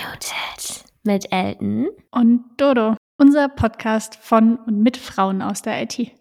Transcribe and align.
Unmuted 0.00 0.84
mit 1.02 1.32
Elton 1.32 1.88
und 2.10 2.44
Dodo, 2.56 2.96
unser 3.18 3.48
Podcast 3.48 4.16
von 4.16 4.56
und 4.56 4.80
mit 4.82 4.96
Frauen 4.96 5.42
aus 5.42 5.62
der 5.62 5.82
IT. 5.82 6.12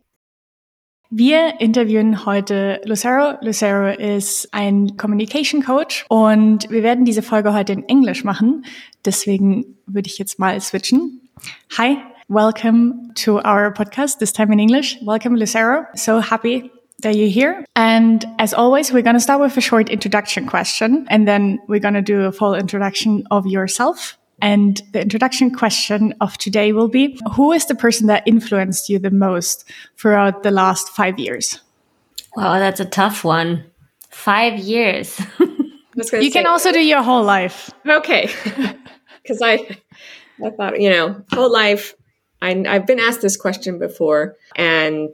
Wir 1.09 1.59
interviewen 1.59 2.25
heute 2.25 2.81
Lucero. 2.85 3.37
Lucero 3.41 3.89
ist 3.89 4.53
ein 4.53 4.97
Communication 4.97 5.63
Coach 5.63 6.05
und 6.09 6.69
wir 6.69 6.83
werden 6.83 7.05
diese 7.05 7.21
Folge 7.21 7.53
heute 7.53 7.73
in 7.73 7.87
Englisch 7.87 8.23
machen. 8.23 8.65
Deswegen 9.05 9.77
würde 9.85 10.07
ich 10.07 10.17
jetzt 10.17 10.39
mal 10.39 10.59
switchen. 10.59 11.29
Hi, 11.77 11.97
welcome 12.27 13.13
to 13.15 13.37
our 13.37 13.71
podcast, 13.73 14.19
this 14.19 14.33
time 14.33 14.51
in 14.53 14.59
English. 14.59 14.99
Welcome, 15.05 15.37
Lucero. 15.37 15.85
So 15.93 16.21
happy 16.21 16.69
that 16.99 17.15
you're 17.15 17.29
here. 17.29 17.65
And 17.75 18.25
as 18.39 18.53
always, 18.53 18.91
we're 18.91 19.03
going 19.03 19.15
to 19.15 19.19
start 19.19 19.41
with 19.41 19.55
a 19.57 19.61
short 19.61 19.89
introduction 19.89 20.47
question, 20.47 21.07
and 21.09 21.27
then 21.27 21.59
we're 21.67 21.79
going 21.79 21.93
to 21.93 22.01
do 22.01 22.21
a 22.21 22.31
full 22.31 22.53
introduction 22.53 23.23
of 23.31 23.45
yourself. 23.47 24.17
And 24.41 24.81
the 24.93 25.01
introduction 25.01 25.51
question 25.51 26.13
of 26.21 26.37
today 26.37 26.71
will 26.71 26.87
be 26.87 27.19
Who 27.35 27.51
is 27.51 27.65
the 27.65 27.75
person 27.75 28.07
that 28.07 28.23
influenced 28.25 28.89
you 28.89 28.99
the 28.99 29.11
most 29.11 29.69
throughout 29.97 30.43
the 30.43 30.51
last 30.51 30.89
five 30.89 31.19
years? 31.19 31.59
Wow, 32.35 32.59
that's 32.59 32.79
a 32.79 32.85
tough 32.85 33.23
one. 33.23 33.65
Five 34.09 34.59
years. 34.59 35.19
you 35.95 36.03
say, 36.03 36.29
can 36.29 36.45
also 36.45 36.71
do 36.71 36.79
your 36.79 37.03
whole 37.03 37.23
life. 37.23 37.71
Okay. 37.87 38.29
Because 39.21 39.41
I, 39.43 39.77
I 40.43 40.49
thought, 40.49 40.81
you 40.81 40.89
know, 40.89 41.23
whole 41.33 41.51
life, 41.51 41.93
I, 42.41 42.63
I've 42.67 42.87
been 42.87 42.99
asked 42.99 43.21
this 43.21 43.37
question 43.37 43.77
before, 43.77 44.37
and 44.55 45.13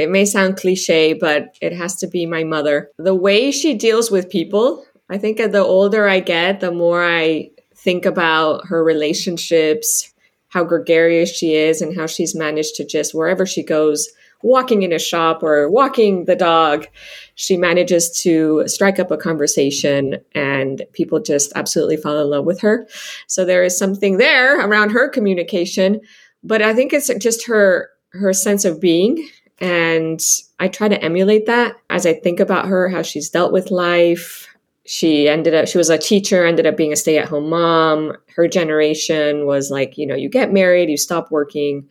it 0.00 0.10
may 0.10 0.24
sound 0.24 0.56
cliche, 0.56 1.12
but 1.12 1.56
it 1.60 1.72
has 1.72 1.96
to 1.96 2.06
be 2.06 2.26
my 2.26 2.44
mother. 2.44 2.90
The 2.98 3.14
way 3.14 3.50
she 3.50 3.74
deals 3.74 4.10
with 4.10 4.30
people, 4.30 4.84
I 5.08 5.18
think 5.18 5.38
the 5.38 5.64
older 5.64 6.08
I 6.08 6.20
get, 6.20 6.60
the 6.60 6.72
more 6.72 7.04
I 7.04 7.50
think 7.76 8.06
about 8.06 8.66
her 8.66 8.82
relationships, 8.82 10.12
how 10.48 10.64
gregarious 10.64 11.30
she 11.30 11.54
is, 11.54 11.80
and 11.80 11.96
how 11.96 12.06
she's 12.06 12.34
managed 12.34 12.74
to 12.76 12.84
just 12.84 13.14
wherever 13.14 13.46
she 13.46 13.62
goes, 13.62 14.08
walking 14.42 14.82
in 14.82 14.92
a 14.92 14.98
shop 14.98 15.42
or 15.42 15.70
walking 15.70 16.24
the 16.24 16.36
dog, 16.36 16.86
she 17.34 17.56
manages 17.56 18.10
to 18.22 18.64
strike 18.66 18.98
up 18.98 19.10
a 19.10 19.16
conversation 19.16 20.16
and 20.34 20.82
people 20.92 21.20
just 21.20 21.52
absolutely 21.54 21.96
fall 21.96 22.18
in 22.18 22.30
love 22.30 22.44
with 22.44 22.60
her. 22.60 22.86
So 23.26 23.44
there 23.44 23.62
is 23.62 23.76
something 23.76 24.16
there 24.16 24.66
around 24.66 24.90
her 24.90 25.08
communication, 25.08 26.00
but 26.42 26.62
I 26.62 26.74
think 26.74 26.92
it's 26.92 27.12
just 27.18 27.46
her 27.46 27.90
her 28.12 28.32
sense 28.32 28.64
of 28.64 28.80
being 28.80 29.28
and 29.60 30.20
I 30.58 30.68
try 30.68 30.88
to 30.88 31.02
emulate 31.02 31.46
that 31.46 31.76
as 31.90 32.06
I 32.06 32.14
think 32.14 32.40
about 32.40 32.66
her, 32.66 32.88
how 32.88 33.02
she's 33.02 33.28
dealt 33.28 33.52
with 33.52 33.70
life. 33.70 34.46
She 34.86 35.28
ended 35.28 35.54
up, 35.54 35.68
she 35.68 35.78
was 35.78 35.90
a 35.90 35.98
teacher, 35.98 36.44
ended 36.44 36.66
up 36.66 36.76
being 36.76 36.92
a 36.92 36.96
stay 36.96 37.18
at 37.18 37.28
home 37.28 37.50
mom. 37.50 38.16
Her 38.34 38.48
generation 38.48 39.46
was 39.46 39.70
like, 39.70 39.98
you 39.98 40.06
know, 40.06 40.16
you 40.16 40.28
get 40.28 40.52
married, 40.52 40.88
you 40.88 40.96
stop 40.96 41.30
working. 41.30 41.88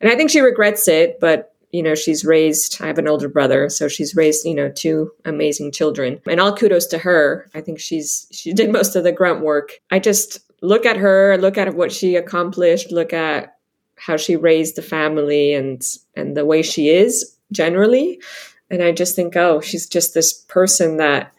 And 0.00 0.10
I 0.10 0.16
think 0.16 0.30
she 0.30 0.40
regrets 0.40 0.88
it, 0.88 1.20
but, 1.20 1.54
you 1.70 1.82
know, 1.82 1.94
she's 1.94 2.24
raised, 2.24 2.80
I 2.82 2.86
have 2.86 2.98
an 2.98 3.06
older 3.06 3.28
brother, 3.28 3.68
so 3.68 3.86
she's 3.86 4.16
raised, 4.16 4.46
you 4.46 4.54
know, 4.54 4.70
two 4.70 5.12
amazing 5.24 5.72
children. 5.72 6.20
And 6.26 6.40
all 6.40 6.56
kudos 6.56 6.86
to 6.86 6.98
her. 6.98 7.48
I 7.54 7.60
think 7.60 7.78
she's, 7.78 8.26
she 8.32 8.52
did 8.52 8.72
most 8.72 8.96
of 8.96 9.04
the 9.04 9.12
grunt 9.12 9.42
work. 9.42 9.72
I 9.90 9.98
just 9.98 10.40
look 10.62 10.86
at 10.86 10.96
her, 10.96 11.36
look 11.38 11.58
at 11.58 11.74
what 11.74 11.92
she 11.92 12.16
accomplished, 12.16 12.90
look 12.90 13.12
at 13.12 13.54
how 14.00 14.16
she 14.16 14.36
raised 14.36 14.76
the 14.76 14.82
family 14.82 15.54
and 15.54 15.82
and 16.16 16.36
the 16.36 16.46
way 16.46 16.62
she 16.62 16.88
is 16.88 17.36
generally. 17.52 18.20
And 18.70 18.82
i 18.82 18.92
just 18.92 19.16
think 19.16 19.36
oh 19.36 19.60
she's 19.60 19.88
just 19.88 20.14
this 20.14 20.32
person 20.32 20.96
that 20.98 21.32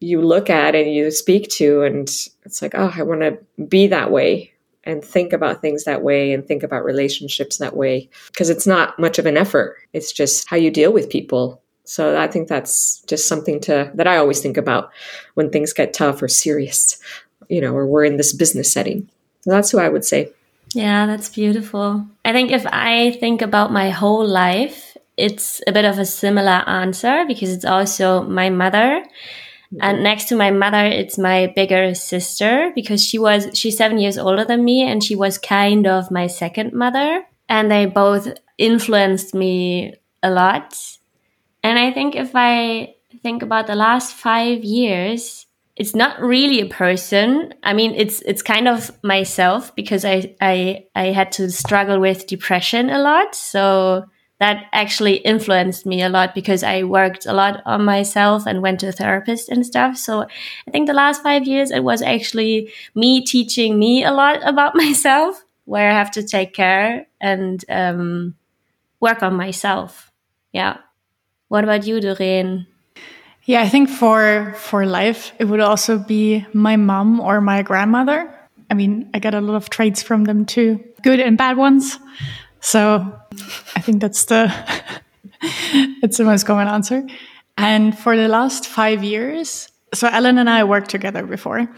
you 0.00 0.20
look 0.20 0.50
at 0.50 0.74
and 0.74 0.92
you 0.92 1.10
speak 1.10 1.48
to 1.48 1.82
and 1.82 2.08
it's 2.44 2.62
like 2.62 2.74
oh 2.74 2.92
i 2.94 3.02
want 3.02 3.22
to 3.22 3.38
be 3.64 3.86
that 3.88 4.10
way 4.10 4.52
and 4.84 5.04
think 5.04 5.32
about 5.32 5.60
things 5.60 5.84
that 5.84 6.02
way 6.02 6.32
and 6.32 6.46
think 6.46 6.62
about 6.62 6.84
relationships 6.84 7.56
that 7.56 7.74
way. 7.74 8.08
Because 8.26 8.50
it's 8.50 8.66
not 8.66 8.98
much 8.98 9.18
of 9.18 9.26
an 9.26 9.36
effort. 9.36 9.78
It's 9.94 10.12
just 10.12 10.46
how 10.48 10.56
you 10.56 10.70
deal 10.70 10.92
with 10.92 11.10
people. 11.10 11.62
So 11.84 12.18
i 12.18 12.26
think 12.26 12.48
that's 12.48 13.02
just 13.02 13.28
something 13.28 13.60
to 13.60 13.90
that 13.94 14.06
i 14.06 14.16
always 14.16 14.40
think 14.40 14.56
about 14.56 14.90
when 15.34 15.50
things 15.50 15.74
get 15.74 15.92
tough 15.92 16.22
or 16.22 16.28
serious 16.28 16.98
you 17.50 17.60
know 17.60 17.74
or 17.74 17.86
we're 17.86 18.06
in 18.06 18.16
this 18.16 18.32
business 18.32 18.72
setting. 18.72 19.10
So 19.42 19.50
that's 19.50 19.70
who 19.70 19.78
i 19.78 19.88
would 19.88 20.04
say 20.04 20.32
yeah, 20.74 21.06
that's 21.06 21.28
beautiful. 21.28 22.06
I 22.24 22.32
think 22.32 22.50
if 22.50 22.66
I 22.66 23.12
think 23.20 23.42
about 23.42 23.72
my 23.72 23.90
whole 23.90 24.26
life, 24.26 24.96
it's 25.16 25.62
a 25.66 25.72
bit 25.72 25.84
of 25.84 25.98
a 25.98 26.04
similar 26.04 26.62
answer 26.66 27.24
because 27.26 27.52
it's 27.52 27.64
also 27.64 28.22
my 28.22 28.50
mother. 28.50 29.04
Mm-hmm. 29.04 29.78
And 29.80 30.02
next 30.02 30.28
to 30.28 30.36
my 30.36 30.50
mother, 30.50 30.84
it's 30.84 31.18
my 31.18 31.52
bigger 31.54 31.94
sister 31.94 32.72
because 32.74 33.02
she 33.02 33.18
was, 33.18 33.48
she's 33.54 33.76
seven 33.76 33.98
years 33.98 34.18
older 34.18 34.44
than 34.44 34.64
me 34.64 34.82
and 34.82 35.02
she 35.02 35.14
was 35.14 35.38
kind 35.38 35.86
of 35.86 36.10
my 36.10 36.26
second 36.26 36.72
mother. 36.72 37.24
And 37.48 37.70
they 37.70 37.86
both 37.86 38.28
influenced 38.58 39.34
me 39.34 39.94
a 40.22 40.30
lot. 40.30 40.76
And 41.62 41.78
I 41.78 41.92
think 41.92 42.16
if 42.16 42.32
I 42.34 42.94
think 43.22 43.42
about 43.42 43.66
the 43.66 43.74
last 43.74 44.14
five 44.14 44.64
years, 44.64 45.46
it's 45.76 45.94
not 45.94 46.20
really 46.20 46.60
a 46.60 46.66
person. 46.66 47.52
I 47.62 47.72
mean, 47.72 47.94
it's 47.96 48.22
it's 48.22 48.42
kind 48.42 48.68
of 48.68 48.92
myself 49.02 49.74
because 49.74 50.04
I 50.04 50.34
I 50.40 50.86
I 50.94 51.06
had 51.06 51.32
to 51.32 51.50
struggle 51.50 51.98
with 52.00 52.26
depression 52.26 52.90
a 52.90 52.98
lot. 53.00 53.34
So 53.34 54.04
that 54.38 54.66
actually 54.72 55.16
influenced 55.16 55.86
me 55.86 56.02
a 56.02 56.08
lot 56.08 56.34
because 56.34 56.62
I 56.62 56.82
worked 56.84 57.26
a 57.26 57.32
lot 57.32 57.62
on 57.66 57.84
myself 57.84 58.46
and 58.46 58.62
went 58.62 58.80
to 58.80 58.88
a 58.88 58.92
therapist 58.92 59.48
and 59.48 59.64
stuff. 59.66 59.96
So 59.96 60.22
I 60.22 60.70
think 60.70 60.86
the 60.86 60.92
last 60.94 61.22
five 61.22 61.46
years 61.46 61.70
it 61.70 61.82
was 61.84 62.02
actually 62.02 62.72
me 62.94 63.24
teaching 63.24 63.78
me 63.78 64.04
a 64.04 64.12
lot 64.12 64.46
about 64.46 64.74
myself, 64.84 65.44
where 65.64 65.90
I 65.90 65.94
have 65.94 66.10
to 66.12 66.22
take 66.22 66.52
care 66.54 67.06
and 67.20 67.64
um, 67.68 68.34
work 69.00 69.22
on 69.22 69.34
myself. 69.34 70.12
Yeah. 70.52 70.78
What 71.48 71.64
about 71.64 71.86
you, 71.86 72.00
Doreen? 72.00 72.66
Yeah, 73.46 73.60
I 73.60 73.68
think 73.68 73.90
for 73.90 74.54
for 74.56 74.86
life, 74.86 75.32
it 75.38 75.44
would 75.44 75.60
also 75.60 75.98
be 75.98 76.46
my 76.54 76.76
mom 76.76 77.20
or 77.20 77.40
my 77.40 77.62
grandmother. 77.62 78.32
I 78.70 78.74
mean, 78.74 79.10
I 79.12 79.18
get 79.18 79.34
a 79.34 79.40
lot 79.40 79.56
of 79.56 79.68
traits 79.68 80.02
from 80.02 80.24
them 80.24 80.46
too, 80.46 80.82
good 81.02 81.20
and 81.20 81.36
bad 81.36 81.56
ones. 81.56 81.98
So 82.60 83.12
I 83.76 83.80
think 83.80 84.00
that's 84.00 84.24
the 84.24 84.52
it's 86.02 86.16
the 86.16 86.24
most 86.24 86.46
common 86.46 86.68
answer. 86.68 87.06
And 87.58 87.96
for 87.96 88.16
the 88.16 88.28
last 88.28 88.66
five 88.66 89.04
years, 89.04 89.68
so 89.92 90.08
Ellen 90.08 90.38
and 90.38 90.48
I 90.48 90.64
worked 90.64 90.88
together 90.90 91.26
before, 91.26 91.68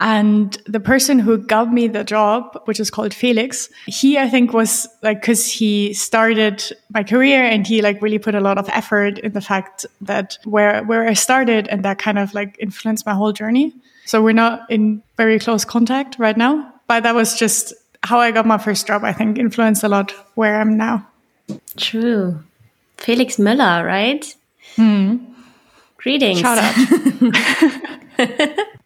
and 0.00 0.56
the 0.66 0.78
person 0.78 1.18
who 1.18 1.38
got 1.38 1.72
me 1.72 1.88
the 1.88 2.04
job, 2.04 2.60
which 2.66 2.78
is 2.78 2.88
called 2.88 3.12
Felix, 3.12 3.68
he, 3.86 4.16
I 4.16 4.28
think 4.28 4.52
was 4.52 4.86
like, 5.02 5.22
cause 5.22 5.46
he 5.46 5.92
started 5.92 6.62
my 6.90 7.02
career 7.02 7.42
and 7.42 7.66
he 7.66 7.82
like 7.82 8.00
really 8.00 8.20
put 8.20 8.36
a 8.36 8.40
lot 8.40 8.58
of 8.58 8.68
effort 8.68 9.18
in 9.18 9.32
the 9.32 9.40
fact 9.40 9.86
that 10.00 10.38
where, 10.44 10.84
where 10.84 11.08
I 11.08 11.14
started 11.14 11.66
and 11.66 11.84
that 11.84 11.98
kind 11.98 12.18
of 12.18 12.32
like 12.32 12.56
influenced 12.60 13.06
my 13.06 13.14
whole 13.14 13.32
journey. 13.32 13.74
So 14.04 14.22
we're 14.22 14.34
not 14.34 14.70
in 14.70 15.02
very 15.16 15.40
close 15.40 15.64
contact 15.64 16.16
right 16.18 16.36
now, 16.36 16.72
but 16.86 17.02
that 17.02 17.16
was 17.16 17.36
just 17.36 17.74
how 18.04 18.20
I 18.20 18.30
got 18.30 18.46
my 18.46 18.58
first 18.58 18.86
job, 18.86 19.02
I 19.02 19.12
think 19.12 19.36
influenced 19.36 19.82
a 19.82 19.88
lot 19.88 20.12
where 20.36 20.60
I'm 20.60 20.76
now. 20.76 21.08
True. 21.76 22.38
Felix 22.98 23.36
Müller, 23.36 23.84
right? 23.84 24.34
Hmm. 24.76 25.16
Greetings. 25.96 26.38
Shout 26.38 26.58
out. 26.58 26.74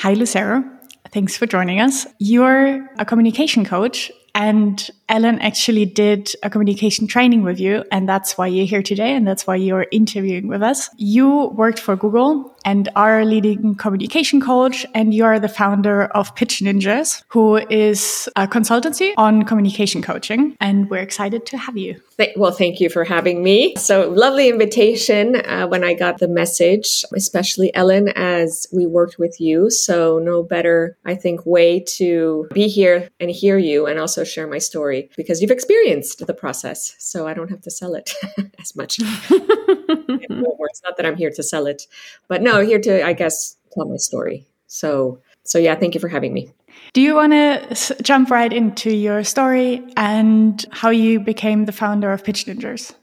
Hi, 0.00 0.14
Lucero. 0.14 0.64
Thanks 1.12 1.36
for 1.36 1.44
joining 1.44 1.78
us. 1.78 2.06
You're 2.18 2.88
a 2.98 3.04
communication 3.04 3.66
coach 3.66 4.10
and 4.34 4.90
Ellen 5.10 5.38
actually 5.40 5.84
did 5.84 6.30
a 6.42 6.48
communication 6.48 7.06
training 7.06 7.42
with 7.42 7.60
you, 7.60 7.84
and 7.92 8.08
that's 8.08 8.38
why 8.38 8.46
you're 8.46 8.64
here 8.64 8.82
today, 8.82 9.14
and 9.14 9.26
that's 9.26 9.46
why 9.46 9.56
you're 9.56 9.86
interviewing 9.92 10.48
with 10.48 10.62
us. 10.62 10.88
You 10.96 11.48
worked 11.48 11.78
for 11.80 11.96
Google 11.96 12.56
and 12.64 12.88
are 12.96 13.20
a 13.20 13.24
leading 13.24 13.74
communication 13.74 14.40
coach, 14.40 14.86
and 14.94 15.14
you 15.14 15.24
are 15.24 15.38
the 15.38 15.48
founder 15.48 16.04
of 16.06 16.34
Pitch 16.34 16.60
Ninjas, 16.60 17.22
who 17.28 17.56
is 17.56 18.28
a 18.36 18.46
consultancy 18.46 19.12
on 19.16 19.44
communication 19.44 20.02
coaching. 20.02 20.56
And 20.60 20.88
we're 20.90 20.98
excited 20.98 21.46
to 21.46 21.58
have 21.58 21.76
you. 21.76 22.00
Well, 22.36 22.52
thank 22.52 22.80
you 22.80 22.90
for 22.90 23.04
having 23.04 23.42
me. 23.42 23.74
So 23.76 24.10
lovely 24.10 24.48
invitation 24.48 25.36
uh, 25.36 25.66
when 25.66 25.82
I 25.84 25.94
got 25.94 26.18
the 26.18 26.28
message, 26.28 27.04
especially 27.14 27.74
Ellen, 27.74 28.08
as 28.10 28.66
we 28.72 28.86
worked 28.86 29.18
with 29.18 29.40
you. 29.40 29.70
So 29.70 30.18
no 30.18 30.42
better, 30.42 30.98
I 31.04 31.14
think, 31.14 31.46
way 31.46 31.80
to 31.96 32.46
be 32.52 32.68
here 32.68 33.08
and 33.18 33.30
hear 33.30 33.56
you 33.56 33.86
and 33.86 33.98
also 33.98 34.24
share 34.24 34.46
my 34.46 34.58
story 34.58 35.10
because 35.16 35.40
you've 35.40 35.50
experienced 35.50 36.26
the 36.26 36.34
process. 36.34 36.94
So 36.98 37.26
I 37.26 37.34
don't 37.34 37.50
have 37.50 37.62
to 37.62 37.70
sell 37.70 37.94
it 37.94 38.12
as 38.60 38.76
much. 38.76 39.00
Mm-hmm. 40.30 40.64
it's 40.70 40.82
not 40.84 40.96
that 40.96 41.06
I'm 41.06 41.16
here 41.16 41.30
to 41.30 41.42
sell 41.42 41.66
it, 41.66 41.86
but 42.28 42.42
no, 42.42 42.60
here 42.60 42.80
to, 42.80 43.04
I 43.04 43.12
guess, 43.12 43.56
tell 43.72 43.86
my 43.86 43.96
story. 43.96 44.46
So, 44.66 45.20
so 45.44 45.58
yeah, 45.58 45.74
thank 45.74 45.94
you 45.94 46.00
for 46.00 46.08
having 46.08 46.32
me. 46.32 46.52
Do 46.92 47.00
you 47.00 47.14
want 47.14 47.32
to 47.32 47.96
jump 48.02 48.30
right 48.30 48.52
into 48.52 48.90
your 48.90 49.22
story 49.24 49.82
and 49.96 50.64
how 50.70 50.90
you 50.90 51.20
became 51.20 51.64
the 51.64 51.72
founder 51.72 52.12
of 52.12 52.24
Pitch 52.24 52.46
Ninjas? 52.46 52.94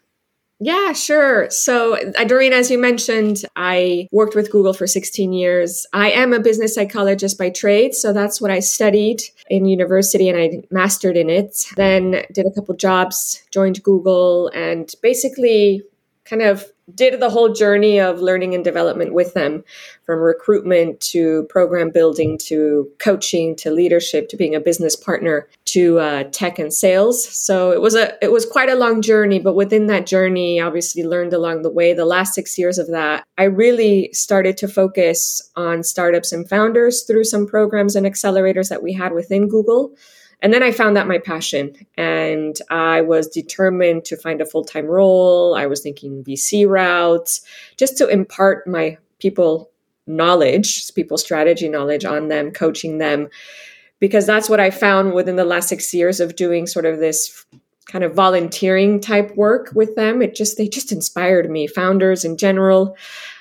Yeah, 0.59 0.93
sure. 0.93 1.49
So, 1.51 1.97
Doreen, 2.25 2.51
as 2.51 2.71
you 2.71 2.79
mentioned, 2.79 3.43
I 3.55 4.07
worked 4.11 4.33
with 4.33 4.51
Google 4.51 4.73
for 4.73 4.87
16 4.87 5.31
years. 5.31 5.85
I 5.93 6.09
am 6.09 6.33
a 6.33 6.39
business 6.39 6.73
psychologist 6.73 7.37
by 7.37 7.51
trade. 7.51 7.93
So, 7.93 8.11
that's 8.11 8.41
what 8.41 8.49
I 8.49 8.59
studied 8.59 9.21
in 9.51 9.65
university 9.65 10.27
and 10.29 10.39
I 10.39 10.63
mastered 10.71 11.15
in 11.15 11.29
it. 11.29 11.63
Then, 11.75 12.23
did 12.33 12.47
a 12.47 12.51
couple 12.51 12.73
jobs, 12.75 13.43
joined 13.51 13.83
Google, 13.83 14.49
and 14.49 14.91
basically 15.03 15.83
kind 16.25 16.41
of 16.41 16.65
did 16.95 17.19
the 17.19 17.29
whole 17.29 17.53
journey 17.53 17.99
of 17.99 18.21
learning 18.21 18.55
and 18.55 18.63
development 18.63 19.13
with 19.13 19.33
them 19.33 19.63
from 20.05 20.19
recruitment 20.19 20.99
to 21.01 21.43
program 21.49 21.89
building 21.91 22.37
to 22.37 22.89
coaching 22.97 23.55
to 23.57 23.71
leadership 23.71 24.29
to 24.29 24.37
being 24.37 24.55
a 24.55 24.59
business 24.59 24.95
partner 24.95 25.47
to 25.65 25.99
uh, 25.99 26.23
tech 26.31 26.59
and 26.59 26.73
sales. 26.73 27.27
So 27.27 27.71
it 27.71 27.81
was 27.81 27.95
a 27.95 28.17
it 28.23 28.31
was 28.31 28.45
quite 28.45 28.69
a 28.69 28.75
long 28.75 29.01
journey 29.01 29.39
but 29.39 29.55
within 29.55 29.87
that 29.87 30.05
journey 30.05 30.59
obviously 30.59 31.03
learned 31.03 31.33
along 31.33 31.61
the 31.61 31.69
way. 31.69 31.93
The 31.93 32.05
last 32.05 32.33
six 32.33 32.57
years 32.57 32.77
of 32.77 32.87
that 32.87 33.25
i 33.37 33.43
really 33.43 34.09
started 34.13 34.57
to 34.57 34.67
focus 34.67 35.49
on 35.55 35.83
startups 35.83 36.31
and 36.31 36.47
founders 36.47 37.03
through 37.03 37.23
some 37.23 37.47
programs 37.47 37.95
and 37.95 38.05
accelerators 38.05 38.69
that 38.69 38.83
we 38.83 38.93
had 38.93 39.13
within 39.13 39.47
google 39.47 39.93
and 40.41 40.53
then 40.53 40.61
I 40.61 40.71
found 40.71 40.95
that 40.95 41.07
my 41.07 41.17
passion, 41.17 41.75
and 41.95 42.55
I 42.69 43.01
was 43.01 43.27
determined 43.27 44.05
to 44.05 44.17
find 44.17 44.39
a 44.39 44.45
full 44.45 44.63
time 44.63 44.85
role. 44.85 45.55
I 45.55 45.65
was 45.65 45.81
thinking 45.81 46.23
VC 46.23 46.67
routes 46.67 47.41
just 47.75 47.97
to 47.97 48.07
impart 48.07 48.67
my 48.67 48.97
people 49.19 49.71
knowledge, 50.05 50.93
people 50.93 51.17
strategy 51.17 51.67
knowledge 51.67 52.05
on 52.05 52.27
them, 52.27 52.51
coaching 52.51 52.99
them, 52.99 53.29
because 53.99 54.27
that's 54.27 54.49
what 54.49 54.59
I 54.59 54.69
found 54.69 55.13
within 55.13 55.37
the 55.37 55.45
last 55.45 55.69
six 55.69 55.93
years 55.93 56.19
of 56.19 56.35
doing 56.35 56.67
sort 56.67 56.85
of 56.85 56.99
this 56.99 57.45
kind 57.87 58.03
of 58.03 58.13
volunteering 58.13 58.99
type 58.99 59.35
work 59.35 59.71
with 59.73 59.95
them. 59.95 60.21
It 60.21 60.35
just, 60.35 60.57
they 60.57 60.67
just 60.67 60.91
inspired 60.91 61.49
me, 61.49 61.67
founders 61.67 62.23
in 62.23 62.37
general. 62.37 62.95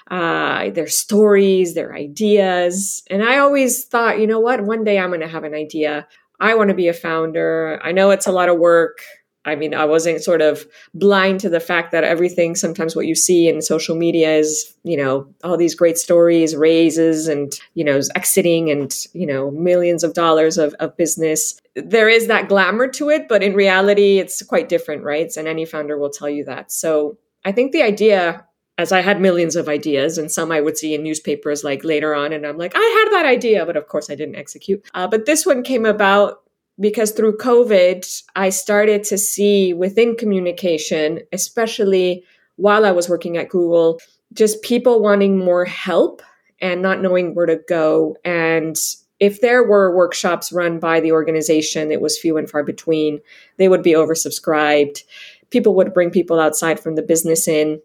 Uh, 0.09 0.71
their 0.71 0.87
stories, 0.87 1.75
their 1.75 1.93
ideas. 1.93 3.03
And 3.11 3.25
I 3.25 3.39
always 3.39 3.85
thought, 3.87 4.21
you 4.21 4.29
know 4.29 4.39
what, 4.39 4.61
one 4.61 4.85
day 4.85 5.01
I'm 5.01 5.11
going 5.11 5.21
to 5.21 5.27
have 5.27 5.43
an 5.43 5.53
idea 5.53 6.07
I 6.41 6.55
want 6.55 6.69
to 6.69 6.75
be 6.75 6.89
a 6.89 6.93
founder. 6.93 7.81
I 7.83 7.93
know 7.93 8.11
it's 8.11 8.27
a 8.27 8.33
lot 8.33 8.49
of 8.49 8.59
work. 8.59 8.99
I 9.47 9.55
mean, 9.55 9.75
I 9.75 9.85
wasn't 9.85 10.25
sort 10.25 10.43
of 10.43 10.67
blind 10.93 11.39
to 11.41 11.49
the 11.49 11.61
fact 11.61 11.93
that 11.93 12.03
everything, 12.03 12.57
sometimes 12.57 12.97
what 12.97 13.07
you 13.07 13.15
see 13.15 13.49
in 13.49 13.63
social 13.63 13.95
media 13.95 14.35
is, 14.35 14.75
you 14.83 14.97
know, 14.97 15.33
all 15.45 15.57
these 15.57 15.77
great 15.77 15.97
stories, 15.99 16.57
raises 16.57 17.29
and, 17.29 17.57
you 17.75 17.85
know, 17.85 18.01
exiting 18.17 18.71
and, 18.71 18.93
you 19.13 19.25
know, 19.25 19.53
millions 19.53 20.03
of 20.03 20.15
dollars 20.15 20.59
of, 20.59 20.75
of 20.81 20.97
business. 20.97 21.61
There 21.77 22.09
is 22.09 22.27
that 22.27 22.49
glamour 22.49 22.89
to 22.89 23.09
it, 23.09 23.29
but 23.29 23.45
in 23.45 23.55
reality, 23.55 24.19
it's 24.19 24.43
quite 24.43 24.69
different, 24.69 25.05
right? 25.05 25.31
And 25.37 25.47
any 25.47 25.65
founder 25.65 25.97
will 25.97 26.11
tell 26.11 26.29
you 26.29 26.45
that. 26.47 26.73
So 26.73 27.17
I 27.45 27.53
think 27.53 27.71
the 27.71 27.83
idea 27.83 28.46
as 28.79 28.93
I 28.93 29.01
had 29.01 29.21
millions 29.21 29.57
of 29.57 29.69
ideas, 29.69 30.19
and 30.19 30.31
some 30.31 30.53
I 30.53 30.61
would 30.61 30.77
see 30.77 30.95
in 30.95 31.03
newspapers 31.03 31.65
like 31.65 31.83
later 31.83 32.15
on, 32.15 32.33
and 32.33 32.47
I'm 32.47 32.59
like, 32.59 32.73
I 32.75 33.05
had 33.05 33.19
that 33.19 33.27
idea, 33.27 33.65
but 33.65 33.77
of 33.77 33.89
course 33.89 34.11
I 34.11 34.15
didn't 34.15 34.37
execute. 34.37 34.85
Uh, 34.95 35.07
but 35.09 35.27
this 35.27 35.47
one 35.47 35.63
came 35.63 35.87
about 35.87 36.43
because 36.79 37.13
through 37.13 37.39
COVID, 37.39 38.23
I 38.37 38.51
started 38.51 39.03
to 39.05 39.17
see 39.17 39.73
within 39.73 40.15
communication, 40.15 41.21
especially 41.33 42.25
while 42.57 42.85
I 42.85 42.93
was 42.93 43.09
working 43.09 43.39
at 43.39 43.49
Google, 43.49 43.99
just 44.33 44.63
people 44.63 45.01
wanting 45.01 45.39
more 45.39 45.65
help 45.65 46.23
and 46.61 46.83
not 46.83 47.01
knowing 47.01 47.35
where 47.35 47.47
to 47.47 47.61
go. 47.69 48.17
And 48.25 48.77
if 49.21 49.41
there 49.41 49.65
were 49.65 49.97
workshops 49.97 50.53
run 50.53 50.79
by 50.79 51.01
the 51.01 51.13
organization, 51.13 51.91
it 51.91 52.01
was 52.01 52.19
few 52.19 52.37
and 52.37 52.49
far 52.49 52.63
between. 52.63 53.21
They 53.57 53.69
would 53.69 53.83
be 53.83 53.93
oversubscribed. 53.93 55.03
People 55.51 55.75
would 55.77 55.95
bring 55.95 56.11
people 56.11 56.39
outside 56.39 56.81
from 56.81 56.97
the 56.97 57.03
business 57.03 57.49
in 57.49 57.81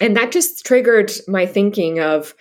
and 0.00 0.16
that 0.16 0.32
just 0.32 0.64
triggered 0.64 1.12
my 1.28 1.46
thinking 1.46 2.00
of 2.00 2.34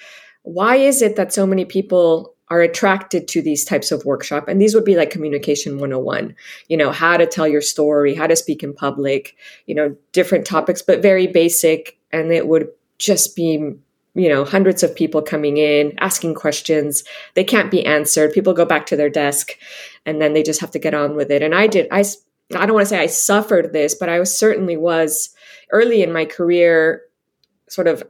why 0.43 0.75
is 0.75 1.01
it 1.01 1.15
that 1.15 1.33
so 1.33 1.45
many 1.45 1.65
people 1.65 2.33
are 2.49 2.61
attracted 2.61 3.27
to 3.27 3.41
these 3.41 3.65
types 3.65 3.91
of 3.91 4.05
workshop? 4.05 4.47
And 4.47 4.61
these 4.61 4.75
would 4.75 4.85
be 4.85 4.95
like 4.95 5.09
communication 5.09 5.79
101 5.79 6.35
you 6.67 6.77
know 6.77 6.91
how 6.91 7.17
to 7.17 7.25
tell 7.25 7.47
your 7.47 7.61
story 7.61 8.13
how 8.13 8.27
to 8.27 8.35
speak 8.35 8.63
in 8.63 8.73
public 8.73 9.35
you 9.65 9.75
know 9.75 9.95
different 10.11 10.45
topics 10.45 10.81
but 10.81 11.01
very 11.01 11.27
basic. 11.27 11.97
And 12.11 12.31
it 12.31 12.47
would 12.47 12.69
just 12.97 13.35
be 13.35 13.75
you 14.13 14.29
know 14.29 14.45
hundreds 14.45 14.83
of 14.83 14.95
people 14.95 15.21
coming 15.21 15.57
in 15.57 15.93
asking 15.99 16.35
questions. 16.35 17.03
They 17.33 17.43
can't 17.43 17.71
be 17.71 17.85
answered. 17.85 18.33
People 18.33 18.53
go 18.53 18.65
back 18.65 18.85
to 18.87 18.95
their 18.95 19.09
desk 19.09 19.57
and 20.05 20.21
then 20.21 20.33
they 20.33 20.43
just 20.43 20.61
have 20.61 20.71
to 20.71 20.79
get 20.79 20.93
on 20.93 21.15
with 21.15 21.31
it. 21.31 21.41
And 21.41 21.55
i 21.55 21.67
did 21.67 21.87
i 21.91 22.03
i 22.55 22.65
don't 22.65 22.75
want 22.75 22.85
to 22.85 22.89
say 22.89 22.99
i 22.99 23.07
suffered 23.07 23.73
this 23.73 23.95
but 23.95 24.07
i 24.07 24.19
was 24.19 24.35
certainly 24.35 24.77
was 24.77 25.33
early 25.71 26.03
in 26.03 26.13
my 26.13 26.25
career 26.25 27.01
sort 27.69 27.87
of 27.87 28.03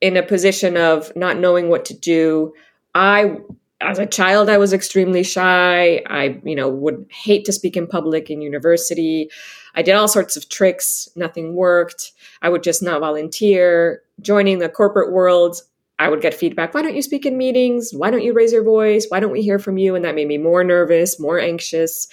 in 0.00 0.16
a 0.16 0.22
position 0.22 0.76
of 0.76 1.14
not 1.16 1.38
knowing 1.38 1.68
what 1.68 1.84
to 1.86 1.94
do. 1.94 2.52
I 2.94 3.36
as 3.80 3.98
a 3.98 4.06
child 4.06 4.48
I 4.48 4.56
was 4.58 4.72
extremely 4.72 5.22
shy. 5.22 6.02
I, 6.06 6.40
you 6.44 6.54
know, 6.54 6.68
would 6.68 7.06
hate 7.10 7.44
to 7.44 7.52
speak 7.52 7.76
in 7.76 7.86
public 7.86 8.30
in 8.30 8.40
university. 8.40 9.30
I 9.74 9.82
did 9.82 9.94
all 9.94 10.08
sorts 10.08 10.36
of 10.36 10.48
tricks, 10.48 11.08
nothing 11.14 11.54
worked. 11.54 12.12
I 12.40 12.48
would 12.48 12.62
just 12.62 12.82
not 12.82 13.00
volunteer. 13.00 14.02
Joining 14.20 14.58
the 14.58 14.70
corporate 14.70 15.12
world, 15.12 15.60
I 15.98 16.08
would 16.08 16.22
get 16.22 16.32
feedback. 16.32 16.72
Why 16.72 16.82
don't 16.82 16.96
you 16.96 17.02
speak 17.02 17.26
in 17.26 17.36
meetings? 17.36 17.92
Why 17.92 18.10
don't 18.10 18.22
you 18.22 18.32
raise 18.32 18.52
your 18.52 18.64
voice? 18.64 19.06
Why 19.08 19.20
don't 19.20 19.32
we 19.32 19.42
hear 19.42 19.58
from 19.58 19.76
you? 19.76 19.94
And 19.94 20.04
that 20.04 20.14
made 20.14 20.28
me 20.28 20.38
more 20.38 20.64
nervous, 20.64 21.20
more 21.20 21.38
anxious. 21.38 22.08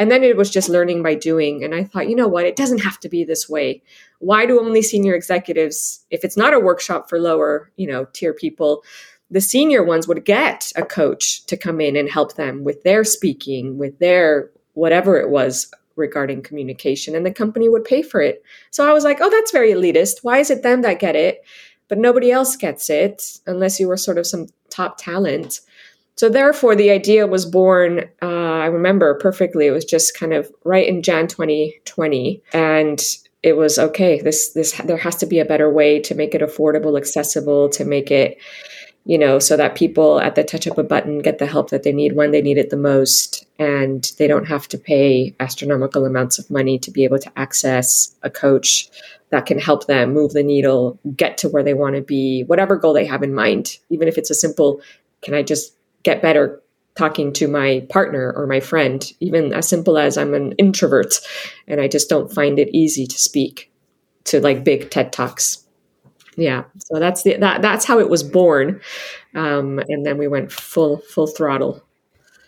And 0.00 0.10
then 0.10 0.24
it 0.24 0.38
was 0.38 0.48
just 0.48 0.70
learning 0.70 1.02
by 1.02 1.14
doing. 1.14 1.62
And 1.62 1.74
I 1.74 1.84
thought, 1.84 2.08
you 2.08 2.16
know 2.16 2.26
what? 2.26 2.46
It 2.46 2.56
doesn't 2.56 2.78
have 2.78 2.98
to 3.00 3.08
be 3.10 3.22
this 3.22 3.50
way. 3.50 3.82
Why 4.18 4.46
do 4.46 4.58
only 4.58 4.80
senior 4.80 5.14
executives, 5.14 6.06
if 6.10 6.24
it's 6.24 6.38
not 6.38 6.54
a 6.54 6.58
workshop 6.58 7.10
for 7.10 7.20
lower, 7.20 7.70
you 7.76 7.86
know, 7.86 8.06
tier 8.14 8.32
people, 8.32 8.82
the 9.30 9.42
senior 9.42 9.84
ones 9.84 10.08
would 10.08 10.24
get 10.24 10.72
a 10.74 10.86
coach 10.86 11.44
to 11.46 11.56
come 11.56 11.82
in 11.82 11.96
and 11.96 12.08
help 12.08 12.36
them 12.36 12.64
with 12.64 12.82
their 12.82 13.04
speaking, 13.04 13.76
with 13.76 13.98
their 13.98 14.50
whatever 14.72 15.18
it 15.18 15.28
was 15.28 15.70
regarding 15.96 16.42
communication, 16.42 17.14
and 17.14 17.26
the 17.26 17.30
company 17.30 17.68
would 17.68 17.84
pay 17.84 18.00
for 18.00 18.22
it. 18.22 18.42
So 18.70 18.88
I 18.88 18.94
was 18.94 19.04
like, 19.04 19.18
oh, 19.20 19.28
that's 19.28 19.52
very 19.52 19.70
elitist. 19.70 20.20
Why 20.22 20.38
is 20.38 20.50
it 20.50 20.62
them 20.62 20.80
that 20.80 20.98
get 20.98 21.14
it? 21.14 21.42
But 21.88 21.98
nobody 21.98 22.32
else 22.32 22.56
gets 22.56 22.88
it 22.88 23.38
unless 23.46 23.78
you 23.78 23.86
were 23.86 23.98
sort 23.98 24.16
of 24.16 24.26
some 24.26 24.46
top 24.70 24.96
talent. 24.96 25.60
So 26.20 26.28
therefore, 26.28 26.76
the 26.76 26.90
idea 26.90 27.26
was 27.26 27.46
born. 27.46 28.00
Uh, 28.20 28.26
I 28.26 28.66
remember 28.66 29.14
perfectly. 29.14 29.66
It 29.66 29.70
was 29.70 29.86
just 29.86 30.14
kind 30.14 30.34
of 30.34 30.52
right 30.64 30.86
in 30.86 31.00
Jan 31.02 31.28
2020, 31.28 32.42
and 32.52 33.02
it 33.42 33.56
was 33.56 33.78
okay. 33.78 34.20
This 34.20 34.50
this 34.50 34.72
there 34.84 34.98
has 34.98 35.16
to 35.16 35.26
be 35.26 35.38
a 35.38 35.46
better 35.46 35.72
way 35.72 35.98
to 36.00 36.14
make 36.14 36.34
it 36.34 36.42
affordable, 36.42 36.98
accessible, 36.98 37.70
to 37.70 37.86
make 37.86 38.10
it 38.10 38.36
you 39.06 39.16
know, 39.16 39.38
so 39.38 39.56
that 39.56 39.76
people 39.76 40.20
at 40.20 40.34
the 40.34 40.44
touch 40.44 40.66
of 40.66 40.76
a 40.76 40.82
button 40.82 41.20
get 41.20 41.38
the 41.38 41.46
help 41.46 41.70
that 41.70 41.84
they 41.84 41.92
need 41.92 42.14
when 42.14 42.32
they 42.32 42.42
need 42.42 42.58
it 42.58 42.68
the 42.68 42.76
most, 42.76 43.46
and 43.58 44.12
they 44.18 44.26
don't 44.26 44.46
have 44.46 44.68
to 44.68 44.76
pay 44.76 45.34
astronomical 45.40 46.04
amounts 46.04 46.38
of 46.38 46.50
money 46.50 46.78
to 46.78 46.90
be 46.90 47.02
able 47.02 47.18
to 47.18 47.32
access 47.38 48.14
a 48.22 48.28
coach 48.28 48.90
that 49.30 49.46
can 49.46 49.58
help 49.58 49.86
them 49.86 50.12
move 50.12 50.34
the 50.34 50.42
needle, 50.42 50.98
get 51.16 51.38
to 51.38 51.48
where 51.48 51.62
they 51.62 51.72
want 51.72 51.96
to 51.96 52.02
be, 52.02 52.42
whatever 52.42 52.76
goal 52.76 52.92
they 52.92 53.06
have 53.06 53.22
in 53.22 53.34
mind, 53.34 53.78
even 53.88 54.06
if 54.06 54.18
it's 54.18 54.28
a 54.28 54.34
simple, 54.34 54.82
can 55.22 55.32
I 55.32 55.42
just 55.42 55.74
get 56.02 56.22
better 56.22 56.62
talking 56.96 57.32
to 57.32 57.48
my 57.48 57.86
partner 57.88 58.32
or 58.36 58.46
my 58.46 58.60
friend, 58.60 59.12
even 59.20 59.52
as 59.52 59.68
simple 59.68 59.96
as 59.96 60.18
I'm 60.18 60.34
an 60.34 60.52
introvert 60.52 61.20
and 61.66 61.80
I 61.80 61.88
just 61.88 62.08
don't 62.08 62.32
find 62.32 62.58
it 62.58 62.68
easy 62.74 63.06
to 63.06 63.18
speak 63.18 63.70
to 64.24 64.40
like 64.40 64.64
big 64.64 64.90
TED 64.90 65.12
Talks. 65.12 65.64
Yeah, 66.36 66.64
so 66.78 66.98
that's 66.98 67.22
the 67.22 67.36
that 67.38 67.60
that's 67.60 67.84
how 67.84 67.98
it 67.98 68.08
was 68.08 68.22
born, 68.22 68.80
um, 69.34 69.78
and 69.88 70.06
then 70.06 70.16
we 70.16 70.28
went 70.28 70.52
full 70.52 70.98
full 70.98 71.26
throttle. 71.26 71.82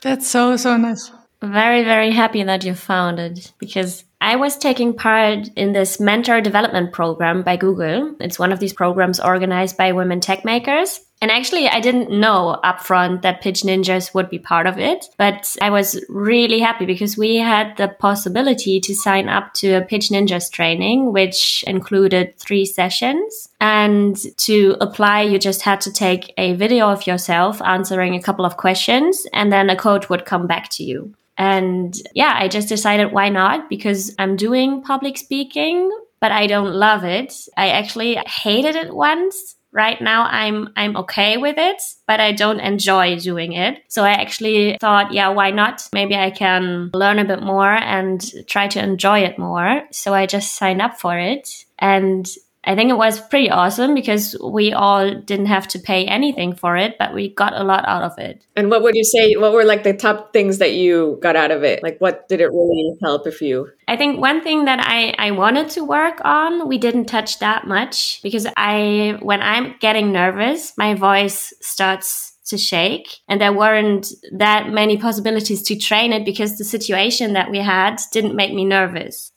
That's 0.00 0.26
so 0.26 0.56
so 0.56 0.76
nice. 0.76 1.10
Very 1.42 1.82
very 1.82 2.10
happy 2.10 2.42
that 2.44 2.64
you 2.64 2.74
found 2.74 3.18
it 3.18 3.52
because 3.58 4.04
I 4.22 4.36
was 4.36 4.56
taking 4.56 4.94
part 4.94 5.48
in 5.56 5.72
this 5.72 5.98
mentor 5.98 6.40
development 6.40 6.92
program 6.92 7.42
by 7.42 7.56
Google. 7.56 8.14
It's 8.20 8.38
one 8.38 8.52
of 8.52 8.60
these 8.60 8.72
programs 8.72 9.18
organized 9.18 9.76
by 9.76 9.90
women 9.90 10.20
tech 10.20 10.44
makers. 10.44 11.00
And 11.20 11.28
actually, 11.28 11.68
I 11.68 11.80
didn't 11.80 12.10
know 12.10 12.60
upfront 12.62 13.22
that 13.22 13.40
Pitch 13.40 13.62
Ninjas 13.62 14.14
would 14.14 14.30
be 14.30 14.38
part 14.38 14.68
of 14.68 14.78
it, 14.78 15.06
but 15.18 15.56
I 15.60 15.70
was 15.70 16.04
really 16.08 16.60
happy 16.60 16.86
because 16.86 17.16
we 17.16 17.36
had 17.36 17.76
the 17.76 17.88
possibility 17.88 18.80
to 18.80 18.94
sign 18.94 19.28
up 19.28 19.54
to 19.54 19.72
a 19.72 19.82
Pitch 19.82 20.10
Ninjas 20.10 20.52
training, 20.52 21.12
which 21.12 21.64
included 21.66 22.38
three 22.38 22.64
sessions. 22.64 23.48
And 23.60 24.16
to 24.38 24.76
apply, 24.80 25.22
you 25.22 25.40
just 25.40 25.62
had 25.62 25.80
to 25.80 25.92
take 25.92 26.32
a 26.38 26.54
video 26.54 26.88
of 26.88 27.08
yourself 27.08 27.60
answering 27.62 28.14
a 28.14 28.22
couple 28.22 28.44
of 28.44 28.56
questions, 28.56 29.26
and 29.32 29.52
then 29.52 29.68
a 29.68 29.76
coach 29.76 30.08
would 30.08 30.24
come 30.24 30.46
back 30.46 30.68
to 30.70 30.84
you. 30.84 31.12
And 31.42 31.92
yeah, 32.14 32.34
I 32.36 32.46
just 32.46 32.68
decided 32.68 33.10
why 33.10 33.28
not? 33.28 33.68
Because 33.68 34.14
I'm 34.16 34.36
doing 34.36 34.80
public 34.82 35.18
speaking, 35.18 35.90
but 36.20 36.30
I 36.30 36.46
don't 36.46 36.72
love 36.72 37.02
it. 37.02 37.34
I 37.56 37.70
actually 37.70 38.14
hated 38.14 38.76
it 38.76 38.94
once 38.94 39.56
right 39.74 40.02
now 40.02 40.24
i'm 40.24 40.68
i'm 40.76 40.94
okay 40.98 41.38
with 41.38 41.54
it 41.56 41.80
but 42.06 42.20
i 42.20 42.30
don't 42.30 42.60
enjoy 42.60 43.18
doing 43.18 43.54
it 43.54 43.82
so 43.88 44.04
i 44.04 44.10
actually 44.10 44.76
thought 44.82 45.14
yeah 45.14 45.30
why 45.30 45.50
not 45.50 45.88
maybe 45.94 46.14
i 46.14 46.30
can 46.30 46.90
learn 46.92 47.18
a 47.18 47.24
bit 47.24 47.42
more 47.42 47.72
and 47.72 48.30
try 48.46 48.68
to 48.68 48.82
enjoy 48.82 49.20
it 49.20 49.38
more 49.38 49.82
so 49.90 50.12
i 50.12 50.26
just 50.26 50.56
signed 50.56 50.82
up 50.82 51.00
for 51.00 51.18
it 51.18 51.64
And 51.78 52.28
I 52.64 52.74
think 52.76 52.90
it 52.90 52.96
was 52.96 53.20
pretty 53.20 53.50
awesome 53.50 53.94
because 53.94 54.36
we 54.42 54.72
all 54.72 55.14
didn't 55.14 55.46
have 55.46 55.66
to 55.68 55.78
pay 55.78 56.06
anything 56.06 56.54
for 56.54 56.76
it, 56.76 56.96
but 56.98 57.12
we 57.12 57.34
got 57.34 57.54
a 57.54 57.64
lot 57.64 57.84
out 57.88 58.02
of 58.02 58.18
it. 58.18 58.44
And 58.54 58.70
what 58.70 58.82
would 58.82 58.94
you 58.94 59.04
say? 59.04 59.34
What 59.34 59.52
were 59.52 59.64
like 59.64 59.82
the 59.82 59.94
top 59.94 60.32
things 60.32 60.58
that 60.58 60.74
you 60.74 61.18
got 61.20 61.34
out 61.34 61.50
of 61.50 61.64
it? 61.64 61.82
Like, 61.82 61.98
what 61.98 62.28
did 62.28 62.40
it 62.40 62.46
really 62.46 62.96
help 63.02 63.32
for 63.32 63.44
you? 63.44 63.68
I 63.88 63.96
think 63.96 64.20
one 64.20 64.42
thing 64.42 64.66
that 64.66 64.80
I, 64.80 65.14
I 65.18 65.32
wanted 65.32 65.70
to 65.70 65.84
work 65.84 66.20
on, 66.24 66.68
we 66.68 66.78
didn't 66.78 67.06
touch 67.06 67.40
that 67.40 67.66
much 67.66 68.22
because 68.22 68.46
I, 68.56 69.18
when 69.20 69.42
I'm 69.42 69.74
getting 69.80 70.12
nervous, 70.12 70.72
my 70.78 70.94
voice 70.94 71.52
starts 71.60 72.32
to 72.46 72.58
shake. 72.58 73.20
And 73.28 73.40
there 73.40 73.52
weren't 73.52 74.12
that 74.32 74.68
many 74.68 74.98
possibilities 74.98 75.62
to 75.64 75.76
train 75.76 76.12
it 76.12 76.24
because 76.24 76.58
the 76.58 76.64
situation 76.64 77.32
that 77.32 77.50
we 77.50 77.58
had 77.58 78.00
didn't 78.12 78.36
make 78.36 78.52
me 78.52 78.64
nervous. 78.64 79.31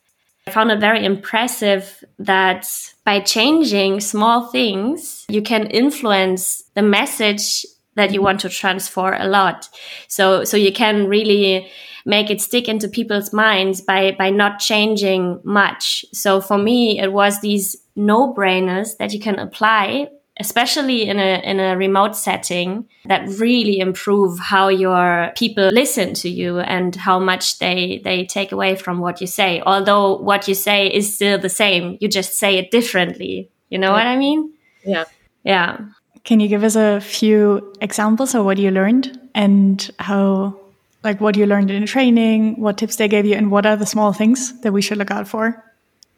I 0.47 0.51
found 0.51 0.71
it 0.71 0.79
very 0.79 1.03
impressive 1.03 2.03
that 2.19 2.67
by 3.03 3.19
changing 3.19 3.99
small 3.99 4.47
things, 4.51 5.25
you 5.27 5.41
can 5.41 5.67
influence 5.67 6.63
the 6.75 6.83
message 6.83 7.65
that 7.95 8.13
you 8.13 8.21
want 8.21 8.41
to 8.41 8.49
transfer 8.49 9.13
a 9.13 9.27
lot. 9.27 9.69
So, 10.07 10.43
so 10.43 10.55
you 10.55 10.71
can 10.71 11.07
really 11.07 11.71
make 12.05 12.29
it 12.29 12.41
stick 12.41 12.69
into 12.69 12.87
people's 12.87 13.33
minds 13.33 13.81
by, 13.81 14.15
by 14.19 14.29
not 14.29 14.59
changing 14.59 15.41
much. 15.43 16.05
So 16.13 16.39
for 16.41 16.57
me, 16.57 16.99
it 16.99 17.11
was 17.11 17.41
these 17.41 17.75
no 17.95 18.33
brainers 18.33 18.97
that 18.97 19.13
you 19.13 19.19
can 19.19 19.39
apply 19.39 20.09
especially 20.39 21.07
in 21.07 21.17
a 21.17 21.41
in 21.43 21.59
a 21.59 21.77
remote 21.77 22.15
setting 22.15 22.85
that 23.05 23.27
really 23.39 23.79
improve 23.79 24.37
how 24.39 24.67
your 24.67 25.31
people 25.35 25.69
listen 25.69 26.13
to 26.13 26.29
you 26.29 26.59
and 26.59 26.95
how 26.95 27.19
much 27.19 27.59
they 27.59 28.01
they 28.03 28.25
take 28.25 28.51
away 28.51 28.75
from 28.75 28.99
what 28.99 29.21
you 29.21 29.27
say. 29.27 29.61
Although 29.65 30.17
what 30.17 30.47
you 30.47 30.53
say 30.55 30.87
is 30.87 31.15
still 31.15 31.37
the 31.39 31.49
same 31.49 31.97
you 32.01 32.07
just 32.07 32.37
say 32.37 32.57
it 32.57 32.71
differently. 32.71 33.49
You 33.69 33.77
know 33.77 33.91
yeah. 33.91 33.93
what 33.93 34.07
i 34.07 34.17
mean? 34.17 34.53
Yeah. 34.83 35.05
Yeah. 35.43 35.79
Can 36.23 36.39
you 36.39 36.47
give 36.47 36.63
us 36.63 36.75
a 36.75 36.99
few 36.99 37.73
examples 37.81 38.35
of 38.35 38.45
what 38.45 38.57
you 38.57 38.71
learned 38.71 39.17
and 39.33 39.89
how 39.99 40.59
like 41.03 41.21
what 41.21 41.37
you 41.37 41.45
learned 41.45 41.71
in 41.71 41.85
training 41.85 42.59
what 42.59 42.77
tips 42.77 42.95
they 42.97 43.07
gave 43.07 43.25
you 43.25 43.35
and 43.35 43.51
what 43.51 43.65
are 43.65 43.75
the 43.75 43.85
small 43.85 44.11
things 44.11 44.59
that 44.61 44.73
we 44.73 44.81
should 44.81 44.97
look 44.97 45.11
out 45.11 45.29
for? 45.29 45.63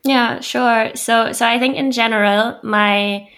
Yeah 0.03 0.39
sure. 0.39 0.95
So 0.95 1.33
so 1.33 1.45
i 1.45 1.59
think 1.59 1.75
in 1.75 1.91
general 1.91 2.59
my 2.63 3.29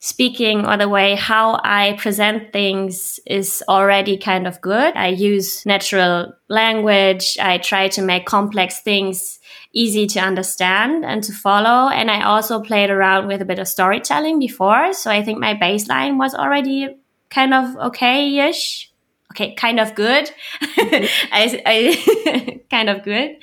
speaking 0.00 0.66
or 0.66 0.78
the 0.78 0.88
way 0.88 1.14
how 1.14 1.60
I 1.62 1.94
present 1.98 2.52
things 2.52 3.20
is 3.26 3.62
already 3.68 4.16
kind 4.16 4.46
of 4.46 4.60
good. 4.62 4.96
I 4.96 5.08
use 5.08 5.64
natural 5.66 6.32
language. 6.48 7.36
I 7.40 7.58
try 7.58 7.88
to 7.88 8.02
make 8.02 8.24
complex 8.24 8.80
things 8.80 9.38
easy 9.74 10.06
to 10.08 10.20
understand 10.20 11.04
and 11.04 11.22
to 11.24 11.32
follow. 11.32 11.90
And 11.90 12.10
I 12.10 12.22
also 12.22 12.60
played 12.60 12.88
around 12.88 13.28
with 13.28 13.42
a 13.42 13.44
bit 13.44 13.58
of 13.58 13.68
storytelling 13.68 14.38
before. 14.38 14.94
So 14.94 15.10
I 15.10 15.22
think 15.22 15.38
my 15.38 15.54
baseline 15.54 16.18
was 16.18 16.34
already 16.34 16.96
kind 17.28 17.52
of 17.52 17.76
okay-ish. 17.76 18.90
Okay, 19.32 19.54
kind 19.54 19.78
of 19.78 19.94
good. 19.94 20.28
I, 20.60 21.62
I 21.64 22.60
kind 22.70 22.88
of 22.88 23.04
good. 23.04 23.36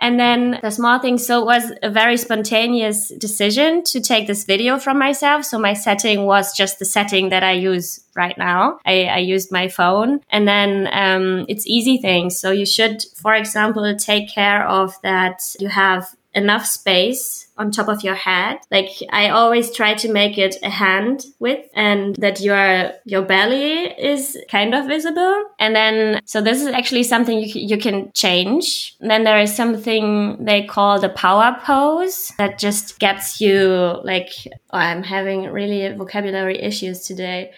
And 0.00 0.20
then 0.20 0.58
the 0.62 0.70
small 0.70 0.98
thing. 0.98 1.18
So 1.18 1.40
it 1.40 1.46
was 1.46 1.72
a 1.82 1.90
very 1.90 2.16
spontaneous 2.16 3.08
decision 3.18 3.82
to 3.84 4.00
take 4.00 4.26
this 4.26 4.44
video 4.44 4.78
from 4.78 4.98
myself. 4.98 5.44
So 5.44 5.58
my 5.58 5.72
setting 5.72 6.24
was 6.24 6.54
just 6.54 6.78
the 6.78 6.84
setting 6.84 7.30
that 7.30 7.42
I 7.42 7.52
use 7.52 8.04
right 8.14 8.36
now. 8.36 8.78
I, 8.84 9.04
I 9.04 9.18
used 9.18 9.50
my 9.50 9.68
phone 9.68 10.20
and 10.28 10.46
then, 10.46 10.88
um, 10.92 11.46
it's 11.48 11.66
easy 11.66 11.96
things. 11.98 12.38
So 12.38 12.50
you 12.50 12.66
should, 12.66 13.04
for 13.16 13.34
example, 13.34 13.94
take 13.96 14.28
care 14.28 14.66
of 14.66 14.94
that 15.02 15.40
you 15.58 15.68
have 15.68 16.14
enough 16.34 16.66
space 16.66 17.45
on 17.58 17.70
top 17.70 17.88
of 17.88 18.02
your 18.02 18.14
head. 18.14 18.58
Like 18.70 18.90
I 19.10 19.30
always 19.30 19.70
try 19.74 19.94
to 19.94 20.12
make 20.12 20.38
it 20.38 20.56
a 20.62 20.70
hand 20.70 21.24
width 21.38 21.68
and 21.74 22.14
that 22.16 22.40
your, 22.40 22.92
your 23.04 23.22
belly 23.22 23.84
is 23.98 24.38
kind 24.50 24.74
of 24.74 24.86
visible. 24.86 25.44
And 25.58 25.74
then, 25.74 26.20
so 26.24 26.40
this 26.40 26.60
is 26.60 26.68
actually 26.68 27.04
something 27.04 27.38
you, 27.38 27.46
you 27.54 27.78
can 27.78 28.12
change. 28.12 28.94
And 29.00 29.10
then 29.10 29.24
there 29.24 29.40
is 29.40 29.54
something 29.54 30.44
they 30.44 30.64
call 30.64 31.00
the 31.00 31.08
power 31.08 31.56
pose 31.64 32.32
that 32.38 32.58
just 32.58 32.98
gets 32.98 33.40
you 33.40 34.00
like, 34.04 34.30
oh, 34.70 34.78
I'm 34.78 35.02
having 35.02 35.44
really 35.44 35.94
vocabulary 35.96 36.60
issues 36.60 37.02
today. 37.02 37.52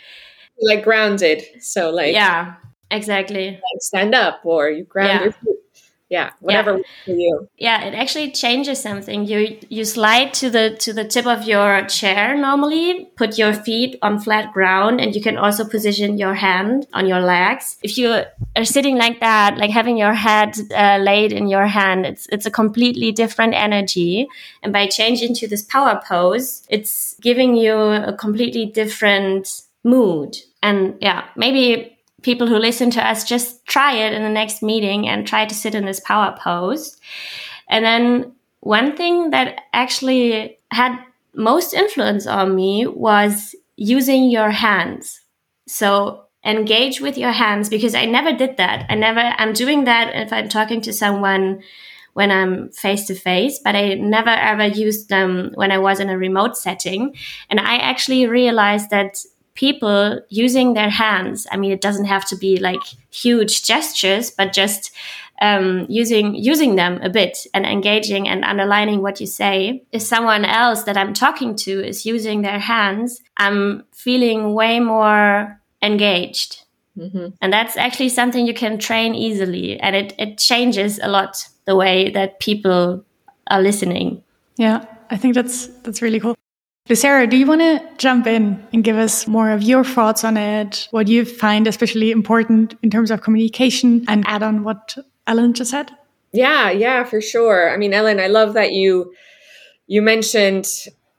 Like 0.61 0.85
grounded. 0.85 1.45
So 1.61 1.91
like, 1.91 2.15
yeah, 2.15 2.55
exactly. 2.91 3.51
Like 3.51 3.81
stand 3.81 4.15
up 4.15 4.41
or 4.45 4.71
you 4.71 4.85
ground 4.85 5.09
yeah. 5.09 5.23
your 5.25 5.33
feet 5.33 5.58
yeah 6.09 6.31
whatever 6.41 6.79
yeah. 6.79 6.83
for 7.05 7.11
you. 7.11 7.49
Yeah 7.59 7.85
it 7.85 7.95
actually 7.95 8.31
changes 8.31 8.81
something. 8.81 9.27
You 9.27 9.59
you 9.69 9.85
slide 9.85 10.33
to 10.35 10.51
the 10.51 10.77
to 10.81 10.93
the 10.93 11.05
tip 11.05 11.27
of 11.27 11.45
your 11.45 11.85
chair 11.87 12.37
normally 12.37 13.11
put 13.17 13.39
your 13.39 13.53
feet 13.53 13.99
on 14.01 14.19
flat 14.19 14.53
ground 14.53 15.01
and 15.01 15.15
you 15.15 15.21
can 15.21 15.37
also 15.37 15.65
position 15.65 16.17
your 16.17 16.35
hand 16.35 16.87
on 16.95 17.07
your 17.07 17.21
legs. 17.21 17.77
If 17.83 17.99
you 17.99 18.23
are 18.57 18.65
sitting 18.65 18.97
like 18.97 19.21
that 19.21 19.59
like 19.59 19.71
having 19.71 19.99
your 19.99 20.15
head 20.15 20.57
uh, 20.75 20.99
laid 20.99 21.33
in 21.33 21.49
your 21.49 21.67
hand 21.67 22.07
it's 22.07 22.27
it's 22.33 22.47
a 22.47 22.51
completely 22.51 23.13
different 23.13 23.55
energy. 23.55 24.29
And 24.63 24.73
by 24.73 24.87
changing 24.87 25.35
to 25.37 25.49
this 25.49 25.63
power 25.63 26.01
pose 26.07 26.67
it's 26.71 27.15
giving 27.21 27.55
you 27.55 27.75
a 27.75 28.15
completely 28.15 28.67
different 28.67 29.63
mood. 29.85 30.37
And 30.63 30.97
yeah 31.01 31.25
maybe 31.37 31.98
people 32.23 32.47
who 32.47 32.57
listen 32.57 32.91
to 32.91 33.07
us 33.07 33.25
just 33.25 33.65
try 33.67 33.93
it 33.95 34.13
in 34.13 34.23
the 34.23 34.29
next 34.29 34.63
meeting 34.63 35.09
and 35.09 35.27
try 35.27 35.47
to 35.47 35.55
sit 35.55 35.75
in 35.75 35.85
this 35.85 36.01
power 36.01 36.37
pose. 36.39 36.97
And 37.69 37.85
then 37.85 38.33
one 38.61 38.97
thing 38.97 39.31
that 39.31 39.61
actually 39.73 40.59
had 40.71 40.99
most 41.35 41.75
influence 41.75 42.27
on 42.27 42.55
me 42.57 42.87
was 42.87 43.55
using 43.77 44.31
your 44.31 44.51
hands. 44.51 45.21
So 45.67 46.25
engage 46.45 47.01
with 47.01 47.17
your 47.17 47.33
hands 47.33 47.69
because 47.69 47.95
I 47.95 48.05
never 48.07 48.33
did 48.33 48.57
that. 48.57 48.87
I 48.89 48.95
never, 48.95 49.21
I'm 49.21 49.53
doing 49.53 49.85
that 49.85 50.15
if 50.15 50.33
I'm 50.33 50.49
talking 50.49 50.81
to 50.83 50.93
someone 50.93 51.63
when 52.15 52.33
I'm 52.33 52.71
face 52.71 53.07
to 53.07 53.15
face, 53.15 53.61
but 53.63 53.77
I 53.77 53.95
never 53.95 54.31
ever 54.31 54.67
used 54.67 55.09
them 55.09 55.53
when 55.55 55.71
I 55.71 55.79
was 55.79 56.01
in 56.01 56.11
a 56.11 56.19
remote 56.19 56.57
setting. 56.57 57.15
And 57.49 57.61
I 57.61 57.77
actually 57.77 58.27
realized 58.27 58.91
that 58.91 59.19
people 59.59 60.21
using 60.29 60.75
their 60.75 60.89
hands. 60.89 61.47
I 61.51 61.57
mean, 61.57 61.73
it 61.73 61.81
doesn't 61.81 62.05
have 62.05 62.25
to 62.27 62.37
be 62.37 62.59
like 62.59 62.81
huge 63.11 63.65
gestures, 63.65 64.31
but 64.31 64.53
just 64.53 64.93
um, 65.43 65.85
using 65.89 66.37
using 66.37 66.77
them 66.77 67.01
a 67.03 67.11
bit 67.11 67.47
and 67.53 67.67
engaging 67.67 68.29
and 68.29 68.45
underlining 68.45 69.03
what 69.03 69.21
you 69.21 69.27
say. 69.27 69.83
If 69.91 70.03
someone 70.03 70.45
else 70.45 70.85
that 70.85 70.97
I'm 70.97 71.13
talking 71.13 71.57
to 71.57 71.85
is 71.85 72.07
using 72.07 72.43
their 72.43 72.61
hands, 72.61 73.21
I'm 73.37 73.83
feeling 73.93 74.55
way 74.55 74.79
more 74.79 75.61
engaged. 75.83 76.65
Mm-hmm. 76.97 77.29
And 77.41 77.53
that's 77.53 77.77
actually 77.77 78.11
something 78.11 78.47
you 78.47 78.55
can 78.55 78.79
train 78.79 79.15
easily, 79.15 79.79
and 79.81 79.97
it, 79.97 80.15
it 80.19 80.39
changes 80.39 81.01
a 81.03 81.09
lot 81.09 81.49
the 81.65 81.75
way 81.75 82.11
that 82.11 82.39
people 82.39 83.05
are 83.51 83.63
listening. 83.63 84.23
Yeah, 84.57 84.85
I 85.11 85.17
think 85.17 85.35
that's 85.35 85.67
that's 85.83 86.01
really 86.01 86.21
cool. 86.21 86.37
Lucero, 86.89 87.27
do 87.27 87.37
you 87.37 87.47
want 87.47 87.61
to 87.61 87.83
jump 87.99 88.27
in 88.27 88.67
and 88.73 88.83
give 88.83 88.97
us 88.97 89.27
more 89.27 89.51
of 89.51 89.63
your 89.63 89.85
thoughts 89.85 90.25
on 90.25 90.39
it, 90.39 90.89
what 90.91 91.07
you 91.07 91.25
find 91.25 91.67
especially 91.67 92.11
important 92.11 92.75
in 92.83 92.89
terms 92.89 93.11
of 93.11 93.21
communication, 93.23 94.05
and 94.09 94.25
add 94.27 94.43
on 94.43 94.65
what 94.65 94.97
Ellen 95.27 95.53
just 95.53 95.71
said? 95.71 95.91
Yeah, 96.33 96.71
yeah, 96.71 97.05
for 97.05 97.21
sure. 97.21 97.71
I 97.71 97.77
mean, 97.77 97.93
Ellen, 97.93 98.21
I 98.21 98.29
love 98.29 98.55
that 98.55 98.73
you 98.73 99.13
you 99.87 100.01
mentioned 100.01 100.67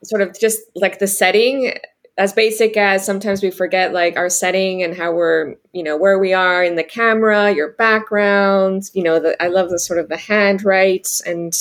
sort 0.04 0.22
of 0.22 0.40
just 0.40 0.62
like 0.76 1.00
the 1.00 1.08
setting 1.08 1.74
as 2.18 2.34
basic 2.34 2.76
as 2.76 3.06
sometimes 3.06 3.42
we 3.42 3.50
forget 3.50 3.94
like 3.94 4.18
our 4.18 4.30
setting 4.30 4.84
and 4.84 4.96
how 4.96 5.12
we're 5.12 5.56
you 5.72 5.84
know 5.84 5.98
where 5.98 6.20
we 6.20 6.34
are 6.34 6.64
in 6.64 6.76
the 6.76 6.84
camera 6.84 7.52
your 7.52 7.74
background 7.74 8.84
you 8.94 9.04
know 9.04 9.20
the, 9.20 9.42
i 9.42 9.48
love 9.48 9.70
the 9.70 9.80
sort 9.80 10.00
of 10.00 10.10
the 10.10 10.18
hand 10.18 10.64
right 10.64 11.08
and 11.26 11.54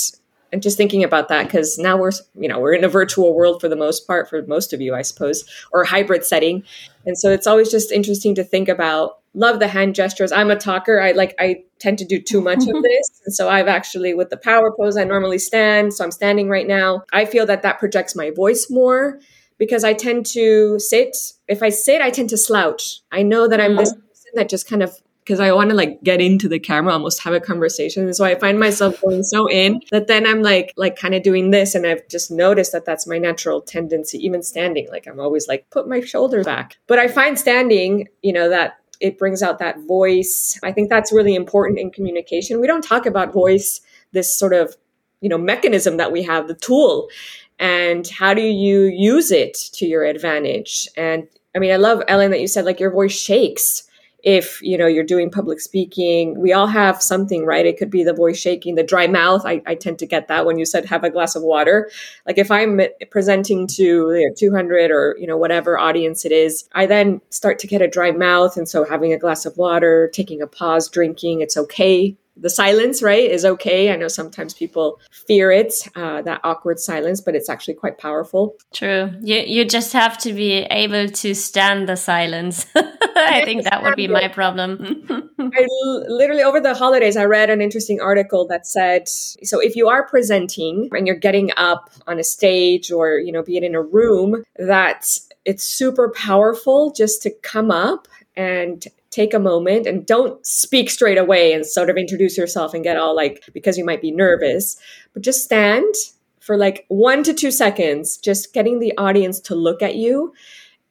and 0.52 0.62
just 0.62 0.76
thinking 0.76 1.04
about 1.04 1.28
that 1.28 1.44
because 1.44 1.78
now 1.78 1.96
we're 1.96 2.12
you 2.38 2.48
know 2.48 2.58
we're 2.58 2.72
in 2.72 2.84
a 2.84 2.88
virtual 2.88 3.34
world 3.34 3.60
for 3.60 3.68
the 3.68 3.76
most 3.76 4.06
part 4.06 4.28
for 4.28 4.42
most 4.46 4.72
of 4.72 4.80
you 4.80 4.94
i 4.94 5.02
suppose 5.02 5.44
or 5.72 5.84
hybrid 5.84 6.24
setting. 6.24 6.62
And 7.06 7.18
so 7.18 7.30
it's 7.30 7.46
always 7.46 7.70
just 7.70 7.90
interesting 7.90 8.34
to 8.34 8.44
think 8.44 8.68
about 8.68 9.18
love 9.34 9.60
the 9.60 9.68
hand 9.68 9.94
gestures. 9.94 10.32
I'm 10.32 10.50
a 10.50 10.56
talker. 10.56 11.00
I 11.00 11.12
like 11.12 11.34
i 11.38 11.62
tend 11.78 11.98
to 11.98 12.04
do 12.04 12.20
too 12.20 12.40
much 12.40 12.66
of 12.66 12.82
this. 12.82 13.22
And 13.24 13.34
so 13.34 13.48
i've 13.48 13.68
actually 13.68 14.14
with 14.14 14.30
the 14.30 14.36
power 14.36 14.72
pose 14.72 14.96
i 14.96 15.04
normally 15.04 15.38
stand. 15.38 15.94
So 15.94 16.04
i'm 16.04 16.10
standing 16.10 16.48
right 16.48 16.66
now. 16.66 17.04
I 17.12 17.24
feel 17.24 17.46
that 17.46 17.62
that 17.62 17.78
projects 17.78 18.14
my 18.14 18.30
voice 18.30 18.68
more 18.70 19.20
because 19.58 19.84
i 19.84 19.92
tend 19.92 20.26
to 20.26 20.78
sit. 20.78 21.16
If 21.46 21.62
i 21.62 21.68
sit 21.68 22.02
i 22.02 22.10
tend 22.10 22.30
to 22.30 22.38
slouch. 22.38 23.00
I 23.12 23.22
know 23.22 23.48
that 23.48 23.60
i'm 23.60 23.76
this 23.76 23.92
mm-hmm. 23.92 24.06
person 24.08 24.30
that 24.34 24.48
just 24.48 24.68
kind 24.68 24.82
of 24.82 24.94
because 25.28 25.40
I 25.40 25.52
want 25.52 25.68
to 25.68 25.76
like 25.76 26.02
get 26.02 26.22
into 26.22 26.48
the 26.48 26.58
camera, 26.58 26.94
almost 26.94 27.22
have 27.22 27.34
a 27.34 27.40
conversation. 27.40 28.14
So 28.14 28.24
I 28.24 28.34
find 28.34 28.58
myself 28.58 28.98
going 29.02 29.22
so 29.22 29.46
in 29.46 29.82
that 29.90 30.06
then 30.06 30.26
I'm 30.26 30.40
like, 30.40 30.72
like 30.78 30.96
kind 30.96 31.14
of 31.14 31.22
doing 31.22 31.50
this. 31.50 31.74
And 31.74 31.86
I've 31.86 32.08
just 32.08 32.30
noticed 32.30 32.72
that 32.72 32.86
that's 32.86 33.06
my 33.06 33.18
natural 33.18 33.60
tendency, 33.60 34.16
even 34.24 34.42
standing. 34.42 34.88
Like 34.90 35.06
I'm 35.06 35.20
always 35.20 35.46
like, 35.46 35.68
put 35.68 35.86
my 35.86 36.00
shoulder 36.00 36.42
back. 36.42 36.78
But 36.86 36.98
I 36.98 37.08
find 37.08 37.38
standing, 37.38 38.08
you 38.22 38.32
know, 38.32 38.48
that 38.48 38.78
it 39.00 39.18
brings 39.18 39.42
out 39.42 39.58
that 39.58 39.78
voice. 39.86 40.58
I 40.62 40.72
think 40.72 40.88
that's 40.88 41.12
really 41.12 41.34
important 41.34 41.78
in 41.78 41.90
communication. 41.90 42.58
We 42.58 42.66
don't 42.66 42.80
talk 42.80 43.04
about 43.04 43.30
voice, 43.30 43.82
this 44.12 44.34
sort 44.34 44.54
of, 44.54 44.78
you 45.20 45.28
know, 45.28 45.36
mechanism 45.36 45.98
that 45.98 46.10
we 46.10 46.22
have, 46.22 46.48
the 46.48 46.54
tool 46.54 47.10
and 47.58 48.08
how 48.08 48.32
do 48.32 48.40
you 48.40 48.84
use 48.84 49.30
it 49.30 49.52
to 49.72 49.84
your 49.84 50.04
advantage 50.04 50.88
and 50.96 51.26
i 51.56 51.58
mean 51.58 51.72
i 51.72 51.76
love 51.76 52.00
ellen 52.06 52.30
that 52.30 52.40
you 52.40 52.46
said 52.46 52.64
like 52.64 52.78
your 52.78 52.92
voice 52.92 53.18
shakes 53.18 53.87
if 54.24 54.60
you 54.62 54.76
know 54.76 54.86
you're 54.86 55.04
doing 55.04 55.30
public 55.30 55.60
speaking 55.60 56.38
we 56.40 56.52
all 56.52 56.66
have 56.66 57.00
something 57.00 57.46
right? 57.46 57.66
It 57.66 57.78
could 57.78 57.90
be 57.90 58.02
the 58.02 58.12
voice 58.12 58.38
shaking 58.38 58.74
the 58.74 58.82
dry 58.82 59.06
mouth. 59.06 59.42
I, 59.44 59.62
I 59.66 59.74
tend 59.74 59.98
to 60.00 60.06
get 60.06 60.28
that 60.28 60.44
when 60.44 60.58
you 60.58 60.66
said 60.66 60.84
have 60.86 61.04
a 61.04 61.10
glass 61.10 61.36
of 61.36 61.42
water. 61.42 61.90
Like 62.26 62.38
if 62.38 62.50
i'm 62.50 62.80
presenting 63.10 63.66
to 63.68 63.82
you 63.82 64.28
know, 64.28 64.34
200 64.36 64.90
or 64.90 65.16
you 65.18 65.26
know 65.26 65.36
whatever 65.36 65.78
audience 65.78 66.24
it 66.24 66.32
is 66.32 66.68
i 66.74 66.86
then 66.86 67.20
start 67.30 67.58
to 67.60 67.66
get 67.66 67.82
a 67.82 67.88
dry 67.88 68.10
mouth. 68.10 68.56
And 68.56 68.68
so 68.68 68.84
having 68.84 69.12
a 69.12 69.18
glass 69.18 69.46
of 69.46 69.56
water 69.56 70.10
taking 70.12 70.42
a 70.42 70.46
pause 70.46 70.88
drinking 70.88 71.40
it's 71.40 71.56
okay 71.56 72.16
the 72.40 72.50
silence, 72.50 73.02
right, 73.02 73.30
is 73.30 73.44
okay. 73.44 73.92
I 73.92 73.96
know 73.96 74.08
sometimes 74.08 74.54
people 74.54 75.00
fear 75.26 75.50
it, 75.50 75.72
uh, 75.94 76.22
that 76.22 76.40
awkward 76.44 76.78
silence, 76.78 77.20
but 77.20 77.34
it's 77.34 77.48
actually 77.48 77.74
quite 77.74 77.98
powerful. 77.98 78.56
True. 78.72 79.10
You 79.22 79.38
you 79.38 79.64
just 79.64 79.92
have 79.92 80.18
to 80.18 80.32
be 80.32 80.66
able 80.70 81.08
to 81.08 81.34
stand 81.34 81.88
the 81.88 81.96
silence. 81.96 82.66
I 82.76 83.44
think 83.44 83.64
that 83.64 83.82
would 83.82 83.96
be 83.96 84.08
my 84.08 84.28
problem. 84.28 85.04
I 85.38 85.66
literally 86.08 86.42
over 86.42 86.60
the 86.60 86.74
holidays, 86.74 87.16
I 87.16 87.24
read 87.24 87.50
an 87.50 87.60
interesting 87.60 88.00
article 88.00 88.46
that 88.48 88.66
said, 88.66 89.08
so 89.08 89.60
if 89.60 89.76
you 89.76 89.88
are 89.88 90.06
presenting 90.06 90.88
and 90.92 91.06
you're 91.06 91.16
getting 91.16 91.50
up 91.56 91.90
on 92.06 92.18
a 92.18 92.24
stage 92.24 92.90
or 92.90 93.18
you 93.18 93.32
know, 93.32 93.42
be 93.42 93.56
it 93.56 93.62
in 93.62 93.74
a 93.74 93.82
room, 93.82 94.44
that 94.56 95.18
it's 95.44 95.64
super 95.64 96.10
powerful 96.10 96.92
just 96.92 97.22
to 97.22 97.30
come 97.42 97.70
up 97.70 98.06
and 98.36 98.86
take 99.10 99.32
a 99.32 99.38
moment 99.38 99.86
and 99.86 100.06
don't 100.06 100.44
speak 100.46 100.90
straight 100.90 101.18
away 101.18 101.52
and 101.52 101.64
sort 101.64 101.88
of 101.88 101.96
introduce 101.96 102.36
yourself 102.36 102.74
and 102.74 102.84
get 102.84 102.96
all 102.96 103.16
like 103.16 103.42
because 103.52 103.78
you 103.78 103.84
might 103.84 104.02
be 104.02 104.10
nervous 104.10 104.76
but 105.14 105.22
just 105.22 105.42
stand 105.42 105.94
for 106.40 106.56
like 106.56 106.84
1 106.88 107.22
to 107.24 107.34
2 107.34 107.50
seconds 107.50 108.16
just 108.16 108.52
getting 108.52 108.78
the 108.78 108.96
audience 108.98 109.40
to 109.40 109.54
look 109.54 109.82
at 109.82 109.96
you 109.96 110.32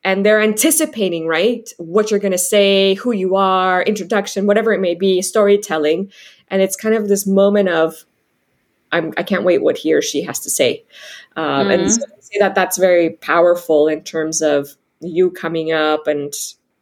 and 0.03 0.25
they're 0.25 0.41
anticipating 0.41 1.27
right 1.27 1.71
what 1.77 2.09
you're 2.09 2.19
going 2.19 2.31
to 2.31 2.37
say 2.37 2.95
who 2.95 3.11
you 3.11 3.35
are 3.35 3.83
introduction 3.83 4.47
whatever 4.47 4.73
it 4.73 4.81
may 4.81 4.95
be 4.95 5.21
storytelling 5.21 6.11
and 6.49 6.61
it's 6.61 6.75
kind 6.75 6.95
of 6.95 7.07
this 7.07 7.27
moment 7.27 7.69
of 7.69 8.05
I'm, 8.91 9.13
I 9.17 9.23
can't 9.23 9.43
wait 9.43 9.61
what 9.61 9.77
he 9.77 9.93
or 9.93 10.01
she 10.01 10.21
has 10.23 10.39
to 10.39 10.49
say. 10.49 10.85
Um, 11.35 11.67
mm-hmm. 11.67 11.71
And 11.71 11.91
so 11.91 12.01
I 12.03 12.21
say 12.21 12.39
that 12.39 12.55
that's 12.55 12.77
very 12.77 13.11
powerful 13.11 13.87
in 13.87 14.03
terms 14.03 14.41
of 14.41 14.69
you 15.01 15.29
coming 15.31 15.71
up. 15.71 16.07
And 16.07 16.33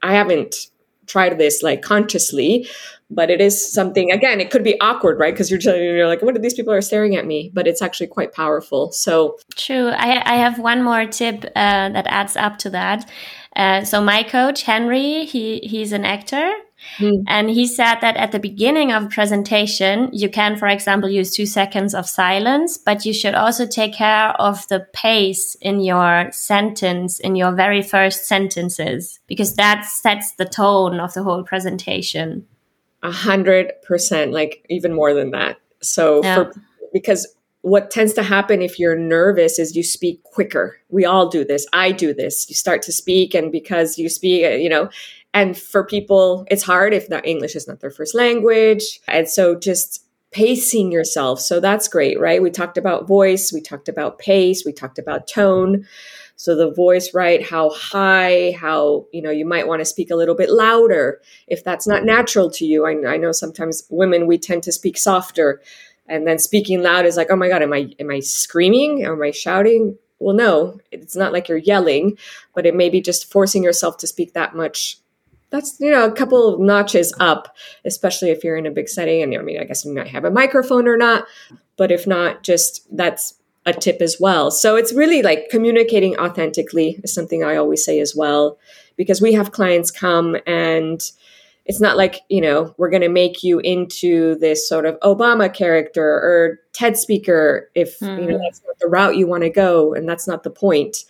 I 0.01 0.13
haven't 0.13 0.69
tried 1.07 1.37
this 1.37 1.61
like 1.63 1.81
consciously 1.81 2.67
but 3.09 3.29
it 3.29 3.39
is 3.39 3.71
something 3.71 4.11
again 4.11 4.41
it 4.41 4.49
could 4.51 4.63
be 4.63 4.79
awkward 4.81 5.19
right? 5.19 5.33
Because 5.33 5.51
you're, 5.51 5.59
you're 5.59 6.07
like 6.07 6.21
what 6.21 6.35
are 6.35 6.39
these 6.39 6.53
people 6.53 6.73
are 6.73 6.81
staring 6.81 7.15
at 7.15 7.25
me? 7.25 7.51
But 7.53 7.67
it's 7.67 7.81
actually 7.81 8.07
quite 8.07 8.33
powerful. 8.33 8.91
So 8.91 9.37
true. 9.55 9.89
I, 9.89 10.33
I 10.33 10.37
have 10.37 10.59
one 10.59 10.83
more 10.83 11.05
tip 11.05 11.45
uh, 11.45 11.89
that 11.89 12.07
adds 12.07 12.35
up 12.35 12.57
to 12.59 12.69
that. 12.71 13.09
Uh, 13.55 13.83
so 13.85 14.01
my 14.01 14.23
coach 14.23 14.63
henry 14.63 15.25
he 15.25 15.59
he's 15.59 15.91
an 15.91 16.05
actor 16.05 16.51
Mm. 16.97 17.23
And 17.27 17.49
he 17.49 17.67
said 17.67 17.99
that 18.01 18.17
at 18.17 18.31
the 18.31 18.39
beginning 18.39 18.91
of 18.91 19.03
a 19.03 19.07
presentation, 19.09 20.09
you 20.13 20.29
can, 20.29 20.55
for 20.55 20.67
example, 20.67 21.09
use 21.09 21.35
two 21.35 21.45
seconds 21.45 21.93
of 21.93 22.07
silence, 22.07 22.77
but 22.77 23.05
you 23.05 23.13
should 23.13 23.35
also 23.35 23.65
take 23.65 23.93
care 23.93 24.29
of 24.39 24.67
the 24.67 24.87
pace 24.93 25.55
in 25.61 25.81
your 25.81 26.29
sentence, 26.31 27.19
in 27.19 27.35
your 27.35 27.53
very 27.53 27.81
first 27.81 28.25
sentences, 28.25 29.19
because 29.27 29.55
that 29.55 29.85
sets 29.85 30.33
the 30.33 30.45
tone 30.45 30.99
of 30.99 31.13
the 31.13 31.23
whole 31.23 31.43
presentation. 31.43 32.45
A 33.03 33.11
hundred 33.11 33.71
percent, 33.83 34.31
like 34.31 34.65
even 34.69 34.93
more 34.93 35.13
than 35.13 35.31
that. 35.31 35.57
So, 35.81 36.23
yeah. 36.23 36.35
for, 36.35 36.53
because 36.93 37.27
what 37.61 37.89
tends 37.89 38.13
to 38.13 38.21
happen 38.21 38.61
if 38.61 38.77
you're 38.79 38.95
nervous 38.95 39.57
is 39.57 39.75
you 39.75 39.81
speak 39.83 40.21
quicker. 40.23 40.77
We 40.89 41.03
all 41.03 41.27
do 41.29 41.43
this. 41.43 41.65
I 41.73 41.91
do 41.91 42.13
this. 42.13 42.47
You 42.47 42.55
start 42.55 42.83
to 42.83 42.91
speak, 42.91 43.33
and 43.33 43.51
because 43.51 43.97
you 43.97 44.07
speak, 44.07 44.43
you 44.61 44.69
know, 44.69 44.89
and 45.35 45.57
for 45.57 45.83
people, 45.83 46.45
it's 46.49 46.63
hard 46.63 46.93
if 46.93 47.09
not 47.09 47.27
English 47.27 47.57
is 47.57 47.67
not 47.67 47.81
their 47.81 47.91
first 47.91 48.15
language. 48.15 49.01
And 49.05 49.29
so 49.29 49.53
just 49.53 50.05
pacing 50.31 50.93
yourself. 50.93 51.41
So 51.41 51.59
that's 51.59 51.89
great, 51.89 52.17
right? 52.19 52.41
We 52.41 52.49
talked 52.49 52.77
about 52.77 53.05
voice, 53.05 53.51
we 53.51 53.59
talked 53.59 53.89
about 53.89 54.17
pace, 54.17 54.63
we 54.65 54.71
talked 54.71 54.97
about 54.97 55.27
tone. 55.27 55.85
So 56.37 56.55
the 56.55 56.71
voice, 56.71 57.13
right? 57.13 57.45
How 57.45 57.69
high, 57.71 58.55
how, 58.57 59.07
you 59.11 59.21
know, 59.21 59.29
you 59.29 59.45
might 59.45 59.67
want 59.67 59.81
to 59.81 59.85
speak 59.85 60.09
a 60.09 60.15
little 60.15 60.35
bit 60.35 60.49
louder 60.49 61.21
if 61.47 61.65
that's 61.65 61.85
not 61.85 62.05
natural 62.05 62.49
to 62.51 62.65
you. 62.65 62.85
I, 62.85 63.15
I 63.15 63.17
know 63.17 63.33
sometimes 63.33 63.85
women, 63.89 64.27
we 64.27 64.37
tend 64.37 64.63
to 64.63 64.71
speak 64.71 64.97
softer 64.97 65.61
and 66.07 66.25
then 66.25 66.39
speaking 66.39 66.81
loud 66.81 67.05
is 67.05 67.17
like, 67.17 67.27
oh 67.29 67.35
my 67.35 67.49
God, 67.49 67.61
am 67.61 67.73
I, 67.73 67.93
am 67.99 68.09
I 68.09 68.21
screaming? 68.21 69.03
Am 69.03 69.21
I 69.21 69.31
shouting? 69.31 69.97
Well, 70.19 70.35
no, 70.35 70.79
it's 70.93 71.15
not 71.15 71.33
like 71.33 71.49
you're 71.49 71.57
yelling, 71.57 72.17
but 72.53 72.65
it 72.65 72.73
may 72.73 72.89
be 72.89 73.01
just 73.01 73.29
forcing 73.29 73.63
yourself 73.63 73.97
to 73.97 74.07
speak 74.07 74.33
that 74.33 74.55
much 74.55 74.99
that's 75.49 75.79
you 75.79 75.91
know 75.91 76.05
a 76.05 76.11
couple 76.11 76.53
of 76.53 76.59
notches 76.59 77.13
up 77.19 77.55
especially 77.85 78.29
if 78.29 78.43
you're 78.43 78.57
in 78.57 78.65
a 78.65 78.71
big 78.71 78.89
setting 78.89 79.21
and 79.21 79.35
i 79.35 79.41
mean 79.41 79.59
i 79.59 79.63
guess 79.63 79.85
you 79.85 79.93
might 79.93 80.07
have 80.07 80.25
a 80.25 80.31
microphone 80.31 80.87
or 80.87 80.97
not 80.97 81.25
but 81.77 81.91
if 81.91 82.07
not 82.07 82.43
just 82.43 82.85
that's 82.95 83.35
a 83.65 83.73
tip 83.73 84.01
as 84.01 84.17
well 84.19 84.51
so 84.51 84.75
it's 84.75 84.93
really 84.93 85.21
like 85.21 85.49
communicating 85.49 86.17
authentically 86.17 86.99
is 87.03 87.13
something 87.13 87.43
i 87.43 87.55
always 87.55 87.83
say 87.83 87.99
as 87.99 88.15
well 88.15 88.57
because 88.95 89.21
we 89.21 89.33
have 89.33 89.51
clients 89.51 89.91
come 89.91 90.37
and 90.45 91.11
it's 91.65 91.81
not 91.81 91.97
like 91.97 92.21
you 92.29 92.41
know 92.41 92.73
we're 92.77 92.89
going 92.91 93.01
to 93.01 93.09
make 93.09 93.43
you 93.43 93.59
into 93.59 94.35
this 94.35 94.67
sort 94.67 94.85
of 94.85 94.99
obama 94.99 95.51
character 95.51 96.03
or 96.03 96.59
ted 96.73 96.95
speaker 96.95 97.69
if 97.73 97.99
mm-hmm. 97.99 98.21
you 98.21 98.27
know 98.27 98.33
mm-hmm. 98.35 98.43
that's 98.43 98.61
not 98.65 98.77
the 98.79 98.87
route 98.87 99.17
you 99.17 99.27
want 99.27 99.43
to 99.43 99.49
go 99.49 99.93
and 99.93 100.07
that's 100.07 100.27
not 100.27 100.43
the 100.43 100.49
point 100.49 101.05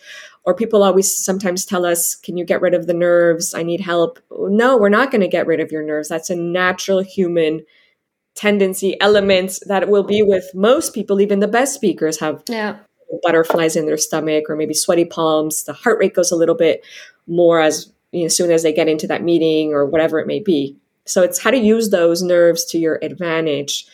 or 0.45 0.53
people 0.53 0.83
always 0.83 1.13
sometimes 1.13 1.65
tell 1.65 1.85
us, 1.85 2.15
Can 2.15 2.37
you 2.37 2.45
get 2.45 2.61
rid 2.61 2.73
of 2.73 2.87
the 2.87 2.93
nerves? 2.93 3.53
I 3.53 3.63
need 3.63 3.81
help. 3.81 4.19
No, 4.31 4.77
we're 4.77 4.89
not 4.89 5.11
going 5.11 5.21
to 5.21 5.27
get 5.27 5.47
rid 5.47 5.59
of 5.59 5.71
your 5.71 5.83
nerves. 5.83 6.09
That's 6.09 6.29
a 6.29 6.35
natural 6.35 7.01
human 7.01 7.65
tendency, 8.35 8.99
element 9.01 9.59
that 9.65 9.89
will 9.89 10.03
be 10.03 10.21
with 10.21 10.53
most 10.53 10.93
people, 10.93 11.21
even 11.21 11.39
the 11.39 11.47
best 11.47 11.73
speakers 11.73 12.19
have 12.19 12.43
yeah. 12.47 12.77
butterflies 13.23 13.75
in 13.75 13.85
their 13.85 13.97
stomach 13.97 14.45
or 14.49 14.55
maybe 14.55 14.73
sweaty 14.73 15.05
palms. 15.05 15.63
The 15.63 15.73
heart 15.73 15.99
rate 15.99 16.13
goes 16.13 16.31
a 16.31 16.35
little 16.35 16.55
bit 16.55 16.85
more 17.27 17.61
as 17.61 17.91
you 18.11 18.21
know, 18.21 18.25
as 18.25 18.35
soon 18.35 18.51
as 18.51 18.63
they 18.63 18.73
get 18.73 18.87
into 18.87 19.07
that 19.07 19.23
meeting 19.23 19.73
or 19.73 19.85
whatever 19.85 20.19
it 20.19 20.27
may 20.27 20.39
be. 20.39 20.77
So 21.05 21.21
it's 21.21 21.39
how 21.39 21.51
to 21.51 21.57
use 21.57 21.89
those 21.89 22.21
nerves 22.21 22.65
to 22.65 22.77
your 22.77 22.99
advantage, 23.01 23.87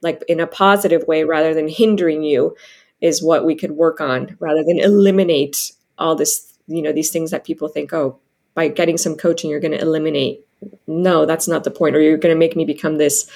like 0.00 0.22
in 0.28 0.40
a 0.40 0.46
positive 0.46 1.06
way 1.06 1.24
rather 1.24 1.54
than 1.54 1.68
hindering 1.68 2.22
you, 2.22 2.56
is 3.00 3.22
what 3.22 3.44
we 3.44 3.54
could 3.54 3.72
work 3.72 4.00
on 4.00 4.36
rather 4.40 4.62
than 4.64 4.78
eliminate 4.78 5.72
all 5.98 6.14
this, 6.14 6.52
you 6.66 6.82
know, 6.82 6.92
these 6.92 7.10
things 7.10 7.30
that 7.30 7.44
people 7.44 7.68
think, 7.68 7.92
oh, 7.92 8.18
by 8.54 8.68
getting 8.68 8.98
some 8.98 9.14
coaching, 9.14 9.50
you're 9.50 9.60
going 9.60 9.72
to 9.72 9.80
eliminate. 9.80 10.44
No, 10.86 11.26
that's 11.26 11.46
not 11.46 11.64
the 11.64 11.70
point. 11.70 11.94
Or 11.94 12.00
you're 12.00 12.18
going 12.18 12.34
to 12.34 12.38
make 12.38 12.56
me 12.56 12.64
become 12.64 12.98
this 12.98 13.30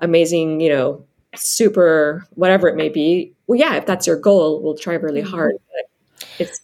amazing, 0.00 0.60
you 0.60 0.68
know, 0.68 1.04
super 1.34 2.26
whatever 2.34 2.68
it 2.68 2.76
may 2.76 2.88
be. 2.88 3.32
Well, 3.46 3.58
yeah, 3.58 3.76
if 3.76 3.86
that's 3.86 4.06
your 4.06 4.18
goal, 4.18 4.62
we'll 4.62 4.76
try 4.76 4.94
really 4.94 5.22
mm-hmm. 5.22 5.30
hard. 5.30 5.56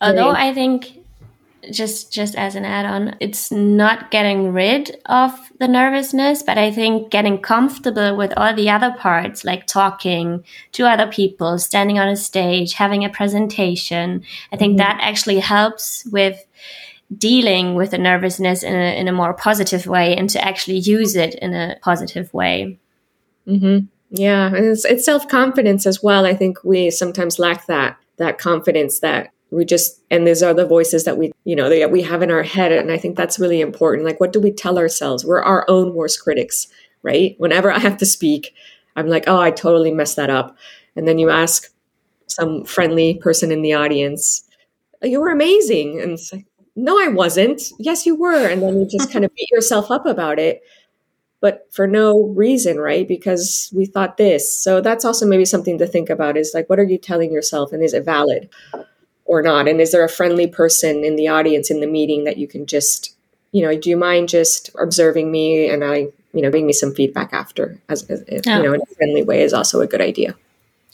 Although 0.01 0.31
I 0.31 0.53
think 0.53 1.04
just 1.71 2.13
just 2.13 2.35
as 2.35 2.55
an 2.55 2.65
add-on 2.65 3.17
it's 3.21 3.51
not 3.51 4.11
getting 4.11 4.53
rid 4.53 5.01
of 5.07 5.33
the 5.59 5.69
nervousness 5.69 6.43
but 6.43 6.59
i 6.59 6.71
think 6.71 7.11
getting 7.11 7.39
comfortable 7.39 8.17
with 8.17 8.33
all 8.37 8.55
the 8.55 8.71
other 8.71 8.93
parts 8.99 9.45
like 9.45 9.67
talking 9.67 10.45
to 10.73 10.87
other 10.87 11.07
people 11.11 11.59
standing 11.59 11.99
on 11.99 12.09
a 12.09 12.17
stage 12.17 12.75
having 12.75 13.05
a 13.05 13.11
presentation 13.11 14.23
i 14.53 14.57
think 14.57 14.73
mm-hmm. 14.73 14.79
that 14.79 14.99
actually 15.01 15.39
helps 15.39 16.05
with 16.07 16.45
dealing 17.17 17.75
with 17.75 17.91
the 17.91 17.99
nervousness 17.99 18.63
in 18.63 18.75
a, 18.75 18.99
in 18.99 19.09
a 19.09 19.13
more 19.13 19.35
positive 19.35 19.87
way 19.87 20.17
and 20.17 20.31
to 20.31 20.43
actually 20.43 20.79
use 20.79 21.15
it 21.17 21.35
in 21.37 21.55
a 21.55 21.77
positive 21.83 22.33
way 22.33 22.79
mm-hmm. 23.47 23.87
yeah 24.11 24.47
and 24.47 24.65
it's, 24.65 24.85
it's 24.85 25.05
self-confidence 25.05 25.87
as 25.87 26.03
well 26.03 26.25
i 26.25 26.35
think 26.35 26.63
we 26.65 26.91
sometimes 26.91 27.39
lack 27.39 27.67
that 27.67 27.97
that 28.17 28.39
confidence 28.39 29.01
that 29.01 29.34
we 29.55 29.65
just 29.65 30.01
and 30.11 30.27
these 30.27 30.43
are 30.43 30.55
the 30.55 30.67
voices 30.67 31.05
that 31.05 31.17
we 31.17 31.33
you 31.45 31.57
know 31.57 31.69
that 31.69 31.91
we 31.91 32.03
have 32.03 32.23
in 32.23 32.31
our 32.31 32.43
head. 32.43 32.73
And 32.73 32.91
i 32.91 32.99
think 32.99 33.17
that's 33.17 33.39
really 33.39 33.61
important. 33.61 34.07
Like 34.07 34.21
what 34.21 34.33
do 34.33 34.41
we 34.41 34.53
tell 34.53 34.79
ourselves? 34.79 35.25
We're 35.25 35.43
our 35.43 35.65
own 35.69 35.95
worst 35.95 36.23
critics 36.23 36.69
right? 37.03 37.35
Whenever 37.39 37.71
i 37.71 37.79
have 37.79 37.99
to 37.99 38.07
speak 38.07 38.55
i'm 38.97 39.09
like 39.09 39.25
oh 39.27 39.39
i 39.41 39.51
totally 39.51 39.93
messed 39.93 40.17
that 40.17 40.31
up. 40.31 40.57
And 40.97 41.07
then 41.09 41.19
you 41.19 41.31
ask 41.31 41.71
some 42.27 42.65
friendly 42.65 43.15
person 43.15 43.53
in 43.53 43.63
the 43.63 43.75
audience 43.75 44.45
you 45.03 45.21
were 45.21 45.31
amazing. 45.31 46.01
And 46.01 46.13
it's 46.13 46.33
like 46.33 46.47
no 46.77 47.01
i 47.01 47.09
wasn't. 47.09 47.63
Yes 47.79 48.07
you 48.07 48.17
were. 48.17 48.49
And 48.49 48.63
then 48.63 48.81
you 48.81 48.87
just 48.87 49.13
kind 49.13 49.25
of 49.25 49.35
beat 49.35 49.51
yourself 49.51 49.91
up 49.91 50.07
about 50.07 50.39
it 50.39 50.63
but 51.41 51.69
for 51.71 51.87
no 51.87 52.29
reason 52.29 52.79
right? 52.79 53.07
Because 53.07 53.71
we 53.75 53.85
thought 53.85 54.17
this. 54.17 54.51
So 54.51 54.81
that's 54.81 55.05
also 55.05 55.27
maybe 55.27 55.45
something 55.45 55.77
to 55.77 55.87
think 55.87 56.09
about 56.09 56.39
is 56.39 56.53
like 56.55 56.71
what 56.71 56.79
are 56.79 56.85
you 56.85 56.97
telling 56.97 57.31
yourself? 57.31 57.71
And 57.71 57.83
is 57.83 57.93
it 57.93 58.03
valid 58.03 58.49
or 59.25 59.43
not? 59.43 59.69
And 59.69 59.81
is 59.81 59.93
there 59.93 60.05
a 60.05 60.09
friendly 60.09 60.47
person 60.47 61.05
in 61.05 61.17
the 61.17 61.29
audience 61.29 61.71
in 61.71 61.81
the 61.81 61.87
meeting 61.87 62.25
that 62.25 62.37
you 62.37 62.47
can 62.47 62.67
just, 62.67 63.15
you 63.53 63.63
know, 63.63 63.77
do 63.77 63.91
you 63.91 63.97
mind 63.97 64.29
just 64.29 64.71
observing 64.79 65.31
me 65.31 65.69
and 65.69 65.85
I, 65.85 66.09
you 66.33 66.43
know, 66.43 66.51
giving 66.51 66.67
me 66.67 66.73
some 66.73 66.95
feedback 66.95 67.33
after, 67.33 67.79
as, 67.89 68.03
as 68.11 68.43
yeah. 68.47 68.59
you 68.59 68.63
know, 68.65 68.73
in 68.75 68.83
a 68.83 68.95
friendly 68.97 69.23
way 69.23 69.43
is 69.43 69.53
also 69.53 69.81
a 69.81 69.87
good 69.87 70.01
idea. 70.01 70.35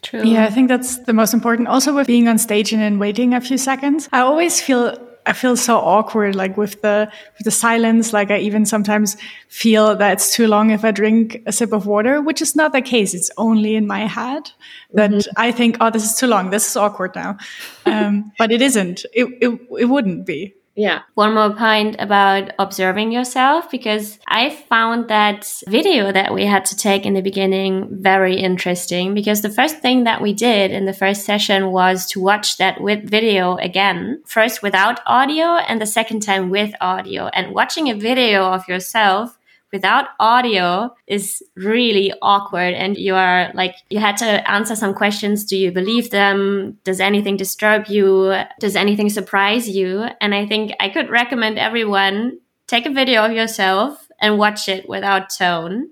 True. 0.03 0.23
Yeah, 0.23 0.45
I 0.45 0.51
think 0.51 0.69
that's 0.69 0.99
the 0.99 1.13
most 1.13 1.35
important. 1.35 1.69
Also, 1.69 1.95
with 1.95 2.07
being 2.07 2.27
on 2.27 2.39
stage 2.39 2.73
and 2.73 2.81
then 2.81 2.99
waiting 2.99 3.35
a 3.35 3.41
few 3.41 3.59
seconds, 3.59 4.09
I 4.13 4.21
always 4.21 4.61
feel 4.61 4.97
I 5.31 5.33
feel 5.33 5.57
so 5.57 5.77
awkward, 5.79 6.35
like 6.35 6.57
with 6.57 6.83
the 6.83 7.09
with 7.39 7.45
the 7.45 7.53
silence. 7.53 8.13
Like 8.13 8.33
I 8.33 8.39
even 8.39 8.67
sometimes 8.67 9.17
feel 9.49 9.95
that 9.95 10.15
it's 10.15 10.35
too 10.35 10.49
long 10.49 10.71
if 10.71 10.85
I 10.85 10.91
drink 10.91 11.41
a 11.47 11.53
sip 11.53 11.73
of 11.73 11.87
water, 11.87 12.21
which 12.21 12.43
is 12.43 12.57
not 12.57 12.73
the 12.73 12.83
case. 12.83 13.15
It's 13.15 13.31
only 13.37 13.77
in 13.77 13.87
my 13.87 14.01
head 14.07 14.51
that 14.95 15.11
mm-hmm. 15.13 15.31
I 15.37 15.53
think, 15.53 15.77
oh, 15.81 15.91
this 15.91 16.05
is 16.05 16.17
too 16.17 16.27
long. 16.27 16.51
This 16.51 16.69
is 16.69 16.77
awkward 16.77 17.15
now, 17.15 17.39
um, 17.87 18.33
but 18.39 18.51
it 18.51 18.61
isn't. 18.61 19.05
It, 19.15 19.27
it 19.41 19.61
it 19.79 19.85
wouldn't 19.85 20.27
be. 20.27 20.53
Yeah. 20.77 21.01
One 21.15 21.35
more 21.35 21.53
point 21.53 21.97
about 21.99 22.53
observing 22.59 23.13
yourself, 23.13 23.71
because 23.71 24.19
I 24.29 24.51
found 24.51 25.09
that 25.09 25.53
video 25.69 26.13
that 26.13 26.33
we 26.33 26.47
had 26.47 26.65
to 26.67 26.77
take 26.77 27.05
in 27.05 27.15
the 27.15 27.23
beginning 27.23 27.89
very 27.91 28.37
interesting. 28.37 29.13
Because 29.13 29.43
the 29.43 29.51
first 29.51 29.81
thing 29.81 30.05
that 30.05 30.23
we 30.23 30.33
did 30.33 30.71
in 30.71 30.87
the 30.87 30.93
first 30.93 31.25
session 31.25 31.73
was 31.73 32.07
to 32.11 32.21
watch 32.21 32.57
that 32.59 32.81
with 32.81 33.11
video 33.11 33.57
again, 33.57 34.23
first 34.25 34.63
without 34.63 35.01
audio 35.07 35.57
and 35.57 35.81
the 35.81 35.87
second 35.87 36.21
time 36.21 36.51
with 36.51 36.73
audio. 36.81 37.27
And 37.27 37.53
watching 37.53 37.91
a 37.91 37.95
video 37.95 38.45
of 38.45 38.69
yourself 38.69 39.39
without 39.73 40.09
audio 40.19 40.95
is 41.07 41.43
really 41.57 42.13
awkward 42.23 42.75
and 42.75 42.97
you 42.97 43.15
are 43.15 43.51
like 43.55 43.75
you 43.89 43.99
had 43.99 44.17
to 44.19 44.51
answer 44.51 44.75
some 44.75 44.95
questions. 44.95 45.45
Do 45.45 45.57
you 45.57 45.71
believe 45.71 46.11
them? 46.11 46.79
Does 46.85 47.01
anything 47.01 47.37
disturb 47.37 47.87
you? 47.87 48.35
Does 48.59 48.77
anything 48.77 49.11
surprise 49.11 49.69
you? 49.69 50.07
And 50.21 50.35
i 50.35 50.47
think 50.47 50.73
i 50.81 50.89
could 50.89 51.11
recommend 51.11 51.59
everyone 51.59 52.39
take 52.67 52.87
a 52.87 52.93
video 52.93 53.25
of 53.25 53.33
yourself 53.33 54.09
and 54.21 54.39
watch 54.39 54.69
it 54.69 54.89
without 54.89 55.31
tone. 55.31 55.91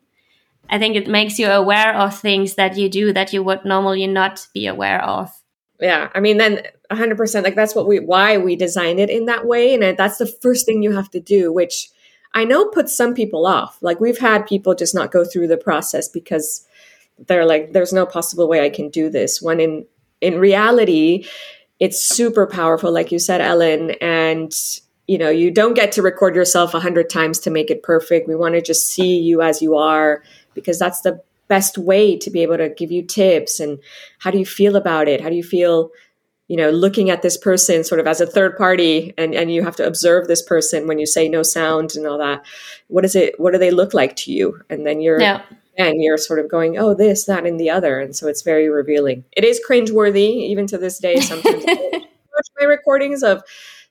I 0.71 0.79
think 0.79 0.97
it 0.97 1.09
makes 1.09 1.39
you 1.39 1.49
aware 1.49 1.95
of 1.95 2.19
things 2.19 2.55
that 2.55 2.77
you 2.77 2.89
do 2.89 3.13
that 3.13 3.33
you 3.33 3.43
would 3.43 3.65
normally 3.65 4.07
not 4.07 4.47
be 4.53 4.67
aware 4.67 5.03
of. 5.03 5.31
Yeah 5.81 6.11
i 6.15 6.21
mean 6.21 6.39
then 6.39 6.63
100% 6.91 7.45
like 7.45 7.55
that's 7.55 7.75
what 7.75 7.87
we 7.87 8.01
why 8.01 8.39
we 8.39 8.57
designed 8.57 8.99
it 8.99 9.11
in 9.11 9.27
that 9.27 9.47
way. 9.47 9.75
And 9.75 9.97
that's 9.97 10.19
the 10.19 10.27
first 10.27 10.67
thing 10.67 10.83
you 10.83 10.93
have 10.93 11.11
to 11.11 11.21
do 11.21 11.53
which 11.53 11.91
I 12.35 12.45
know 12.45 12.69
puts 12.69 12.97
some 12.97 13.15
people 13.15 13.47
off. 13.47 13.79
Like 13.81 14.01
we've 14.01 14.19
had 14.19 14.47
people 14.47 14.75
just 14.75 14.95
not 14.95 15.13
go 15.13 15.25
through 15.25 15.49
the 15.49 15.57
process 15.57 16.09
because 16.09 16.67
they're 17.27 17.47
like, 17.47 17.73
there's 17.73 17.93
no 17.93 18.07
possible 18.07 18.49
way 18.49 18.65
I 18.65 18.71
can 18.71 18.91
do 18.91 19.11
this. 19.11 19.43
When 19.43 19.61
in 19.61 19.87
in 20.21 20.39
reality, 20.39 21.27
it's 21.81 22.03
super 22.03 22.47
powerful, 22.47 22.93
like 22.93 23.13
you 23.13 23.19
said, 23.19 23.41
Ellen, 23.41 23.93
and 24.01 24.53
you 25.07 25.17
know, 25.17 25.31
you 25.31 25.51
don't 25.51 25.75
get 25.75 25.93
to 25.93 26.03
record 26.03 26.35
yourself 26.35 26.75
a 26.75 26.81
hundred 26.81 27.09
times 27.09 27.39
to 27.41 27.51
make 27.51 27.71
it 27.71 27.83
perfect. 27.83 28.29
We 28.29 28.35
want 28.35 28.55
to 28.55 28.63
just 28.63 28.91
see 28.91 29.19
you 29.19 29.41
as 29.41 29.63
you 29.63 29.77
are 29.77 30.23
because 30.55 30.79
that's 30.79 31.01
the 31.01 31.23
best 31.49 31.79
way 31.79 32.17
to 32.19 32.31
be 32.31 32.43
able 32.43 32.59
to 32.59 32.69
give 32.69 32.93
you 32.93 33.03
tips 33.03 33.59
and 33.59 33.79
how 34.19 34.31
do 34.31 34.39
you 34.39 34.45
feel 34.45 34.77
about 34.77 35.09
it? 35.09 35.23
How 35.23 35.31
do 35.31 35.35
you 35.35 35.43
feel 35.43 35.91
you 36.49 36.57
know 36.57 36.71
looking 36.71 37.11
at 37.11 37.23
this 37.23 37.37
person 37.37 37.85
sort 37.85 38.01
of 38.01 38.07
as 38.07 38.21
a 38.21 38.27
third 38.27 38.57
party 38.57 39.15
and 39.17 39.35
and 39.35 39.53
you 39.53 39.63
have 39.63 39.77
to 39.77 39.87
observe 39.87 40.27
this 40.27 40.43
person 40.43 40.87
when 40.87 40.99
you 40.99 41.07
say 41.07 41.29
no 41.29 41.43
sound 41.43 41.95
and 41.95 42.07
all 42.07 42.19
that 42.19 42.45
what 42.89 43.05
is 43.05 43.15
it 43.15 43.39
what 43.39 43.53
do 43.53 43.59
they 43.59 43.71
look 43.71 43.95
like 43.95 44.17
to 44.17 44.33
you 44.33 44.61
and 44.69 44.87
then 44.87 45.01
you're 45.01 45.21
yeah. 45.21 45.43
and 45.77 46.03
you're 46.03 46.19
sort 46.19 46.41
of 46.41 46.51
going 46.51 46.79
oh 46.79 46.95
this 46.95 47.25
that 47.25 47.47
and 47.47 47.61
the 47.61 47.71
other 47.71 48.01
and 48.01 48.17
so 48.17 48.27
it's 48.27 48.43
very 48.43 48.69
revealing 48.69 49.25
it 49.33 49.45
is 49.45 49.61
cringeworthy 49.69 50.49
even 50.49 50.67
to 50.67 50.79
this 50.79 50.99
day 50.99 51.21
sometimes 51.21 51.65
watch 51.67 52.49
my 52.59 52.65
recordings 52.67 53.23
of 53.23 53.43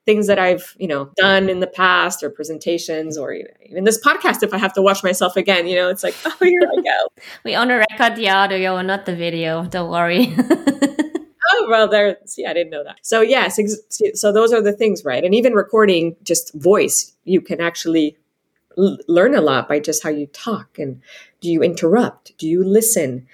things 0.08 0.28
that 0.28 0.40
I've, 0.40 0.74
you 0.80 0.88
know, 0.88 1.12
done 1.18 1.50
in 1.50 1.60
the 1.60 1.68
past 1.68 2.24
or 2.24 2.30
presentations 2.30 3.18
or 3.18 3.34
even 3.34 3.84
this 3.84 4.02
podcast 4.02 4.42
if 4.42 4.54
I 4.54 4.58
have 4.58 4.72
to 4.74 4.82
watch 4.82 5.04
myself 5.04 5.36
again, 5.36 5.68
you 5.68 5.76
know, 5.76 5.90
it's 5.90 6.02
like, 6.02 6.16
oh, 6.26 6.34
here 6.40 6.62
I 6.62 6.82
go. 6.82 7.24
we 7.44 7.58
only 7.58 7.74
record 7.74 8.16
the 8.16 8.30
audio, 8.30 8.82
not 8.82 9.06
the 9.06 9.14
video. 9.14 9.66
Don't 9.66 9.92
worry. 9.92 10.34
oh 11.58 11.68
well 11.70 11.88
there 11.88 12.18
see 12.26 12.46
i 12.46 12.54
didn't 12.54 12.70
know 12.70 12.84
that 12.84 12.98
so 13.02 13.22
yes 13.22 13.60
ex- 13.60 13.76
so 14.14 14.32
those 14.32 14.54
are 14.54 14.62
the 14.62 14.74
things 14.74 15.04
right 15.04 15.24
and 15.24 15.34
even 15.36 15.54
recording 15.54 16.16
just 16.24 16.54
voice 16.54 17.14
you 17.26 17.42
can 17.42 17.62
actually 17.62 18.18
l- 18.78 18.98
learn 19.08 19.36
a 19.36 19.42
lot 19.42 19.68
by 19.68 19.80
just 19.80 20.04
how 20.04 20.10
you 20.10 20.28
talk 20.28 20.78
and 20.78 21.02
do 21.42 21.50
you 21.50 21.62
interrupt 21.62 22.38
do 22.38 22.48
you 22.48 22.64
listen 22.64 23.26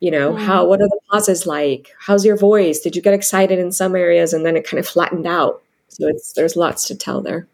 you 0.00 0.10
know 0.10 0.32
mm. 0.32 0.38
how 0.38 0.64
what 0.64 0.80
are 0.80 0.88
the 0.88 1.00
pauses 1.10 1.46
like 1.46 1.94
how's 1.98 2.24
your 2.24 2.36
voice 2.36 2.80
did 2.80 2.96
you 2.96 3.02
get 3.02 3.14
excited 3.14 3.58
in 3.58 3.72
some 3.72 3.94
areas 3.94 4.32
and 4.32 4.44
then 4.44 4.56
it 4.56 4.66
kind 4.66 4.78
of 4.78 4.86
flattened 4.86 5.26
out 5.26 5.62
so 5.88 6.08
it's 6.08 6.32
there's 6.32 6.56
lots 6.56 6.86
to 6.86 6.94
tell 6.94 7.20
there 7.20 7.46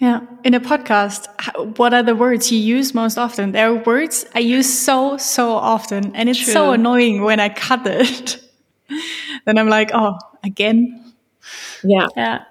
yeah. 0.00 0.20
In 0.42 0.54
a 0.54 0.60
podcast, 0.60 1.78
what 1.78 1.94
are 1.94 2.02
the 2.02 2.16
words 2.16 2.50
you 2.50 2.58
use 2.58 2.94
most 2.94 3.16
often? 3.16 3.52
There 3.52 3.70
are 3.70 3.82
words 3.84 4.26
I 4.34 4.40
use 4.40 4.72
so, 4.72 5.16
so 5.18 5.52
often, 5.52 6.14
and 6.16 6.28
it's 6.28 6.40
True. 6.40 6.52
so 6.52 6.72
annoying 6.72 7.22
when 7.22 7.40
I 7.40 7.48
cut 7.48 7.86
it. 7.86 8.40
then 9.46 9.58
I'm 9.58 9.68
like, 9.68 9.90
oh, 9.94 10.18
again? 10.42 11.12
Yeah. 11.82 12.06
Yeah. 12.16 12.44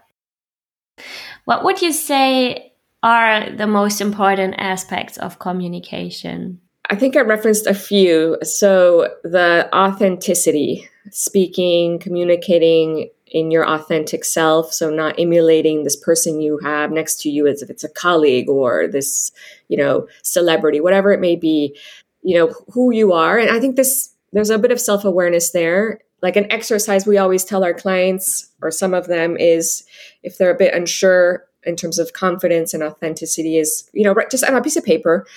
What 1.46 1.64
would 1.64 1.82
you 1.82 1.92
say 1.92 2.74
are 3.02 3.50
the 3.50 3.68
most 3.68 4.00
important 4.00 4.56
aspects 4.58 5.18
of 5.18 5.40
communication? 5.40 6.62
I 6.90 6.96
think 6.96 7.16
I 7.16 7.22
referenced 7.22 7.68
a 7.68 7.74
few. 7.74 8.38
So 8.44 9.16
the 9.24 9.70
authenticity, 9.74 10.88
speaking, 11.12 12.00
communicating 12.00 13.10
in 13.28 13.50
your 13.50 13.68
authentic 13.68 14.24
self. 14.24 14.72
So 14.72 14.90
not 14.90 15.20
emulating 15.20 15.84
this 15.84 15.96
person 15.96 16.40
you 16.40 16.60
have 16.60 16.92
next 16.92 17.20
to 17.22 17.30
you 17.30 17.48
as 17.48 17.62
if 17.62 17.70
it's 17.70 17.84
a 17.84 17.90
colleague 17.90 18.48
or 18.48 18.88
this, 18.88 19.32
you 19.68 19.78
know, 19.78 20.08
celebrity, 20.22 20.80
whatever 20.80 21.12
it 21.12 21.20
may 21.20 21.36
be, 21.36 21.78
you 22.22 22.38
know, 22.38 22.54
who 22.70 22.94
you 22.94 23.12
are. 23.12 23.40
And 23.40 23.50
I 23.50 23.60
think 23.60 23.76
this, 23.76 24.14
there's 24.34 24.52
a 24.52 24.60
bit 24.60 24.72
of 24.72 24.80
self 24.80 25.04
awareness 25.04 25.52
there 25.52 26.00
like 26.24 26.38
an 26.38 26.52
exercise 26.52 27.06
we 27.06 27.18
always 27.18 27.44
tell 27.44 27.64
our 27.64 27.74
clients 27.74 28.50
or 28.64 28.72
some 28.72 28.96
of 28.96 29.08
them 29.08 29.38
is 29.38 29.84
if 30.24 30.38
they're 30.38 30.56
a 30.56 30.58
bit 30.58 30.74
unsure 30.74 31.46
in 31.64 31.76
terms 31.76 32.00
of 32.00 32.14
confidence 32.14 32.74
and 32.74 32.82
authenticity 32.82 33.58
is 33.58 33.88
you 33.94 34.04
know 34.04 34.16
just 34.32 34.44
on 34.44 34.56
a 34.56 34.62
piece 34.62 34.78
of 34.78 34.84
paper 34.84 35.28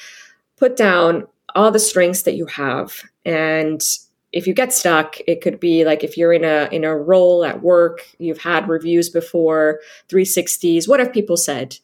put 0.57 0.77
down 0.77 1.27
all 1.55 1.70
the 1.70 1.79
strengths 1.79 2.22
that 2.22 2.35
you 2.35 2.46
have. 2.46 3.03
And 3.25 3.83
if 4.33 4.46
you 4.46 4.55
get 4.55 4.72
stuck 4.72 5.16
it 5.27 5.40
could 5.40 5.61
be 5.61 5.85
like 5.85 6.05
if 6.05 6.16
you're 6.16 6.33
in 6.33 6.44
a 6.44 6.68
in 6.72 6.85
a 6.85 6.96
role 6.96 7.44
at 7.44 7.62
work 7.62 8.07
you've 8.18 8.38
had 8.38 8.68
reviews 8.68 9.11
before 9.11 9.81
360s 10.09 10.88
what 10.88 11.01
have 11.01 11.12
people 11.12 11.37
said? 11.37 11.77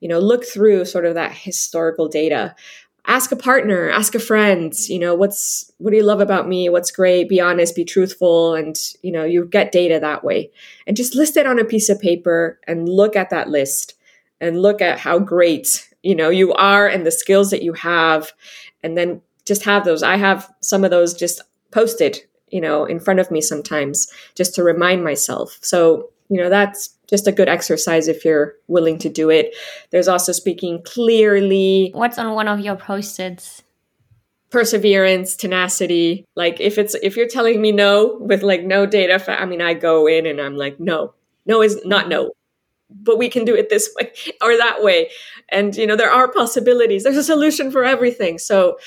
You 0.00 0.08
know 0.08 0.18
look 0.18 0.44
through 0.44 0.86
sort 0.86 1.04
of 1.04 1.14
that 1.14 1.32
historical 1.32 2.08
data 2.08 2.54
ask 3.06 3.30
a 3.30 3.36
partner, 3.36 3.88
ask 3.88 4.14
a 4.14 4.20
friend, 4.20 4.72
you 4.88 4.98
know, 4.98 5.14
what's 5.14 5.70
what 5.78 5.90
do 5.90 5.96
you 5.96 6.02
love 6.02 6.20
about 6.20 6.48
me? 6.48 6.68
What's 6.68 6.90
great? 6.90 7.28
Be 7.28 7.40
honest, 7.40 7.76
be 7.76 7.84
truthful 7.84 8.54
and, 8.54 8.76
you 9.02 9.12
know, 9.12 9.24
you 9.24 9.46
get 9.46 9.72
data 9.72 9.98
that 10.00 10.24
way. 10.24 10.50
And 10.86 10.96
just 10.96 11.14
list 11.14 11.36
it 11.36 11.46
on 11.46 11.58
a 11.58 11.64
piece 11.64 11.88
of 11.88 12.00
paper 12.00 12.58
and 12.66 12.88
look 12.88 13.16
at 13.16 13.30
that 13.30 13.48
list 13.48 13.94
and 14.40 14.60
look 14.60 14.82
at 14.82 14.98
how 14.98 15.18
great, 15.18 15.88
you 16.02 16.14
know, 16.14 16.30
you 16.30 16.52
are 16.54 16.86
and 16.86 17.06
the 17.06 17.10
skills 17.10 17.50
that 17.50 17.62
you 17.62 17.72
have 17.74 18.32
and 18.82 18.96
then 18.96 19.22
just 19.44 19.64
have 19.64 19.84
those. 19.84 20.02
I 20.02 20.16
have 20.16 20.52
some 20.60 20.84
of 20.84 20.90
those 20.90 21.14
just 21.14 21.40
posted, 21.70 22.18
you 22.48 22.60
know, 22.60 22.84
in 22.84 23.00
front 23.00 23.20
of 23.20 23.30
me 23.30 23.40
sometimes 23.40 24.12
just 24.34 24.54
to 24.56 24.64
remind 24.64 25.04
myself. 25.04 25.58
So, 25.62 26.10
you 26.28 26.42
know, 26.42 26.48
that's 26.48 26.96
just 27.08 27.26
a 27.26 27.32
good 27.32 27.48
exercise 27.48 28.08
if 28.08 28.24
you're 28.24 28.54
willing 28.66 28.98
to 28.98 29.08
do 29.08 29.30
it. 29.30 29.54
There's 29.90 30.08
also 30.08 30.32
speaking 30.32 30.82
clearly. 30.84 31.90
What's 31.94 32.18
on 32.18 32.34
one 32.34 32.48
of 32.48 32.60
your 32.60 32.76
post-its? 32.76 33.62
Perseverance, 34.50 35.36
tenacity. 35.36 36.24
Like 36.34 36.60
if 36.60 36.78
it's 36.78 36.94
if 37.02 37.16
you're 37.16 37.28
telling 37.28 37.60
me 37.60 37.72
no 37.72 38.16
with 38.20 38.42
like 38.42 38.64
no 38.64 38.86
data, 38.86 39.22
I 39.40 39.44
mean 39.44 39.60
I 39.60 39.74
go 39.74 40.06
in 40.06 40.26
and 40.26 40.40
I'm 40.40 40.56
like 40.56 40.80
no. 40.80 41.14
No 41.46 41.62
is 41.62 41.84
not 41.84 42.08
no. 42.08 42.32
But 42.88 43.18
we 43.18 43.28
can 43.28 43.44
do 43.44 43.54
it 43.54 43.68
this 43.68 43.90
way 44.00 44.12
or 44.42 44.56
that 44.56 44.82
way. 44.82 45.10
And 45.48 45.76
you 45.76 45.86
know 45.86 45.96
there 45.96 46.10
are 46.10 46.30
possibilities. 46.30 47.04
There's 47.04 47.16
a 47.16 47.24
solution 47.24 47.70
for 47.70 47.84
everything. 47.84 48.38
So 48.38 48.78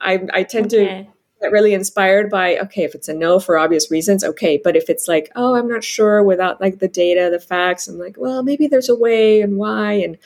I 0.00 0.26
I 0.32 0.42
tend 0.42 0.72
okay. 0.72 1.04
to 1.04 1.10
get 1.42 1.52
really 1.52 1.74
inspired 1.74 2.30
by 2.30 2.56
okay 2.58 2.84
if 2.84 2.94
it's 2.94 3.08
a 3.08 3.14
no 3.14 3.40
for 3.40 3.58
obvious 3.58 3.90
reasons 3.90 4.22
okay 4.22 4.60
but 4.62 4.76
if 4.76 4.88
it's 4.88 5.08
like 5.08 5.30
oh 5.34 5.54
i'm 5.54 5.68
not 5.68 5.82
sure 5.82 6.22
without 6.22 6.60
like 6.60 6.78
the 6.78 6.88
data 6.88 7.28
the 7.30 7.40
facts 7.40 7.88
i'm 7.88 7.98
like 7.98 8.16
well 8.16 8.42
maybe 8.42 8.68
there's 8.68 8.88
a 8.88 8.94
way 8.94 9.40
and 9.40 9.56
why 9.56 9.92
and 9.92 10.16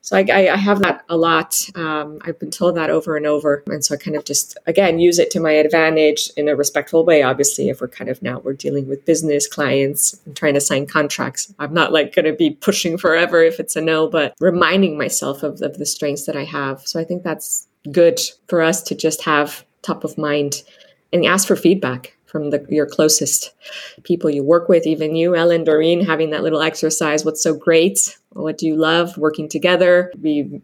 so 0.00 0.16
i, 0.16 0.24
I 0.28 0.56
have 0.56 0.80
that 0.80 1.04
a 1.08 1.16
lot 1.16 1.60
um, 1.76 2.18
i've 2.22 2.38
been 2.40 2.50
told 2.50 2.76
that 2.76 2.90
over 2.90 3.16
and 3.16 3.24
over 3.24 3.62
and 3.68 3.84
so 3.84 3.94
i 3.94 3.98
kind 3.98 4.16
of 4.16 4.24
just 4.24 4.58
again 4.66 4.98
use 4.98 5.20
it 5.20 5.30
to 5.30 5.40
my 5.40 5.52
advantage 5.52 6.28
in 6.36 6.48
a 6.48 6.56
respectful 6.56 7.04
way 7.04 7.22
obviously 7.22 7.68
if 7.68 7.80
we're 7.80 7.88
kind 7.88 8.10
of 8.10 8.20
now 8.20 8.40
we're 8.40 8.52
dealing 8.52 8.88
with 8.88 9.06
business 9.06 9.46
clients 9.46 10.20
and 10.26 10.36
trying 10.36 10.54
to 10.54 10.60
sign 10.60 10.86
contracts 10.86 11.54
i'm 11.60 11.72
not 11.72 11.92
like 11.92 12.14
going 12.14 12.26
to 12.26 12.32
be 12.32 12.50
pushing 12.50 12.98
forever 12.98 13.42
if 13.42 13.60
it's 13.60 13.76
a 13.76 13.80
no 13.80 14.08
but 14.08 14.34
reminding 14.40 14.98
myself 14.98 15.44
of, 15.44 15.62
of 15.62 15.78
the 15.78 15.86
strengths 15.86 16.26
that 16.26 16.36
i 16.36 16.44
have 16.44 16.84
so 16.84 16.98
i 16.98 17.04
think 17.04 17.22
that's 17.22 17.68
good 17.92 18.18
for 18.48 18.60
us 18.60 18.82
to 18.82 18.94
just 18.94 19.22
have 19.22 19.64
top 19.84 20.02
of 20.04 20.18
mind 20.18 20.62
and 21.12 21.24
ask 21.24 21.46
for 21.46 21.56
feedback 21.56 22.16
from 22.26 22.50
the, 22.50 22.66
your 22.68 22.86
closest 22.86 23.52
people 24.02 24.28
you 24.28 24.42
work 24.42 24.68
with, 24.68 24.88
even 24.88 25.14
you, 25.14 25.36
Ellen, 25.36 25.62
Doreen, 25.62 26.04
having 26.04 26.30
that 26.30 26.42
little 26.42 26.62
exercise. 26.62 27.24
What's 27.24 27.42
so 27.42 27.54
great? 27.54 28.18
What 28.30 28.58
do 28.58 28.66
you 28.66 28.74
love? 28.74 29.16
Working 29.16 29.48
together. 29.48 30.12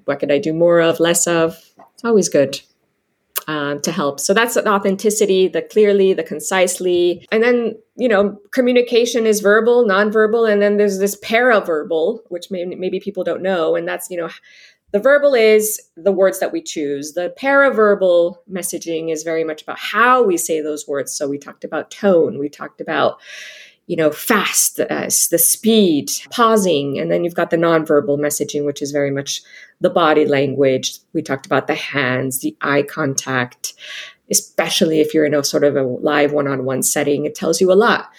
what 0.04 0.18
could 0.18 0.32
I 0.32 0.38
do 0.38 0.52
more 0.52 0.80
of, 0.80 0.98
less 0.98 1.28
of? 1.28 1.56
It's 1.94 2.04
always 2.04 2.28
good. 2.28 2.60
um, 3.50 3.80
to 3.80 3.90
help. 3.90 4.20
So 4.20 4.32
that's 4.32 4.54
the 4.54 4.68
authenticity, 4.68 5.48
the 5.48 5.62
clearly, 5.62 6.12
the 6.12 6.22
concisely. 6.22 7.26
And 7.32 7.42
then, 7.42 7.74
you 7.96 8.08
know, 8.08 8.38
communication 8.52 9.26
is 9.26 9.40
verbal, 9.40 9.84
nonverbal. 9.84 10.50
And 10.50 10.62
then 10.62 10.76
there's 10.76 10.98
this 10.98 11.18
paraverbal, 11.20 12.20
which 12.28 12.50
may, 12.50 12.64
maybe 12.64 13.00
people 13.00 13.24
don't 13.24 13.42
know. 13.42 13.74
And 13.74 13.88
that's, 13.88 14.08
you 14.08 14.16
know, 14.16 14.28
the 14.92 14.98
verbal 14.98 15.34
is 15.34 15.80
the 15.96 16.12
words 16.12 16.40
that 16.40 16.52
we 16.52 16.62
choose. 16.62 17.12
The 17.12 17.34
paraverbal 17.38 18.36
messaging 18.50 19.12
is 19.12 19.22
very 19.22 19.44
much 19.44 19.62
about 19.62 19.78
how 19.78 20.22
we 20.22 20.36
say 20.36 20.60
those 20.60 20.88
words. 20.88 21.12
So 21.12 21.28
we 21.28 21.38
talked 21.38 21.64
about 21.64 21.90
tone, 21.90 22.38
we 22.38 22.48
talked 22.48 22.80
about, 22.80 23.20
you 23.86 23.96
know, 23.96 24.10
fast, 24.10 24.80
uh, 24.80 25.06
the 25.06 25.38
speed, 25.38 26.10
pausing, 26.30 26.98
and 26.98 27.10
then 27.10 27.24
you've 27.24 27.34
got 27.34 27.50
the 27.50 27.56
nonverbal 27.56 28.18
messaging, 28.18 28.64
which 28.64 28.82
is 28.82 28.90
very 28.90 29.10
much 29.10 29.42
the 29.80 29.90
body 29.90 30.26
language. 30.26 30.98
We 31.12 31.22
talked 31.22 31.46
about 31.46 31.66
the 31.66 31.74
hands, 31.74 32.40
the 32.40 32.56
eye 32.60 32.82
contact, 32.82 33.74
especially 34.30 35.00
if 35.00 35.14
you're 35.14 35.24
in 35.24 35.34
a 35.34 35.42
sort 35.42 35.64
of 35.64 35.76
a 35.76 35.82
live 35.82 36.32
one-on-one 36.32 36.82
setting. 36.82 37.24
It 37.24 37.34
tells 37.34 37.60
you 37.60 37.72
a 37.72 37.74
lot 37.74 38.10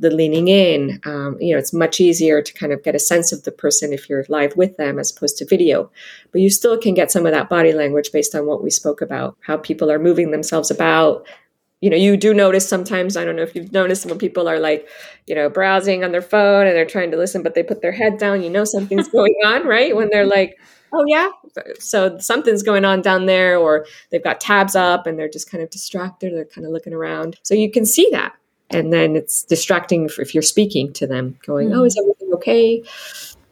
the 0.00 0.10
leaning 0.10 0.48
in. 0.48 1.00
Um, 1.04 1.36
you 1.40 1.52
know, 1.52 1.58
it's 1.58 1.72
much 1.72 2.00
easier 2.00 2.42
to 2.42 2.52
kind 2.54 2.72
of 2.72 2.82
get 2.82 2.94
a 2.94 2.98
sense 2.98 3.32
of 3.32 3.44
the 3.44 3.52
person 3.52 3.92
if 3.92 4.08
you're 4.08 4.24
live 4.28 4.56
with 4.56 4.76
them 4.76 4.98
as 4.98 5.14
opposed 5.14 5.36
to 5.38 5.46
video. 5.46 5.90
But 6.32 6.40
you 6.40 6.50
still 6.50 6.78
can 6.78 6.94
get 6.94 7.10
some 7.10 7.26
of 7.26 7.32
that 7.32 7.48
body 7.48 7.72
language 7.72 8.10
based 8.12 8.34
on 8.34 8.46
what 8.46 8.62
we 8.62 8.70
spoke 8.70 9.00
about, 9.00 9.36
how 9.40 9.58
people 9.58 9.90
are 9.90 9.98
moving 9.98 10.30
themselves 10.30 10.70
about. 10.70 11.26
You 11.80 11.90
know, 11.90 11.96
you 11.96 12.16
do 12.16 12.34
notice 12.34 12.68
sometimes, 12.68 13.16
I 13.16 13.24
don't 13.24 13.36
know 13.36 13.42
if 13.42 13.54
you've 13.54 13.72
noticed 13.72 14.04
when 14.04 14.18
people 14.18 14.48
are 14.48 14.58
like, 14.58 14.88
you 15.26 15.34
know, 15.34 15.48
browsing 15.48 16.04
on 16.04 16.12
their 16.12 16.22
phone 16.22 16.66
and 16.66 16.76
they're 16.76 16.84
trying 16.84 17.10
to 17.10 17.16
listen, 17.16 17.42
but 17.42 17.54
they 17.54 17.62
put 17.62 17.80
their 17.80 17.92
head 17.92 18.18
down, 18.18 18.42
you 18.42 18.50
know, 18.50 18.64
something's 18.64 19.08
going 19.12 19.34
on, 19.44 19.66
right? 19.66 19.96
When 19.96 20.10
they're 20.10 20.26
like, 20.26 20.58
oh, 20.92 21.04
yeah. 21.06 21.30
So 21.78 22.18
something's 22.18 22.62
going 22.62 22.84
on 22.84 23.00
down 23.00 23.26
there, 23.26 23.56
or 23.56 23.86
they've 24.10 24.22
got 24.22 24.40
tabs 24.40 24.76
up 24.76 25.06
and 25.06 25.18
they're 25.18 25.28
just 25.28 25.50
kind 25.50 25.62
of 25.62 25.70
distracted. 25.70 26.34
They're 26.34 26.44
kind 26.44 26.66
of 26.66 26.72
looking 26.72 26.92
around. 26.92 27.38
So 27.42 27.54
you 27.54 27.70
can 27.70 27.86
see 27.86 28.08
that 28.12 28.34
and 28.70 28.92
then 28.92 29.16
it's 29.16 29.42
distracting 29.42 30.08
if 30.18 30.34
you're 30.34 30.42
speaking 30.42 30.92
to 30.94 31.06
them 31.06 31.36
going 31.44 31.70
mm. 31.70 31.76
oh 31.76 31.84
is 31.84 31.98
everything 31.98 32.32
okay? 32.34 32.82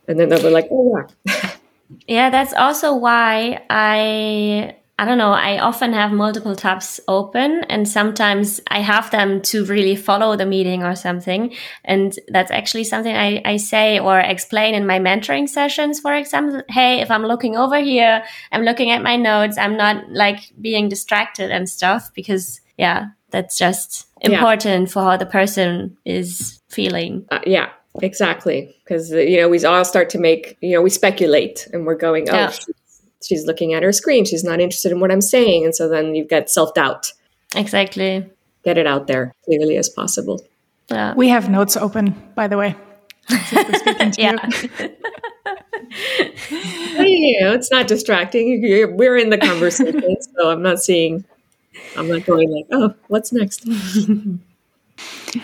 And 0.06 0.18
then 0.18 0.28
they'll 0.28 0.42
be 0.42 0.50
like 0.50 0.68
oh 0.70 1.04
yeah. 1.26 1.50
Yeah 2.06 2.30
that's 2.30 2.52
also 2.52 2.94
why 2.94 3.64
i 3.70 4.74
i 4.98 5.04
don't 5.06 5.16
know 5.16 5.32
i 5.32 5.58
often 5.58 5.94
have 5.94 6.12
multiple 6.12 6.54
tabs 6.54 7.00
open 7.08 7.64
and 7.70 7.88
sometimes 7.88 8.60
i 8.68 8.80
have 8.80 9.10
them 9.10 9.40
to 9.40 9.64
really 9.64 9.96
follow 9.96 10.36
the 10.36 10.44
meeting 10.44 10.82
or 10.82 10.94
something. 10.94 11.54
And 11.84 12.14
that's 12.28 12.50
actually 12.50 12.84
something 12.84 13.16
i, 13.16 13.40
I 13.44 13.56
say 13.56 13.98
or 13.98 14.20
explain 14.20 14.74
in 14.74 14.86
my 14.86 14.98
mentoring 14.98 15.48
sessions 15.48 15.98
for 15.98 16.14
example 16.14 16.62
hey 16.68 17.00
if 17.00 17.10
i'm 17.10 17.24
looking 17.24 17.56
over 17.56 17.80
here 17.80 18.22
i'm 18.52 18.64
looking 18.64 18.90
at 18.90 19.02
my 19.02 19.16
notes 19.16 19.56
i'm 19.56 19.78
not 19.78 20.10
like 20.10 20.40
being 20.60 20.90
distracted 20.90 21.50
and 21.50 21.70
stuff 21.70 22.10
because 22.14 22.60
yeah 22.76 23.06
that's 23.30 23.58
just 23.58 24.06
important 24.20 24.88
yeah. 24.88 24.92
for 24.92 25.02
how 25.02 25.16
the 25.16 25.26
person 25.26 25.96
is 26.04 26.60
feeling. 26.68 27.26
Uh, 27.30 27.40
yeah, 27.46 27.70
exactly. 28.00 28.74
Because, 28.84 29.12
uh, 29.12 29.18
you 29.18 29.38
know, 29.38 29.48
we 29.48 29.64
all 29.64 29.84
start 29.84 30.10
to 30.10 30.18
make, 30.18 30.56
you 30.60 30.72
know, 30.72 30.82
we 30.82 30.90
speculate 30.90 31.68
and 31.72 31.86
we're 31.86 31.94
going, 31.96 32.28
oh, 32.30 32.34
yeah. 32.34 32.50
she's, 32.50 33.02
she's 33.22 33.46
looking 33.46 33.74
at 33.74 33.82
her 33.82 33.92
screen. 33.92 34.24
She's 34.24 34.44
not 34.44 34.60
interested 34.60 34.92
in 34.92 35.00
what 35.00 35.10
I'm 35.10 35.20
saying. 35.20 35.64
And 35.64 35.74
so 35.74 35.88
then 35.88 36.14
you 36.14 36.24
get 36.24 36.50
self 36.50 36.74
doubt. 36.74 37.12
Exactly. 37.54 38.28
Get 38.64 38.78
it 38.78 38.86
out 38.86 39.06
there 39.06 39.34
clearly 39.44 39.76
as 39.76 39.88
possible. 39.88 40.42
Yeah. 40.90 41.14
We 41.14 41.28
have 41.28 41.50
notes 41.50 41.76
open, 41.76 42.10
by 42.34 42.48
the 42.48 42.56
way. 42.56 42.74
yeah. 44.16 44.36
you 46.98 47.40
know, 47.40 47.52
it's 47.52 47.70
not 47.70 47.86
distracting. 47.86 48.62
We're 48.96 49.16
in 49.16 49.30
the 49.30 49.38
conversation, 49.38 50.16
so 50.20 50.50
I'm 50.50 50.62
not 50.62 50.80
seeing 50.80 51.24
I'm 51.96 52.08
not 52.08 52.24
going 52.24 52.50
like, 52.50 52.66
oh, 52.72 52.94
what's 53.08 53.32
next? 53.32 53.66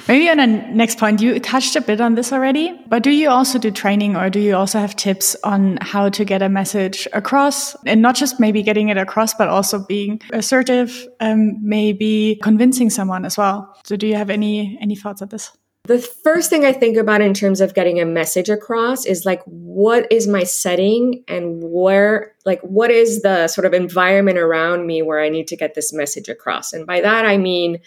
Maybe 0.09 0.29
on 0.31 0.41
a 0.41 0.47
next 0.47 0.99
point, 0.99 1.21
you 1.21 1.39
touched 1.39 1.77
a 1.77 1.81
bit 1.81 2.01
on 2.01 2.15
this 2.15 2.33
already, 2.33 2.79
but 2.89 3.03
do 3.03 3.11
you 3.11 3.29
also 3.29 3.59
do 3.59 3.71
training 3.71 4.17
or 4.17 4.31
do 4.31 4.41
you 4.41 4.57
also 4.57 4.79
have 4.79 4.97
tips 4.97 5.37
on 5.45 5.79
how 5.81 6.09
to 6.09 6.25
get 6.25 6.43
a 6.43 6.49
message 6.49 7.07
across 7.13 7.77
and 7.85 8.01
not 8.01 8.15
just 8.15 8.41
maybe 8.41 8.63
getting 8.63 8.89
it 8.89 8.97
across, 8.97 9.35
but 9.35 9.49
also 9.49 9.79
being 9.79 10.21
assertive, 10.33 11.07
um, 11.21 11.57
maybe 11.63 12.41
convincing 12.43 12.91
someone 12.91 13.25
as 13.25 13.37
well? 13.37 13.77
So 13.85 13.97
do 13.97 14.07
you 14.07 14.17
have 14.17 14.31
any, 14.31 14.79
any 14.81 14.97
thoughts 14.97 15.23
on 15.23 15.29
this? 15.29 15.53
The 15.87 15.99
first 15.99 16.49
thing 16.49 16.65
I 16.65 16.73
think 16.73 16.97
about 16.97 17.21
in 17.21 17.35
terms 17.35 17.61
of 17.61 17.75
getting 17.75 18.01
a 18.01 18.07
message 18.07 18.49
across 18.49 19.05
is 19.05 19.27
like, 19.27 19.43
what 19.45 20.11
is 20.11 20.27
my 20.27 20.43
setting 20.43 21.25
and 21.29 21.63
where, 21.63 22.33
like, 22.47 22.63
what 22.63 22.91
is 22.91 23.21
the 23.21 23.49
sort 23.49 23.67
of 23.67 23.75
environment 23.75 24.39
around 24.39 24.87
me 24.87 25.03
where 25.03 25.21
I 25.21 25.29
need 25.29 25.47
to 25.49 25.59
get 25.59 25.75
this 25.75 25.93
message 25.93 26.31
across? 26.31 26.73
And 26.73 26.87
by 26.87 27.03
that, 27.03 27.27
I 27.27 27.37
mean, 27.37 27.81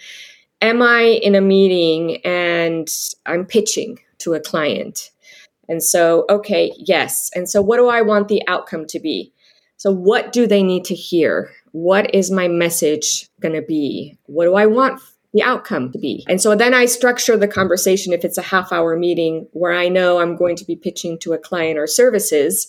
am 0.62 0.84
I 0.84 1.20
in 1.24 1.34
a 1.34 1.42
meeting 1.42 2.18
and 2.24 2.88
I'm 3.26 3.46
pitching 3.46 3.98
to 4.20 4.36
a 4.36 4.40
client? 4.40 5.10
And 5.68 5.82
so, 5.82 6.26
okay, 6.30 6.72
yes. 6.78 7.32
And 7.34 7.50
so, 7.50 7.64
what 7.64 7.78
do 7.78 7.88
I 7.88 8.04
want 8.04 8.28
the 8.28 8.48
outcome 8.48 8.86
to 8.90 9.00
be? 9.00 9.34
So, 9.78 9.92
what 9.92 10.32
do 10.32 10.46
they 10.46 10.62
need 10.62 10.86
to 10.86 10.96
hear? 10.96 11.52
What 11.72 12.14
is 12.14 12.30
my 12.30 12.48
message 12.48 13.28
going 13.42 13.56
to 13.56 13.64
be? 13.64 14.20
What 14.28 14.46
do 14.46 14.54
I 14.54 14.68
want 14.68 15.02
the 15.38 15.44
outcome 15.44 15.92
to 15.92 16.00
be. 16.00 16.26
And 16.28 16.42
so 16.42 16.56
then 16.56 16.74
I 16.74 16.86
structure 16.86 17.38
the 17.38 17.48
conversation 17.48 18.12
if 18.12 18.26
it's 18.26 18.38
a 18.38 18.44
half 18.44 18.72
hour 18.72 18.98
meeting 18.98 19.48
where 19.52 19.74
I 19.74 19.88
know 19.88 20.20
I'm 20.20 20.36
going 20.36 20.56
to 20.56 20.66
be 20.66 20.76
pitching 20.76 21.20
to 21.20 21.34
a 21.34 21.38
client 21.38 21.78
or 21.78 21.86
services. 21.86 22.68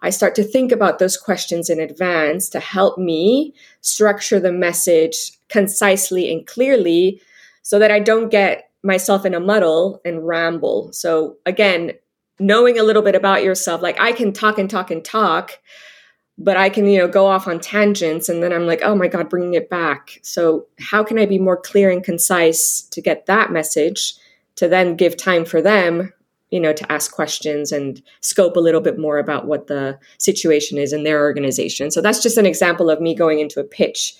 I 0.00 0.10
start 0.10 0.34
to 0.36 0.44
think 0.44 0.72
about 0.72 0.98
those 0.98 1.16
questions 1.16 1.68
in 1.68 1.80
advance 1.80 2.48
to 2.50 2.60
help 2.60 2.98
me 2.98 3.54
structure 3.82 4.40
the 4.40 4.52
message 4.52 5.32
concisely 5.48 6.32
and 6.32 6.46
clearly 6.46 7.20
so 7.62 7.78
that 7.78 7.90
I 7.90 8.00
don't 8.00 8.30
get 8.30 8.70
myself 8.82 9.26
in 9.26 9.34
a 9.34 9.40
muddle 9.40 10.00
and 10.04 10.26
ramble. 10.26 10.92
So 10.92 11.36
again, 11.44 11.92
knowing 12.38 12.78
a 12.78 12.84
little 12.84 13.02
bit 13.02 13.16
about 13.16 13.42
yourself, 13.42 13.82
like 13.82 14.00
I 14.00 14.12
can 14.12 14.32
talk 14.32 14.58
and 14.58 14.70
talk 14.70 14.90
and 14.90 15.04
talk, 15.04 15.58
but 16.38 16.56
I 16.56 16.68
can, 16.70 16.86
you 16.86 16.98
know, 16.98 17.08
go 17.08 17.26
off 17.26 17.48
on 17.48 17.58
tangents 17.58 18.28
and 18.28 18.42
then 18.42 18.52
I'm 18.52 18.66
like, 18.66 18.80
oh 18.82 18.94
my 18.94 19.08
God, 19.08 19.28
bringing 19.28 19.54
it 19.54 19.68
back. 19.68 20.20
So, 20.22 20.66
how 20.78 21.02
can 21.02 21.18
I 21.18 21.26
be 21.26 21.38
more 21.38 21.56
clear 21.56 21.90
and 21.90 22.02
concise 22.02 22.82
to 22.82 23.02
get 23.02 23.26
that 23.26 23.50
message 23.50 24.14
to 24.54 24.68
then 24.68 24.96
give 24.96 25.16
time 25.16 25.44
for 25.44 25.60
them, 25.60 26.12
you 26.50 26.60
know, 26.60 26.72
to 26.72 26.92
ask 26.92 27.12
questions 27.12 27.72
and 27.72 28.00
scope 28.20 28.56
a 28.56 28.60
little 28.60 28.80
bit 28.80 28.98
more 28.98 29.18
about 29.18 29.46
what 29.46 29.66
the 29.66 29.98
situation 30.18 30.78
is 30.78 30.92
in 30.92 31.02
their 31.02 31.20
organization? 31.20 31.90
So, 31.90 32.00
that's 32.00 32.22
just 32.22 32.38
an 32.38 32.46
example 32.46 32.88
of 32.88 33.00
me 33.00 33.16
going 33.16 33.40
into 33.40 33.60
a 33.60 33.64
pitch. 33.64 34.14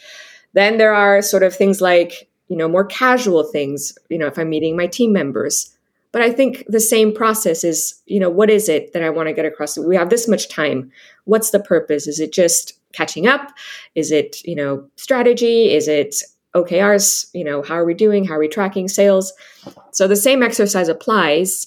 Then 0.54 0.78
there 0.78 0.94
are 0.94 1.22
sort 1.22 1.44
of 1.44 1.54
things 1.54 1.80
like, 1.80 2.28
you 2.48 2.56
know, 2.56 2.68
more 2.68 2.84
casual 2.84 3.44
things, 3.44 3.96
you 4.08 4.18
know, 4.18 4.26
if 4.26 4.38
I'm 4.38 4.50
meeting 4.50 4.76
my 4.76 4.86
team 4.86 5.12
members. 5.12 5.77
But 6.10 6.22
I 6.22 6.32
think 6.32 6.64
the 6.68 6.80
same 6.80 7.12
process 7.12 7.64
is, 7.64 8.00
you 8.06 8.18
know, 8.18 8.30
what 8.30 8.50
is 8.50 8.68
it 8.68 8.92
that 8.92 9.02
I 9.02 9.10
want 9.10 9.28
to 9.28 9.34
get 9.34 9.44
across? 9.44 9.76
We 9.76 9.96
have 9.96 10.10
this 10.10 10.26
much 10.26 10.48
time. 10.48 10.90
What's 11.24 11.50
the 11.50 11.60
purpose? 11.60 12.06
Is 12.06 12.18
it 12.18 12.32
just 12.32 12.72
catching 12.92 13.26
up? 13.26 13.52
Is 13.94 14.10
it, 14.10 14.42
you 14.44 14.54
know, 14.54 14.88
strategy? 14.96 15.74
Is 15.74 15.86
it 15.86 16.16
OKRs? 16.54 17.28
You 17.34 17.44
know, 17.44 17.62
how 17.62 17.74
are 17.74 17.84
we 17.84 17.94
doing? 17.94 18.24
How 18.24 18.34
are 18.34 18.40
we 18.40 18.48
tracking 18.48 18.88
sales? 18.88 19.32
So 19.92 20.08
the 20.08 20.16
same 20.16 20.42
exercise 20.42 20.88
applies 20.88 21.66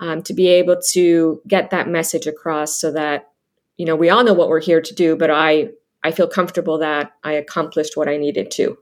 um, 0.00 0.22
to 0.22 0.32
be 0.32 0.48
able 0.48 0.80
to 0.92 1.40
get 1.46 1.70
that 1.70 1.88
message 1.88 2.26
across 2.26 2.80
so 2.80 2.90
that, 2.92 3.30
you 3.76 3.84
know, 3.84 3.96
we 3.96 4.08
all 4.08 4.24
know 4.24 4.34
what 4.34 4.48
we're 4.48 4.60
here 4.60 4.80
to 4.80 4.94
do, 4.94 5.16
but 5.16 5.30
I, 5.30 5.68
I 6.02 6.12
feel 6.12 6.26
comfortable 6.26 6.78
that 6.78 7.12
I 7.24 7.32
accomplished 7.32 7.96
what 7.96 8.08
I 8.08 8.16
needed 8.16 8.50
to. 8.52 8.78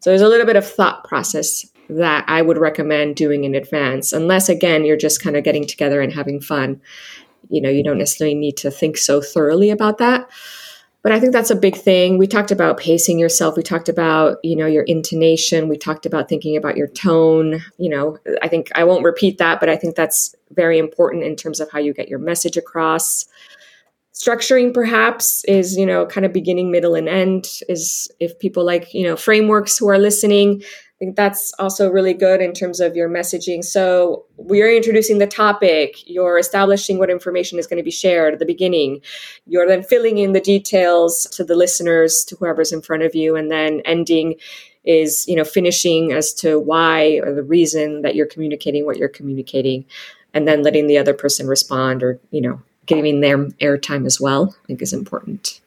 So 0.00 0.10
there's 0.10 0.22
a 0.22 0.28
little 0.28 0.46
bit 0.46 0.56
of 0.56 0.66
thought 0.66 1.04
process 1.04 1.66
that 1.88 2.24
I 2.28 2.42
would 2.42 2.58
recommend 2.58 3.16
doing 3.16 3.44
in 3.44 3.54
advance, 3.54 4.12
unless 4.12 4.48
again 4.48 4.84
you're 4.84 4.96
just 4.96 5.22
kind 5.22 5.36
of 5.36 5.44
getting 5.44 5.66
together 5.66 6.00
and 6.00 6.12
having 6.12 6.40
fun. 6.40 6.80
You 7.50 7.60
know, 7.60 7.70
you 7.70 7.84
don't 7.84 7.98
necessarily 7.98 8.34
need 8.34 8.56
to 8.58 8.70
think 8.70 8.96
so 8.96 9.20
thoroughly 9.20 9.70
about 9.70 9.98
that. 9.98 10.28
But 11.02 11.12
I 11.12 11.20
think 11.20 11.34
that's 11.34 11.50
a 11.50 11.56
big 11.56 11.76
thing. 11.76 12.16
We 12.16 12.26
talked 12.26 12.50
about 12.50 12.78
pacing 12.78 13.18
yourself. 13.18 13.58
We 13.58 13.62
talked 13.62 13.90
about, 13.90 14.38
you 14.42 14.56
know, 14.56 14.66
your 14.66 14.84
intonation. 14.84 15.68
We 15.68 15.76
talked 15.76 16.06
about 16.06 16.30
thinking 16.30 16.56
about 16.56 16.78
your 16.78 16.86
tone. 16.88 17.62
You 17.76 17.90
know, 17.90 18.18
I 18.40 18.48
think 18.48 18.70
I 18.74 18.84
won't 18.84 19.04
repeat 19.04 19.36
that, 19.36 19.60
but 19.60 19.68
I 19.68 19.76
think 19.76 19.96
that's 19.96 20.34
very 20.52 20.78
important 20.78 21.24
in 21.24 21.36
terms 21.36 21.60
of 21.60 21.70
how 21.70 21.78
you 21.78 21.92
get 21.92 22.08
your 22.08 22.18
message 22.18 22.56
across 22.56 23.26
structuring 24.14 24.72
perhaps 24.72 25.44
is 25.46 25.76
you 25.76 25.84
know 25.84 26.06
kind 26.06 26.24
of 26.24 26.32
beginning 26.32 26.70
middle 26.70 26.94
and 26.94 27.08
end 27.08 27.48
is 27.68 28.08
if 28.20 28.38
people 28.38 28.64
like 28.64 28.94
you 28.94 29.02
know 29.02 29.16
frameworks 29.16 29.76
who 29.76 29.88
are 29.88 29.98
listening 29.98 30.62
think 31.04 31.16
that's 31.16 31.52
also 31.58 31.90
really 31.90 32.14
good 32.14 32.40
in 32.40 32.54
terms 32.54 32.80
of 32.80 32.96
your 32.96 33.08
messaging. 33.08 33.62
So 33.62 34.24
we're 34.36 34.74
introducing 34.74 35.18
the 35.18 35.26
topic, 35.26 36.08
you're 36.08 36.38
establishing 36.38 36.98
what 36.98 37.10
information 37.10 37.58
is 37.58 37.66
going 37.66 37.76
to 37.76 37.84
be 37.84 37.90
shared 37.90 38.32
at 38.32 38.38
the 38.38 38.46
beginning. 38.46 39.00
You're 39.46 39.66
then 39.66 39.82
filling 39.82 40.16
in 40.16 40.32
the 40.32 40.40
details 40.40 41.26
to 41.32 41.44
the 41.44 41.54
listeners, 41.54 42.24
to 42.28 42.36
whoever's 42.36 42.72
in 42.72 42.80
front 42.80 43.02
of 43.02 43.14
you, 43.14 43.36
and 43.36 43.50
then 43.50 43.82
ending 43.84 44.36
is, 44.84 45.26
you 45.28 45.36
know, 45.36 45.44
finishing 45.44 46.12
as 46.12 46.32
to 46.34 46.58
why 46.58 47.20
or 47.22 47.34
the 47.34 47.42
reason 47.42 48.02
that 48.02 48.14
you're 48.14 48.26
communicating 48.26 48.86
what 48.86 48.96
you're 48.96 49.08
communicating, 49.08 49.84
and 50.32 50.48
then 50.48 50.62
letting 50.62 50.86
the 50.86 50.98
other 50.98 51.14
person 51.14 51.46
respond 51.46 52.02
or, 52.02 52.18
you 52.30 52.40
know, 52.40 52.60
giving 52.86 53.20
them 53.20 53.52
airtime 53.60 54.06
as 54.06 54.20
well, 54.20 54.54
I 54.64 54.66
think 54.66 54.82
is 54.82 54.92
important. 54.92 55.60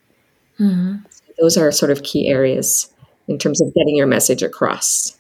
Mm-hmm. 0.60 0.98
So 1.10 1.34
those 1.40 1.58
are 1.58 1.72
sort 1.72 1.92
of 1.92 2.04
key 2.04 2.28
areas 2.28 2.92
in 3.28 3.38
terms 3.38 3.60
of 3.60 3.74
getting 3.74 3.96
your 3.96 4.08
message 4.08 4.44
across. 4.44 5.17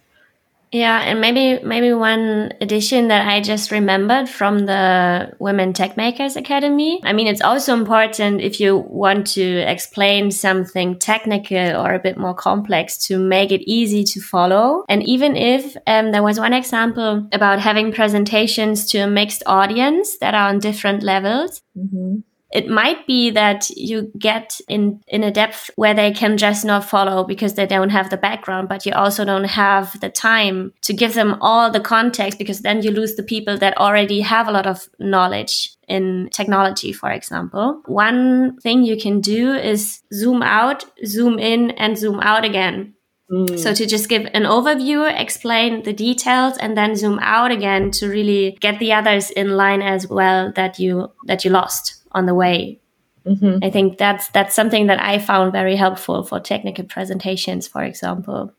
Yeah, 0.77 0.99
and 0.99 1.19
maybe 1.19 1.59
maybe 1.65 1.91
one 1.91 2.53
addition 2.61 3.07
that 3.07 3.27
I 3.27 3.41
just 3.41 3.71
remembered 3.71 4.29
from 4.29 4.67
the 4.67 5.33
Women 5.39 5.73
Tech 5.73 5.97
Makers 5.97 6.35
Academy. 6.35 7.01
I 7.03 7.13
mean, 7.13 7.25
it's 7.25 7.41
also 7.41 7.73
important 7.73 8.41
if 8.41 8.59
you 8.59 8.77
want 8.77 9.25
to 9.37 9.43
explain 9.43 10.29
something 10.29 10.99
technical 10.99 11.81
or 11.81 11.95
a 11.95 11.99
bit 11.99 12.15
more 12.15 12.35
complex 12.35 12.95
to 13.07 13.17
make 13.17 13.51
it 13.51 13.61
easy 13.67 14.03
to 14.03 14.21
follow. 14.21 14.83
And 14.87 15.01
even 15.01 15.35
if 15.35 15.75
um, 15.87 16.11
there 16.11 16.21
was 16.21 16.39
one 16.39 16.53
example 16.53 17.27
about 17.31 17.57
having 17.57 17.91
presentations 17.91 18.87
to 18.91 18.99
a 18.99 19.07
mixed 19.07 19.41
audience 19.47 20.19
that 20.19 20.35
are 20.35 20.49
on 20.49 20.59
different 20.59 21.01
levels. 21.01 21.63
Mm-hmm 21.75 22.19
it 22.51 22.69
might 22.69 23.05
be 23.05 23.29
that 23.31 23.69
you 23.71 24.11
get 24.17 24.59
in 24.69 25.01
in 25.07 25.23
a 25.23 25.31
depth 25.31 25.69
where 25.75 25.93
they 25.93 26.11
can 26.11 26.37
just 26.37 26.63
not 26.63 26.85
follow 26.85 27.23
because 27.23 27.55
they 27.55 27.65
don't 27.65 27.89
have 27.89 28.09
the 28.09 28.17
background 28.17 28.69
but 28.69 28.85
you 28.85 28.93
also 28.93 29.25
don't 29.25 29.45
have 29.45 29.99
the 29.99 30.09
time 30.09 30.73
to 30.81 30.93
give 30.93 31.13
them 31.13 31.37
all 31.41 31.69
the 31.69 31.79
context 31.79 32.37
because 32.39 32.61
then 32.61 32.81
you 32.81 32.91
lose 32.91 33.15
the 33.15 33.23
people 33.23 33.57
that 33.57 33.77
already 33.77 34.21
have 34.21 34.47
a 34.47 34.51
lot 34.51 34.65
of 34.65 34.87
knowledge 34.99 35.75
in 35.87 36.29
technology 36.31 36.93
for 36.93 37.11
example. 37.11 37.81
One 37.85 38.57
thing 38.57 38.83
you 38.83 38.97
can 38.97 39.19
do 39.19 39.53
is 39.53 40.01
zoom 40.13 40.41
out 40.41 40.85
zoom 41.05 41.39
in 41.39 41.71
and 41.71 41.97
zoom 41.97 42.19
out 42.21 42.45
again. 42.45 42.93
Mm. 43.29 43.59
So 43.59 43.73
to 43.73 43.85
just 43.85 44.07
give 44.07 44.25
an 44.33 44.43
overview, 44.43 45.11
explain 45.19 45.83
the 45.83 45.91
details, 45.91 46.57
and 46.57 46.77
then 46.77 46.95
zoom 46.95 47.19
out 47.21 47.51
again 47.51 47.91
to 47.91 48.07
really 48.07 48.57
get 48.61 48.79
the 48.79 48.93
others 48.93 49.31
in 49.31 49.57
line 49.57 49.81
as 49.81 50.07
well 50.07 50.53
that 50.55 50.79
you 50.79 51.11
that 51.25 51.43
you 51.43 51.51
lost 51.51 51.96
on 52.11 52.25
the 52.25 52.33
way. 52.33 52.79
Mm-hmm. 53.25 53.63
I 53.63 53.69
think 53.69 53.97
that's 53.97 54.29
that's 54.29 54.55
something 54.55 54.87
that 54.87 55.01
I 55.01 55.19
found 55.19 55.51
very 55.51 55.75
helpful 55.75 56.23
for 56.23 56.39
technical 56.39 56.85
presentations, 56.85 57.67
for 57.67 57.83
example. 57.83 58.53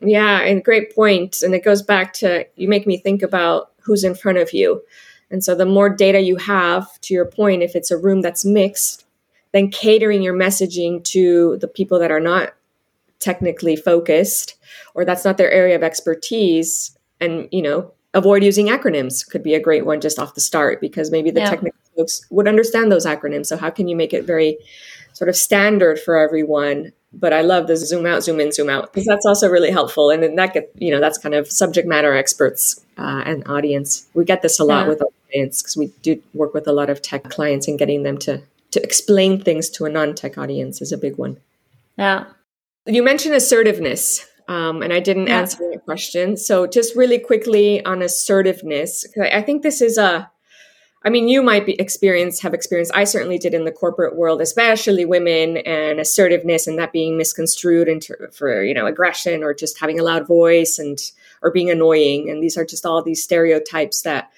Yeah, 0.00 0.40
and 0.40 0.64
great 0.64 0.94
point. 0.94 1.42
And 1.42 1.54
it 1.54 1.64
goes 1.64 1.82
back 1.82 2.12
to 2.14 2.46
you 2.56 2.68
make 2.68 2.86
me 2.86 2.96
think 2.98 3.22
about 3.22 3.72
who's 3.80 4.04
in 4.04 4.14
front 4.14 4.38
of 4.38 4.52
you. 4.52 4.82
And 5.30 5.42
so 5.42 5.54
the 5.54 5.66
more 5.66 5.88
data 5.88 6.20
you 6.20 6.36
have, 6.36 7.00
to 7.00 7.14
your 7.14 7.24
point, 7.24 7.62
if 7.62 7.74
it's 7.74 7.90
a 7.90 7.98
room 7.98 8.20
that's 8.20 8.44
mixed, 8.44 9.04
then 9.52 9.70
catering 9.70 10.22
your 10.22 10.34
messaging 10.34 11.02
to 11.04 11.56
the 11.60 11.68
people 11.68 11.98
that 11.98 12.10
are 12.10 12.20
not 12.20 12.54
technically 13.20 13.74
focused 13.74 14.56
or 14.94 15.04
that's 15.04 15.24
not 15.24 15.38
their 15.38 15.50
area 15.50 15.74
of 15.74 15.82
expertise 15.82 16.96
and 17.20 17.48
you 17.50 17.62
know 17.62 17.90
avoid 18.12 18.44
using 18.44 18.66
acronyms 18.66 19.28
could 19.28 19.42
be 19.42 19.54
a 19.54 19.60
great 19.60 19.86
one 19.86 20.00
just 20.00 20.18
off 20.18 20.34
the 20.34 20.40
start 20.40 20.80
because 20.80 21.10
maybe 21.10 21.30
the 21.30 21.40
yeah. 21.40 21.48
technical 21.48 21.78
folks 21.96 22.26
would 22.30 22.48
understand 22.48 22.90
those 22.90 23.06
acronyms. 23.06 23.46
So 23.46 23.56
how 23.56 23.70
can 23.70 23.88
you 23.88 23.96
make 23.96 24.12
it 24.12 24.24
very 24.24 24.58
sort 25.12 25.28
of 25.28 25.36
standard 25.36 25.98
for 25.98 26.16
everyone? 26.16 26.92
But 27.12 27.32
I 27.32 27.42
love 27.42 27.68
the 27.68 27.76
zoom 27.76 28.06
out, 28.06 28.24
zoom 28.24 28.40
in, 28.40 28.50
zoom 28.50 28.68
out 28.68 28.92
because 28.92 29.06
that's 29.06 29.24
also 29.24 29.48
really 29.48 29.70
helpful. 29.70 30.10
And 30.10 30.22
then 30.22 30.34
that 30.36 30.52
get 30.54 30.72
you 30.76 30.90
know 30.90 31.00
that's 31.00 31.18
kind 31.18 31.34
of 31.34 31.50
subject 31.50 31.86
matter 31.86 32.12
experts 32.14 32.84
uh, 32.98 33.22
and 33.24 33.46
audience. 33.46 34.06
We 34.14 34.24
get 34.24 34.42
this 34.42 34.58
a 34.58 34.64
lot 34.64 34.82
yeah. 34.82 34.88
with 34.88 35.02
our 35.02 35.08
clients 35.30 35.62
because 35.62 35.76
we 35.76 35.86
do 36.02 36.20
work 36.32 36.54
with 36.54 36.66
a 36.66 36.72
lot 36.72 36.90
of 36.90 37.02
tech 37.02 37.24
clients 37.30 37.68
and 37.68 37.78
getting 37.78 38.02
them 38.02 38.18
to 38.18 38.42
to 38.72 38.82
explain 38.82 39.40
things 39.40 39.70
to 39.70 39.84
a 39.84 39.88
non-tech 39.88 40.36
audience 40.36 40.82
is 40.82 40.90
a 40.90 40.98
big 40.98 41.16
one. 41.16 41.36
Yeah. 41.96 42.24
You 42.86 43.02
mentioned 43.04 43.34
assertiveness. 43.34 44.26
Um, 44.46 44.82
and 44.82 44.92
I 44.92 45.00
didn't 45.00 45.28
yeah. 45.28 45.38
answer 45.38 45.70
your 45.70 45.80
question. 45.80 46.36
So, 46.36 46.66
just 46.66 46.94
really 46.94 47.18
quickly 47.18 47.82
on 47.86 48.02
assertiveness, 48.02 49.06
I 49.18 49.40
think 49.40 49.62
this 49.62 49.80
is 49.80 49.96
a 49.96 50.30
I 51.06 51.10
mean, 51.10 51.28
you 51.28 51.42
might 51.42 51.66
be 51.66 51.78
experience 51.78 52.40
have 52.40 52.54
experience. 52.54 52.90
I 52.94 53.04
certainly 53.04 53.36
did 53.36 53.52
in 53.52 53.64
the 53.64 53.72
corporate 53.72 54.16
world, 54.16 54.40
especially 54.40 55.04
women 55.04 55.58
and 55.58 56.00
assertiveness, 56.00 56.66
and 56.66 56.78
that 56.78 56.92
being 56.92 57.18
misconstrued 57.18 57.88
into 57.88 58.16
for 58.32 58.62
you 58.64 58.72
know 58.72 58.86
aggression 58.86 59.42
or 59.42 59.52
just 59.52 59.78
having 59.78 60.00
a 60.00 60.02
loud 60.02 60.26
voice 60.26 60.78
and 60.78 60.98
or 61.42 61.50
being 61.50 61.70
annoying. 61.70 62.30
And 62.30 62.42
these 62.42 62.56
are 62.56 62.64
just 62.64 62.86
all 62.86 63.02
these 63.02 63.22
stereotypes 63.22 64.02
that 64.02 64.30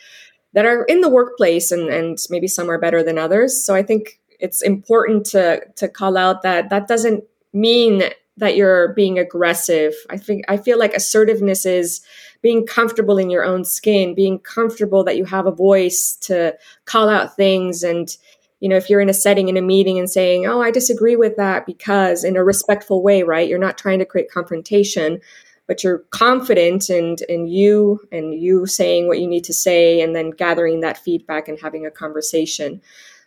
that 0.54 0.66
are 0.66 0.84
in 0.84 1.02
the 1.02 1.08
workplace, 1.08 1.70
and 1.70 1.88
and 1.88 2.18
maybe 2.30 2.48
some 2.48 2.68
are 2.68 2.80
better 2.80 3.02
than 3.02 3.16
others. 3.16 3.64
So 3.64 3.74
I 3.74 3.84
think 3.84 4.18
it's 4.40 4.60
important 4.60 5.24
to 5.26 5.60
to 5.76 5.88
call 5.88 6.16
out 6.16 6.42
that 6.42 6.70
that 6.70 6.88
doesn't 6.88 7.22
mean 7.52 8.02
that 8.38 8.56
you're 8.56 8.92
being 8.94 9.18
aggressive. 9.18 9.94
I 10.10 10.18
think 10.18 10.44
I 10.48 10.56
feel 10.56 10.78
like 10.78 10.94
assertiveness 10.94 11.64
is 11.64 12.02
being 12.42 12.66
comfortable 12.66 13.18
in 13.18 13.30
your 13.30 13.44
own 13.44 13.64
skin, 13.64 14.14
being 14.14 14.38
comfortable 14.38 15.04
that 15.04 15.16
you 15.16 15.24
have 15.24 15.46
a 15.46 15.52
voice 15.52 16.16
to 16.22 16.56
call 16.84 17.08
out 17.08 17.36
things 17.36 17.82
and 17.82 18.14
you 18.60 18.68
know 18.68 18.76
if 18.76 18.88
you're 18.88 19.00
in 19.00 19.10
a 19.10 19.14
setting 19.14 19.48
in 19.48 19.56
a 19.56 19.62
meeting 19.62 19.98
and 19.98 20.10
saying, 20.10 20.46
"Oh, 20.46 20.62
I 20.62 20.70
disagree 20.70 21.16
with 21.16 21.36
that 21.36 21.66
because" 21.66 22.24
in 22.24 22.36
a 22.36 22.44
respectful 22.44 23.02
way, 23.02 23.22
right? 23.22 23.48
You're 23.48 23.58
not 23.58 23.78
trying 23.78 23.98
to 23.98 24.06
create 24.06 24.30
confrontation, 24.30 25.20
but 25.66 25.82
you're 25.82 25.98
confident 26.10 26.88
and 26.88 27.22
and 27.28 27.50
you 27.50 28.00
and 28.12 28.34
you 28.34 28.66
saying 28.66 29.08
what 29.08 29.20
you 29.20 29.26
need 29.26 29.44
to 29.44 29.52
say 29.52 30.00
and 30.00 30.14
then 30.14 30.30
gathering 30.30 30.80
that 30.80 30.98
feedback 30.98 31.48
and 31.48 31.58
having 31.60 31.86
a 31.86 31.90
conversation. 31.90 32.80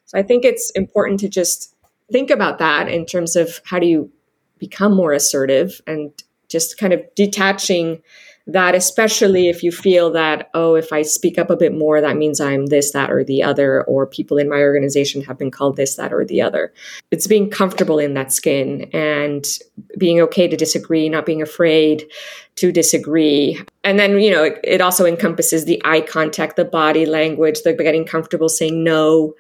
So 0.06 0.18
I 0.18 0.24
think 0.24 0.46
it's 0.46 0.72
important 0.72 1.20
to 1.20 1.30
just 1.30 1.76
think 2.12 2.32
about 2.32 2.58
that 2.58 2.88
in 2.88 3.06
terms 3.06 3.36
of 3.36 3.62
how 3.66 3.78
do 3.80 3.86
you 3.86 4.12
become 4.60 4.94
more 4.94 5.14
assertive 5.14 5.82
and 5.88 6.12
just 6.48 6.78
kind 6.78 6.94
of 6.94 7.02
detaching 7.16 8.02
that 8.48 8.74
especially 8.74 9.48
if 9.48 9.64
you 9.64 9.72
feel 9.72 10.12
that 10.12 10.50
oh 10.54 10.76
if 10.76 10.92
i 10.92 11.02
speak 11.02 11.38
up 11.38 11.50
a 11.50 11.56
bit 11.56 11.74
more 11.74 12.02
that 12.02 12.18
means 12.18 12.40
i'm 12.40 12.68
this 12.68 12.92
that 12.92 13.12
or 13.12 13.24
the 13.24 13.44
other 13.44 13.84
or 13.84 14.08
people 14.08 14.38
in 14.38 14.50
my 14.50 14.58
organization 14.58 15.22
have 15.22 15.38
been 15.38 15.52
called 15.52 15.76
this 15.76 15.96
that 15.96 16.14
or 16.14 16.26
the 16.26 16.42
other. 16.42 16.74
It's 17.12 17.28
being 17.28 17.50
comfortable 17.50 18.00
in 18.00 18.14
that 18.16 18.32
skin 18.32 18.90
and 18.94 19.48
being 19.98 20.20
okay 20.22 20.48
to 20.48 20.58
disagree 20.58 21.10
not 21.10 21.26
being 21.26 21.42
afraid 21.42 22.06
to 22.56 22.72
disagree. 22.72 23.60
And 23.84 24.00
then 24.00 24.20
you 24.20 24.32
know 24.32 24.44
it, 24.44 24.60
it 24.64 24.82
also 24.82 25.06
encompasses 25.06 25.66
the 25.66 25.82
eye 25.86 26.02
contact 26.02 26.56
the 26.56 26.66
body 26.66 27.06
language 27.06 27.62
the 27.62 27.74
getting 27.74 28.06
comfortable 28.06 28.50
saying 28.50 28.84
no 28.84 29.36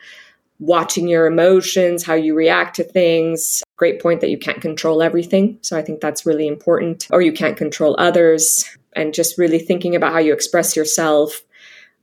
watching 0.59 1.07
your 1.07 1.25
emotions, 1.25 2.03
how 2.03 2.13
you 2.13 2.35
react 2.35 2.75
to 2.75 2.83
things. 2.83 3.63
Great 3.77 4.01
point 4.01 4.21
that 4.21 4.29
you 4.29 4.37
can't 4.37 4.61
control 4.61 5.01
everything. 5.01 5.57
So 5.61 5.77
I 5.77 5.81
think 5.81 6.01
that's 6.01 6.25
really 6.25 6.47
important. 6.47 7.07
Or 7.11 7.21
you 7.21 7.31
can't 7.31 7.57
control 7.57 7.95
others 7.97 8.65
and 8.93 9.13
just 9.13 9.37
really 9.37 9.59
thinking 9.59 9.95
about 9.95 10.11
how 10.11 10.19
you 10.19 10.33
express 10.33 10.75
yourself. 10.75 11.41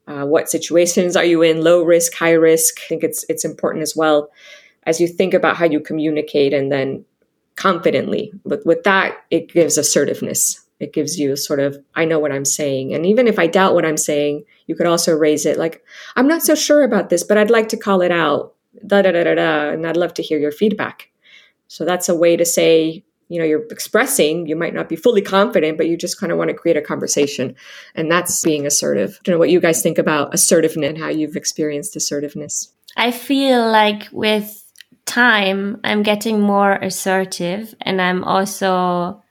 Uh, 0.09 0.25
what 0.25 0.49
situations 0.49 1.17
are 1.17 1.25
you 1.25 1.43
in? 1.43 1.63
Low 1.63 1.83
risk, 1.83 2.15
high 2.15 2.33
risk. 2.33 2.81
I 2.85 2.87
think 2.89 3.05
it's 3.05 3.25
it's 3.29 3.45
important 3.45 3.83
as 3.83 3.95
well 3.95 4.31
as 4.85 5.01
you 5.01 5.09
think 5.09 5.35
about 5.35 5.57
how 5.57 5.67
you 5.67 5.81
communicate 5.81 6.55
and 6.55 6.71
then 6.71 7.05
confidently. 7.57 8.33
But 8.45 8.65
with 8.65 8.85
that, 8.85 9.17
it 9.31 9.53
gives 9.53 9.77
assertiveness. 9.77 10.65
It 10.79 10.93
gives 10.93 11.19
you 11.19 11.37
sort 11.37 11.59
of, 11.59 11.83
I 11.95 12.05
know 12.05 12.19
what 12.19 12.33
I'm 12.33 12.45
saying. 12.45 12.95
And 12.95 13.05
even 13.05 13.27
if 13.27 13.39
I 13.39 13.47
doubt 13.47 13.75
what 13.75 13.87
I'm 13.87 13.97
saying, 13.97 14.45
you 14.67 14.75
could 14.75 14.87
also 14.87 15.15
raise 15.15 15.47
it 15.47 15.59
like, 15.59 15.85
I'm 16.17 16.29
not 16.29 16.43
so 16.43 16.55
sure 16.55 16.83
about 16.83 17.11
this, 17.11 17.23
but 17.23 17.39
I'd 17.39 17.51
like 17.51 17.69
to 17.71 17.77
call 17.77 18.03
it 18.03 18.11
out. 18.11 18.55
Da 18.87 19.03
da 19.03 19.13
da 19.13 19.25
da 19.25 19.35
da. 19.35 19.71
And 19.71 19.87
I'd 19.87 19.97
love 19.97 20.15
to 20.15 20.23
hear 20.23 20.39
your 20.39 20.53
feedback. 20.53 21.11
So 21.69 21.85
that's 21.85 22.09
a 22.09 22.15
way 22.15 22.37
to 22.37 22.45
say, 22.45 23.05
you 23.29 23.39
know 23.39 23.45
you're 23.45 23.67
expressing 23.71 24.47
you 24.47 24.57
might 24.57 24.75
not 24.75 24.89
be 24.89 24.97
fully 24.97 25.23
confident 25.23 25.77
but 25.77 25.89
you 25.89 25.97
just 25.97 26.19
kind 26.19 26.33
of 26.33 26.39
want 26.39 26.49
to 26.49 26.55
create 26.55 26.77
a 26.77 26.83
conversation 26.83 27.55
and 27.95 28.11
that's 28.11 28.43
being 28.43 28.67
assertive 28.67 29.19
i 29.19 29.21
don't 29.25 29.35
know 29.35 29.39
what 29.39 29.51
you 29.51 29.61
guys 29.61 29.83
think 29.83 29.99
about 29.99 30.33
assertiveness 30.33 30.89
and 30.91 30.99
how 30.99 31.09
you've 31.09 31.37
experienced 31.37 31.97
assertiveness 31.97 32.73
i 32.97 33.11
feel 33.11 33.71
like 33.71 34.09
with 34.13 34.63
time 35.07 35.81
i'm 35.85 36.03
getting 36.03 36.41
more 36.41 36.73
assertive 36.73 37.75
and 37.81 38.01
i'm 38.01 38.25
also 38.25 39.23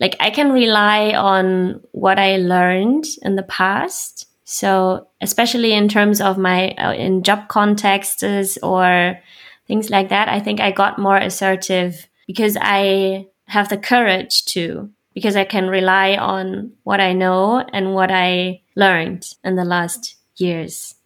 like 0.00 0.16
i 0.20 0.30
can 0.30 0.50
rely 0.50 1.12
on 1.12 1.80
what 1.92 2.18
i 2.18 2.36
learned 2.36 3.04
in 3.22 3.36
the 3.36 3.42
past 3.44 4.26
so 4.44 5.06
especially 5.20 5.72
in 5.72 5.88
terms 5.88 6.20
of 6.20 6.38
my 6.38 6.70
uh, 6.72 6.92
in 6.92 7.22
job 7.22 7.48
contexts 7.48 8.58
or 8.62 9.18
things 9.66 9.90
like 9.90 10.08
that 10.10 10.28
i 10.28 10.38
think 10.38 10.60
i 10.60 10.70
got 10.70 10.98
more 10.98 11.16
assertive 11.16 12.06
because 12.26 12.56
i 12.60 13.26
have 13.46 13.68
the 13.68 13.76
courage 13.76 14.44
to 14.44 14.90
because 15.14 15.36
I 15.36 15.44
can 15.44 15.68
rely 15.68 16.16
on 16.16 16.72
what 16.82 17.00
I 17.00 17.12
know 17.12 17.64
and 17.72 17.94
what 17.94 18.10
I 18.10 18.60
learned 18.74 19.32
in 19.44 19.54
the 19.54 19.64
last 19.64 20.16
years. 20.36 20.96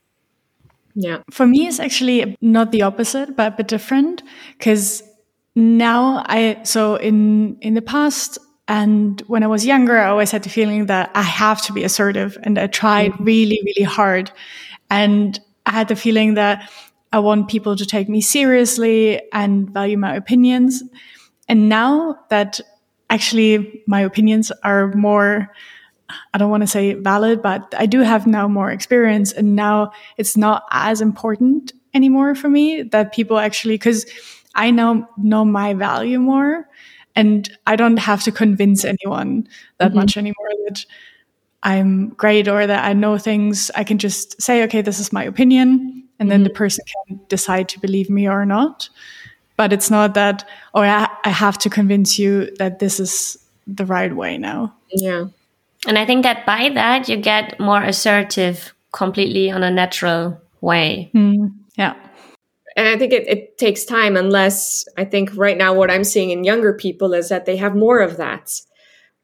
Yeah. 0.94 1.18
For 1.30 1.46
me, 1.46 1.68
it's 1.68 1.78
actually 1.78 2.36
not 2.40 2.72
the 2.72 2.82
opposite, 2.82 3.36
but 3.36 3.52
a 3.52 3.56
bit 3.56 3.68
different 3.68 4.22
because 4.56 5.02
now 5.54 6.24
I, 6.26 6.60
so 6.64 6.96
in, 6.96 7.58
in 7.60 7.74
the 7.74 7.82
past, 7.82 8.38
and 8.68 9.22
when 9.22 9.42
I 9.42 9.46
was 9.46 9.64
younger, 9.64 9.98
I 9.98 10.10
always 10.10 10.30
had 10.30 10.42
the 10.42 10.50
feeling 10.50 10.86
that 10.86 11.10
I 11.14 11.22
have 11.22 11.62
to 11.62 11.72
be 11.72 11.84
assertive 11.84 12.36
and 12.42 12.58
I 12.58 12.66
tried 12.66 13.12
mm-hmm. 13.12 13.24
really, 13.24 13.60
really 13.64 13.84
hard. 13.84 14.30
And 14.90 15.40
I 15.64 15.70
had 15.72 15.88
the 15.88 15.96
feeling 15.96 16.34
that 16.34 16.70
I 17.10 17.18
want 17.20 17.48
people 17.48 17.76
to 17.76 17.86
take 17.86 18.10
me 18.10 18.20
seriously 18.20 19.22
and 19.32 19.70
value 19.70 19.96
my 19.96 20.14
opinions. 20.14 20.82
And 21.48 21.70
now 21.70 22.18
that 22.28 22.60
actually 23.08 23.82
my 23.86 24.02
opinions 24.02 24.52
are 24.62 24.92
more, 24.92 25.50
I 26.34 26.38
don't 26.38 26.50
want 26.50 26.62
to 26.62 26.66
say 26.66 26.92
valid, 26.92 27.40
but 27.40 27.74
I 27.78 27.86
do 27.86 28.00
have 28.00 28.26
now 28.26 28.48
more 28.48 28.70
experience. 28.70 29.32
And 29.32 29.56
now 29.56 29.92
it's 30.18 30.36
not 30.36 30.64
as 30.70 31.00
important 31.00 31.72
anymore 31.94 32.34
for 32.34 32.50
me 32.50 32.82
that 32.82 33.14
people 33.14 33.38
actually, 33.38 33.74
because 33.74 34.04
I 34.54 34.70
now 34.70 35.08
know 35.16 35.46
my 35.46 35.72
value 35.72 36.18
more. 36.18 36.68
And 37.18 37.50
I 37.66 37.76
don't 37.76 37.98
have 37.98 38.22
to 38.22 38.32
convince 38.32 38.84
anyone 38.84 39.48
that 39.78 39.90
Mm-hmm. 39.90 39.98
much 39.98 40.16
anymore 40.16 40.50
that 40.68 40.86
I'm 41.62 42.10
great 42.10 42.48
or 42.48 42.66
that 42.66 42.84
I 42.84 42.92
know 42.92 43.18
things. 43.18 43.70
I 43.74 43.84
can 43.84 43.98
just 43.98 44.40
say, 44.40 44.62
okay, 44.64 44.82
this 44.82 45.00
is 45.00 45.12
my 45.12 45.24
opinion, 45.24 46.04
and 46.18 46.30
then 46.30 46.44
the 46.44 46.50
person 46.50 46.84
can 47.06 47.20
decide 47.28 47.68
to 47.70 47.80
believe 47.80 48.08
me 48.10 48.28
or 48.28 48.46
not. 48.46 48.88
But 49.56 49.72
it's 49.72 49.90
not 49.90 50.14
that, 50.14 50.48
oh, 50.72 50.82
I, 50.82 51.08
I 51.24 51.30
have 51.30 51.58
to 51.58 51.70
convince 51.70 52.18
you 52.18 52.54
that 52.58 52.78
this 52.78 53.00
is 53.00 53.36
the 53.66 53.84
right 53.84 54.14
way 54.14 54.38
now. 54.38 54.72
Yeah. 54.92 55.26
And 55.86 55.98
I 55.98 56.06
think 56.06 56.22
that 56.22 56.46
by 56.46 56.70
that, 56.74 57.08
you 57.08 57.16
get 57.16 57.58
more 57.58 57.82
assertive 57.82 58.72
completely 58.92 59.50
on 59.50 59.62
a 59.62 59.70
natural 59.70 60.40
way. 60.60 61.10
Yeah. 61.76 61.94
And 62.78 62.86
I 62.86 62.96
think 62.96 63.12
it, 63.12 63.26
it 63.26 63.58
takes 63.58 63.84
time, 63.84 64.16
unless 64.16 64.86
I 64.96 65.04
think 65.04 65.32
right 65.34 65.58
now 65.58 65.74
what 65.74 65.90
I'm 65.90 66.04
seeing 66.04 66.30
in 66.30 66.44
younger 66.44 66.72
people 66.72 67.12
is 67.12 67.28
that 67.28 67.44
they 67.44 67.56
have 67.56 67.74
more 67.74 67.98
of 67.98 68.18
that. 68.18 68.52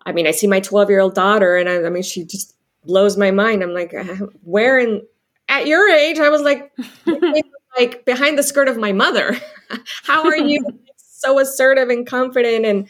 I 0.05 0.11
mean, 0.11 0.26
I 0.26 0.32
see 0.32 0.48
my 0.48 0.59
12 0.59 0.90
year 0.90 0.98
old 0.98 1.14
daughter, 1.14 1.57
and 1.57 1.68
I, 1.68 1.84
I 1.84 1.88
mean, 1.88 2.02
she 2.02 2.24
just 2.24 2.57
blows 2.84 3.16
my 3.16 3.30
mind. 3.30 3.62
I'm 3.62 3.72
like, 3.72 3.94
uh, 3.94 4.26
where 4.42 4.80
in 4.80 5.02
at 5.48 5.68
your 5.68 5.88
age, 5.88 6.18
I 6.18 6.30
was 6.30 6.42
like, 6.42 6.72
like 7.78 8.05
behind 8.05 8.36
the 8.36 8.42
skirt 8.42 8.66
of 8.66 8.76
my 8.76 8.90
mother. 8.90 9.36
How 10.02 10.24
are 10.24 10.36
you 10.36 10.66
so 10.96 11.38
assertive 11.38 11.90
and 11.90 12.05
confident? 12.05 12.66
And 12.66 12.88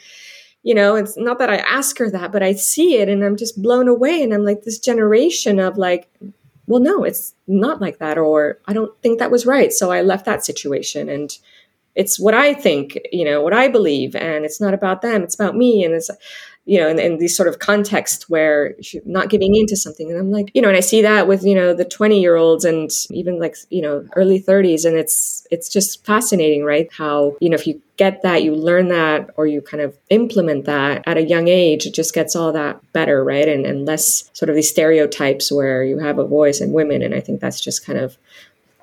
you 0.62 0.74
know, 0.74 0.96
it's 0.96 1.14
not 1.18 1.38
that 1.40 1.50
I 1.50 1.56
ask 1.56 1.98
her 1.98 2.10
that, 2.10 2.32
but 2.32 2.42
I 2.42 2.54
see 2.54 2.96
it, 2.96 3.10
and 3.10 3.22
I'm 3.22 3.36
just 3.36 3.60
blown 3.60 3.86
away. 3.86 4.22
And 4.22 4.32
I'm 4.32 4.46
like, 4.46 4.62
this 4.62 4.78
generation 4.78 5.60
of 5.60 5.76
like, 5.76 6.10
well, 6.66 6.80
no, 6.80 7.04
it's 7.04 7.34
not 7.46 7.80
like 7.80 7.98
that, 7.98 8.18
or 8.18 8.58
I 8.66 8.72
don't 8.72 8.96
think 9.02 9.18
that 9.18 9.30
was 9.30 9.46
right, 9.46 9.72
so 9.72 9.90
I 9.90 10.02
left 10.02 10.24
that 10.24 10.44
situation, 10.44 11.08
and 11.08 11.36
it's 11.94 12.18
what 12.18 12.34
I 12.34 12.54
think, 12.54 12.98
you 13.12 13.24
know, 13.24 13.40
what 13.42 13.52
I 13.52 13.68
believe, 13.68 14.16
and 14.16 14.44
it's 14.44 14.60
not 14.60 14.74
about 14.74 15.02
them, 15.02 15.22
it's 15.22 15.34
about 15.34 15.56
me, 15.56 15.84
and 15.84 15.94
it's 15.94 16.10
you 16.66 16.80
know, 16.80 16.88
in, 16.88 16.98
in 16.98 17.18
these 17.18 17.36
sort 17.36 17.46
of 17.46 17.58
context 17.58 18.30
where 18.30 18.74
you're 18.78 19.02
not 19.04 19.28
giving 19.28 19.54
in 19.54 19.66
to 19.66 19.76
something. 19.76 20.10
And 20.10 20.18
I'm 20.18 20.30
like, 20.30 20.50
you 20.54 20.62
know, 20.62 20.68
and 20.68 20.76
I 20.76 20.80
see 20.80 21.02
that 21.02 21.28
with, 21.28 21.44
you 21.44 21.54
know, 21.54 21.74
the 21.74 21.84
20 21.84 22.18
year 22.18 22.36
olds 22.36 22.64
and 22.64 22.90
even 23.10 23.38
like, 23.38 23.56
you 23.68 23.82
know, 23.82 24.06
early 24.16 24.40
30s. 24.40 24.86
And 24.86 24.96
it's, 24.96 25.46
it's 25.50 25.68
just 25.68 26.04
fascinating, 26.06 26.64
right? 26.64 26.90
How, 26.90 27.36
you 27.40 27.50
know, 27.50 27.54
if 27.54 27.66
you 27.66 27.82
get 27.98 28.22
that, 28.22 28.42
you 28.42 28.54
learn 28.54 28.88
that, 28.88 29.28
or 29.36 29.46
you 29.46 29.60
kind 29.60 29.82
of 29.82 29.96
implement 30.08 30.64
that 30.64 31.02
at 31.06 31.18
a 31.18 31.22
young 31.22 31.48
age, 31.48 31.84
it 31.84 31.92
just 31.92 32.14
gets 32.14 32.34
all 32.34 32.50
that 32.52 32.80
better, 32.94 33.22
right? 33.22 33.46
And, 33.46 33.66
and 33.66 33.84
less 33.84 34.30
sort 34.32 34.48
of 34.48 34.56
these 34.56 34.70
stereotypes 34.70 35.52
where 35.52 35.84
you 35.84 35.98
have 35.98 36.18
a 36.18 36.26
voice 36.26 36.62
in 36.62 36.72
women. 36.72 37.02
And 37.02 37.14
I 37.14 37.20
think 37.20 37.40
that's 37.40 37.60
just 37.60 37.84
kind 37.84 37.98
of 37.98 38.16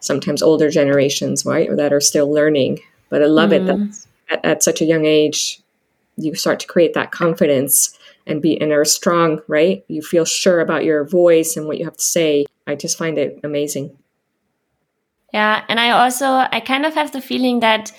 sometimes 0.01 0.43
older 0.43 0.69
generations, 0.69 1.47
right? 1.47 1.75
That 1.75 1.93
are 1.93 2.01
still 2.01 2.32
learning. 2.32 2.79
But 3.09 3.23
I 3.23 3.25
love 3.25 3.51
it 3.51 3.65
that 3.65 3.75
mm. 3.75 4.07
at, 4.29 4.45
at 4.45 4.63
such 4.63 4.82
a 4.82 4.86
young 4.86 5.05
age, 5.05 5.61
you 6.22 6.36
start 6.36 6.59
to 6.59 6.67
create 6.67 6.93
that 6.93 7.11
confidence 7.11 7.97
and 8.28 8.41
be 8.41 8.61
are 8.61 8.86
strong 8.86 9.39
right 9.47 9.84
you 9.88 10.01
feel 10.01 10.26
sure 10.26 10.59
about 10.59 10.86
your 10.86 11.03
voice 11.03 11.57
and 11.57 11.67
what 11.67 11.78
you 11.78 11.86
have 11.86 11.97
to 11.97 12.03
say 12.03 12.45
i 12.67 12.76
just 12.76 12.97
find 12.97 13.17
it 13.17 13.39
amazing 13.43 13.97
Yeah. 15.34 15.63
And 15.69 15.80
I 15.80 15.91
also, 15.91 16.26
I 16.26 16.59
kind 16.59 16.86
of 16.86 16.93
have 16.95 17.11
the 17.11 17.22
feeling 17.22 17.61
that 17.61 17.91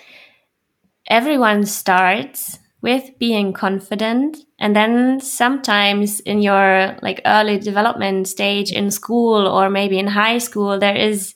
everyone 1.08 1.66
starts 1.66 2.58
with 2.82 3.18
being 3.18 3.52
confident. 3.52 4.38
And 4.58 4.74
then 4.74 5.20
sometimes 5.20 6.20
in 6.20 6.42
your 6.42 6.96
like 7.00 7.20
early 7.24 7.58
development 7.58 8.28
stage 8.28 8.72
in 8.72 8.90
school 8.90 9.46
or 9.46 9.70
maybe 9.70 9.98
in 9.98 10.08
high 10.08 10.38
school, 10.38 10.78
there 10.78 10.96
is 10.96 11.34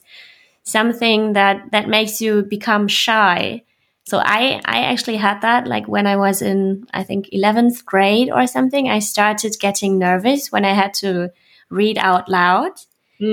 something 0.63 1.33
that, 1.33 1.71
that 1.71 1.87
makes 1.87 2.21
you 2.21 2.43
become 2.43 2.87
shy. 2.87 3.63
So 4.07 4.19
I, 4.19 4.61
I 4.63 4.83
actually 4.83 5.17
had 5.17 5.41
that 5.41 5.67
like 5.67 5.89
when 5.89 6.07
I 6.07 6.15
was 6.15 6.41
in, 6.41 6.87
I 6.93 7.03
think 7.03 7.27
11th 7.33 7.83
grade 7.83 8.31
or 8.31 8.47
something, 8.47 8.89
I 8.89 8.99
started 8.99 9.53
getting 9.59 9.99
nervous 9.99 10.49
when 10.49 10.63
I 10.63 10.71
had 10.71 10.93
to 11.01 11.29
read 11.69 11.97
out 11.97 12.29
loud. 12.29 12.71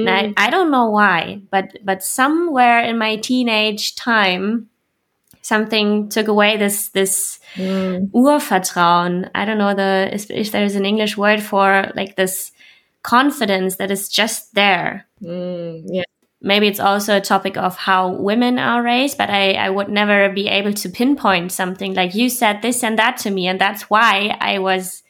And 0.08 0.34
I, 0.36 0.46
I 0.48 0.50
don't 0.50 0.72
know 0.72 0.90
why, 0.90 1.42
but 1.48 1.78
but 1.84 2.02
somewhere 2.02 2.80
in 2.80 2.98
my 2.98 3.16
teenage 3.16 3.94
time, 3.94 4.68
something 5.42 6.08
took 6.08 6.26
away 6.26 6.56
this 6.56 6.88
this 6.88 7.38
Urvertrauen. 7.56 9.30
I 9.32 9.44
don't 9.44 9.58
know 9.58 9.74
the 9.74 10.08
if, 10.10 10.28
if 10.28 10.50
there's 10.50 10.74
an 10.74 10.86
English 10.86 11.16
word 11.16 11.40
for 11.40 11.92
like 11.94 12.16
this 12.16 12.50
confidence 13.02 13.76
that 13.76 13.92
is 13.92 14.08
just 14.08 14.54
there. 14.54 15.06
Mm, 15.22 15.82
yeah 15.86 16.04
Maybe 16.44 16.68
it's 16.68 16.78
also 16.78 17.16
a 17.16 17.22
topic 17.22 17.56
of 17.56 17.74
how 17.74 18.10
women 18.10 18.58
are 18.58 18.82
raised, 18.82 19.16
but 19.16 19.30
I, 19.30 19.54
I 19.54 19.70
would 19.70 19.88
never 19.88 20.28
be 20.28 20.46
able 20.46 20.74
to 20.74 20.90
pinpoint 20.90 21.52
something 21.52 21.94
like 21.94 22.14
you 22.14 22.28
said 22.28 22.60
this 22.60 22.84
and 22.84 22.98
that 22.98 23.16
to 23.18 23.30
me, 23.30 23.46
and 23.46 23.58
that's 23.58 23.88
why 23.88 24.36
I 24.40 24.58
was 24.58 25.02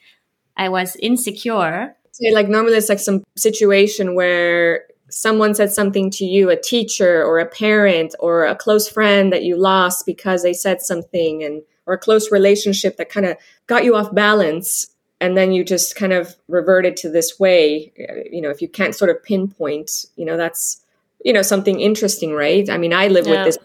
I 0.56 0.68
was 0.68 0.94
insecure. 0.96 1.96
like 2.32 2.48
normally 2.48 2.76
it's 2.76 2.88
like 2.88 3.00
some 3.00 3.24
situation 3.36 4.14
where 4.14 4.84
someone 5.10 5.56
said 5.56 5.72
something 5.72 6.08
to 6.10 6.24
you 6.24 6.50
a 6.50 6.60
teacher 6.60 7.24
or 7.24 7.40
a 7.40 7.46
parent 7.46 8.14
or 8.20 8.44
a 8.44 8.54
close 8.54 8.88
friend 8.88 9.32
that 9.32 9.42
you 9.42 9.56
lost 9.56 10.06
because 10.06 10.44
they 10.44 10.52
said 10.52 10.80
something 10.82 11.42
and 11.42 11.62
or 11.86 11.94
a 11.94 11.98
close 11.98 12.30
relationship 12.30 12.96
that 12.96 13.10
kind 13.10 13.26
of 13.26 13.36
got 13.66 13.84
you 13.84 13.96
off 13.96 14.14
balance 14.14 14.86
and 15.20 15.36
then 15.36 15.52
you 15.52 15.64
just 15.64 15.96
kind 15.96 16.12
of 16.12 16.36
reverted 16.48 16.96
to 16.96 17.10
this 17.10 17.38
way 17.40 17.92
you 18.30 18.40
know 18.40 18.50
if 18.50 18.62
you 18.62 18.68
can't 18.68 18.94
sort 18.94 19.10
of 19.10 19.22
pinpoint 19.24 20.06
you 20.16 20.24
know 20.24 20.36
that's 20.36 20.83
you 21.24 21.32
know 21.32 21.42
something 21.42 21.80
interesting 21.80 22.32
right? 22.32 22.68
I 22.70 22.78
mean 22.78 22.92
i 22.92 23.08
live 23.08 23.26
Yeah. 23.26 23.44
with 23.44 23.54
this 23.56 23.58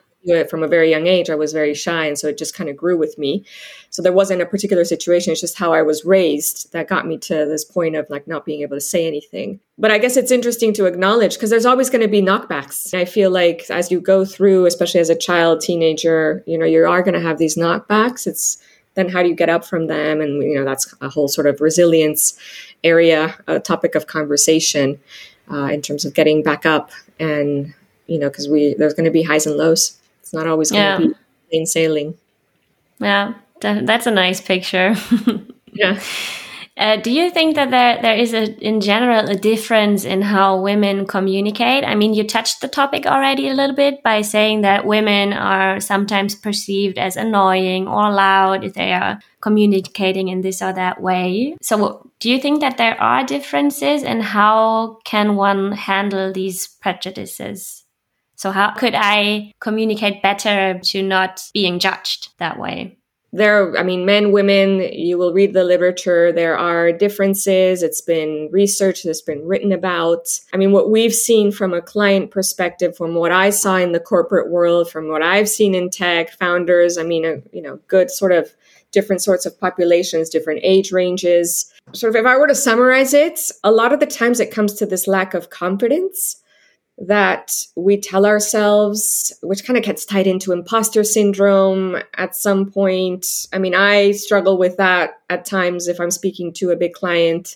from 0.49 0.63
a 0.63 0.67
very 0.67 0.89
young 0.89 1.07
age. 1.07 1.29
I 1.29 1.35
was 1.35 1.53
very 1.53 1.73
shy 1.73 2.05
and 2.05 2.19
so 2.19 2.27
it 2.27 2.37
just 2.37 2.53
kind 2.53 2.69
of 2.69 2.75
grew 2.75 2.97
with 2.97 3.17
me. 3.17 3.45
So 3.89 4.01
there 4.01 4.11
wasn't 4.11 4.41
a 4.41 4.45
particular 4.45 4.83
situation 4.83 5.31
it's 5.31 5.39
just 5.41 5.57
how 5.57 5.71
i 5.71 5.81
was 5.81 6.03
raised 6.03 6.71
that 6.73 6.89
got 6.89 7.07
me 7.07 7.17
to 7.29 7.35
this 7.45 7.63
point 7.63 7.95
of 7.95 8.05
like 8.09 8.27
not 8.27 8.43
being 8.45 8.61
able 8.61 8.75
to 8.75 8.81
say 8.81 9.07
anything. 9.07 9.59
But 9.77 9.91
i 9.91 9.97
guess 9.97 10.17
it's 10.17 10.31
interesting 10.31 10.73
to 10.73 10.85
acknowledge 10.91 11.35
because 11.35 11.49
there's 11.51 11.65
always 11.65 11.89
going 11.89 12.01
to 12.01 12.07
be 12.17 12.21
knockbacks. 12.21 12.93
I 12.93 13.05
feel 13.05 13.31
like 13.31 13.59
as 13.69 13.91
you 13.91 13.99
go 14.01 14.25
through 14.25 14.65
especially 14.65 14.99
as 14.99 15.09
a 15.09 15.15
child 15.27 15.61
teenager 15.61 16.43
you 16.45 16.57
know 16.57 16.65
you 16.65 16.85
are 16.85 17.01
going 17.03 17.17
to 17.21 17.27
have 17.29 17.37
these 17.37 17.55
knockbacks. 17.61 18.27
It's 18.27 18.57
then 18.95 19.07
how 19.07 19.21
do 19.23 19.29
you 19.29 19.35
get 19.35 19.49
up 19.55 19.63
from 19.65 19.87
them? 19.87 20.19
And 20.19 20.43
you 20.43 20.55
know 20.55 20.65
that's 20.65 20.85
a 20.99 21.09
whole 21.09 21.29
sort 21.29 21.47
of 21.47 21.61
resilience 21.61 22.37
area 22.83 23.21
a 23.47 23.59
topic 23.59 23.95
of 23.95 24.07
conversation 24.07 24.99
uh, 25.51 25.65
in 25.73 25.81
terms 25.81 26.05
of 26.05 26.13
getting 26.13 26.43
back 26.43 26.65
up 26.65 26.91
and 27.19 27.73
you 28.07 28.19
know 28.19 28.29
because 28.29 28.47
we 28.49 28.73
there's 28.75 28.93
going 28.93 29.05
to 29.05 29.11
be 29.11 29.23
highs 29.23 29.45
and 29.45 29.57
lows 29.57 29.97
it's 30.21 30.33
not 30.33 30.47
always 30.47 30.71
going 30.71 30.83
to 30.97 31.03
Yeah. 31.03 31.07
be 31.09 31.15
plain 31.49 31.65
sailing 31.65 32.17
Yeah, 32.99 33.33
that, 33.61 33.85
that's 33.85 34.07
a 34.07 34.11
nice 34.11 34.41
picture. 34.41 34.95
yeah 35.73 35.99
Uh, 36.79 36.95
do 36.95 37.11
you 37.11 37.29
think 37.29 37.55
that 37.55 37.71
there 37.71 38.01
there 38.01 38.15
is 38.15 38.33
a 38.33 38.55
in 38.65 38.79
general 38.79 39.29
a 39.29 39.35
difference 39.35 40.05
in 40.05 40.21
how 40.21 40.61
women 40.61 41.05
communicate? 41.05 41.83
I 41.83 41.93
mean, 41.93 42.13
you 42.13 42.23
touched 42.23 42.61
the 42.61 42.69
topic 42.69 43.05
already 43.05 43.49
a 43.49 43.53
little 43.53 43.75
bit 43.75 44.01
by 44.01 44.21
saying 44.21 44.61
that 44.61 44.85
women 44.85 45.33
are 45.33 45.81
sometimes 45.81 46.35
perceived 46.35 46.97
as 46.97 47.17
annoying 47.17 47.85
or 47.85 48.13
loud 48.13 48.63
if 48.63 48.75
they 48.75 48.93
are 48.93 49.19
communicating 49.41 50.29
in 50.29 50.39
this 50.39 50.61
or 50.61 50.71
that 50.71 51.01
way. 51.01 51.57
So, 51.61 52.09
do 52.21 52.31
you 52.31 52.39
think 52.39 52.61
that 52.61 52.77
there 52.77 52.99
are 53.01 53.25
differences 53.25 54.01
and 54.01 54.23
how 54.23 54.99
can 55.03 55.35
one 55.35 55.73
handle 55.73 56.31
these 56.31 56.65
prejudices? 56.65 57.83
So, 58.37 58.51
how 58.51 58.71
could 58.71 58.95
I 58.95 59.51
communicate 59.59 60.23
better 60.23 60.79
to 60.79 61.03
not 61.03 61.43
being 61.53 61.79
judged 61.79 62.29
that 62.37 62.57
way? 62.57 62.98
There 63.31 63.77
i 63.77 63.83
mean 63.83 64.05
men 64.05 64.31
women 64.31 64.79
you 64.91 65.17
will 65.17 65.33
read 65.33 65.53
the 65.53 65.63
literature. 65.63 66.31
There 66.31 66.57
are 66.57 66.91
differences. 66.91 67.83
It's 67.83 68.01
been 68.01 68.49
researched. 68.51 69.05
It's 69.05 69.21
been 69.21 69.45
written 69.45 69.71
about. 69.71 70.27
I 70.53 70.57
mean 70.57 70.71
what 70.71 70.89
we've 70.89 71.13
seen 71.13 71.51
from 71.51 71.73
a 71.73 71.81
client 71.81 72.31
perspective 72.31 72.97
from 72.97 73.13
what 73.13 73.31
i 73.31 73.49
saw 73.49 73.77
in 73.77 73.91
the 73.91 73.99
corporate 73.99 74.49
world 74.49 74.89
from 74.89 75.09
what 75.09 75.21
i've 75.21 75.49
seen 75.49 75.75
in 75.75 75.89
tech 75.89 76.31
founders 76.31 76.97
i 76.97 77.03
mean 77.03 77.25
a, 77.25 77.41
you 77.55 77.61
know 77.61 77.79
good 77.87 78.09
sort 78.09 78.31
of 78.31 78.55
different 78.91 79.21
sorts 79.21 79.45
of 79.45 79.59
populations 79.59 80.29
different 80.29 80.61
age 80.63 80.91
ranges. 80.91 81.71
Sort 81.93 82.15
of 82.15 82.19
if 82.19 82.25
i 82.25 82.37
were 82.37 82.47
to 82.47 82.55
summarize 82.55 83.13
it 83.13 83.39
a 83.63 83.71
lot 83.71 83.93
of 83.93 83.99
the 83.99 84.07
times 84.07 84.39
it 84.39 84.51
comes 84.51 84.73
to 84.75 84.85
this 84.85 85.07
lack 85.07 85.33
of 85.33 85.49
confidence 85.49 86.41
that 87.01 87.53
we 87.75 87.97
tell 87.97 88.25
ourselves, 88.25 89.33
which 89.41 89.63
kind 89.63 89.77
of 89.77 89.83
gets 89.83 90.03
tied 90.03 90.27
into 90.27 90.51
imposter 90.51 91.03
syndrome 91.03 91.95
at 92.15 92.35
some 92.35 92.69
point. 92.69 93.47
I 93.53 93.59
mean, 93.59 93.73
I 93.73 94.11
struggle 94.11 94.57
with 94.57 94.75
that 94.77 95.21
at 95.29 95.45
times 95.45 95.87
if 95.87 95.99
I'm 96.01 96.11
speaking 96.11 96.51
to 96.53 96.71
a 96.71 96.75
big 96.75 96.93
client. 96.93 97.55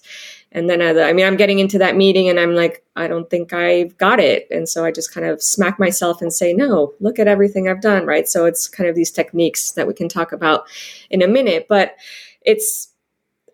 And 0.54 0.70
then, 0.70 0.82
I, 0.82 1.10
I 1.10 1.14
mean, 1.14 1.26
I'm 1.26 1.36
getting 1.36 1.60
into 1.60 1.80
that 1.80 1.98
meeting 1.98 2.30
and 2.30 2.40
I'm 2.40 2.56
like, 2.56 2.86
I 2.96 3.08
don't 3.08 3.30
think 3.30 3.52
I've 3.52 3.98
got 3.98 4.20
it. 4.20 4.48
And 4.50 4.70
so 4.70 4.86
I 4.86 4.92
just 4.92 5.14
kind 5.14 5.28
of 5.28 5.44
smack 5.44 5.78
myself 5.78 6.22
and 6.22 6.32
say, 6.32 6.54
no, 6.54 6.94
look 7.02 7.20
at 7.20 7.28
everything 7.28 7.68
I've 7.68 7.82
done, 7.82 8.06
right? 8.06 8.30
So 8.30 8.46
it's 8.46 8.68
kind 8.68 8.90
of 8.90 8.96
these 8.96 9.12
techniques 9.12 9.72
that 9.72 9.88
we 9.88 9.94
can 9.94 10.08
talk 10.08 10.32
about 10.32 10.68
in 11.10 11.22
a 11.22 11.28
minute. 11.28 11.66
But 11.68 11.96
it's, 12.44 12.90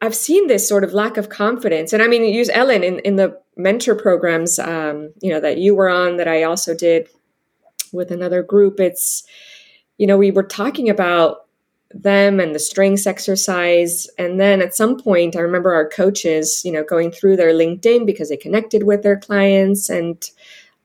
I've 0.02 0.16
seen 0.16 0.48
this 0.48 0.68
sort 0.68 0.84
of 0.84 0.94
lack 0.94 1.18
of 1.18 1.30
confidence. 1.30 1.94
And 1.94 2.04
I 2.04 2.08
mean, 2.08 2.24
use 2.26 2.50
Ellen 2.50 2.84
in, 2.84 3.00
in 3.00 3.16
the 3.16 3.40
mentor 3.60 3.94
programs, 3.94 4.58
um, 4.58 5.14
you 5.22 5.30
know, 5.30 5.40
that 5.40 5.58
you 5.58 5.76
were 5.76 5.90
on, 5.90 6.18
that 6.18 6.28
I 6.28 6.44
also 6.44 6.74
did 6.74 7.10
with 7.92 8.10
another 8.10 8.42
group. 8.42 8.80
It's, 8.80 9.24
you 9.98 10.08
know, 10.08 10.18
we 10.18 10.32
were 10.32 10.44
talking 10.44 10.90
about 10.90 11.46
them 11.92 12.40
and 12.40 12.56
the 12.56 12.60
strengths 12.60 13.06
exercise. 13.06 14.08
And 14.18 14.40
then 14.40 14.62
at 14.62 14.76
some 14.76 14.98
point, 14.98 15.36
I 15.36 15.42
remember 15.42 15.74
our 15.74 15.90
coaches, 15.90 16.62
you 16.64 16.72
know, 16.72 16.84
going 16.84 17.12
through 17.12 17.36
their 17.36 17.52
LinkedIn 17.52 18.06
because 18.06 18.30
they 18.30 18.38
connected 18.38 18.84
with 18.84 19.04
their 19.04 19.18
clients. 19.18 19.90
And 19.90 20.30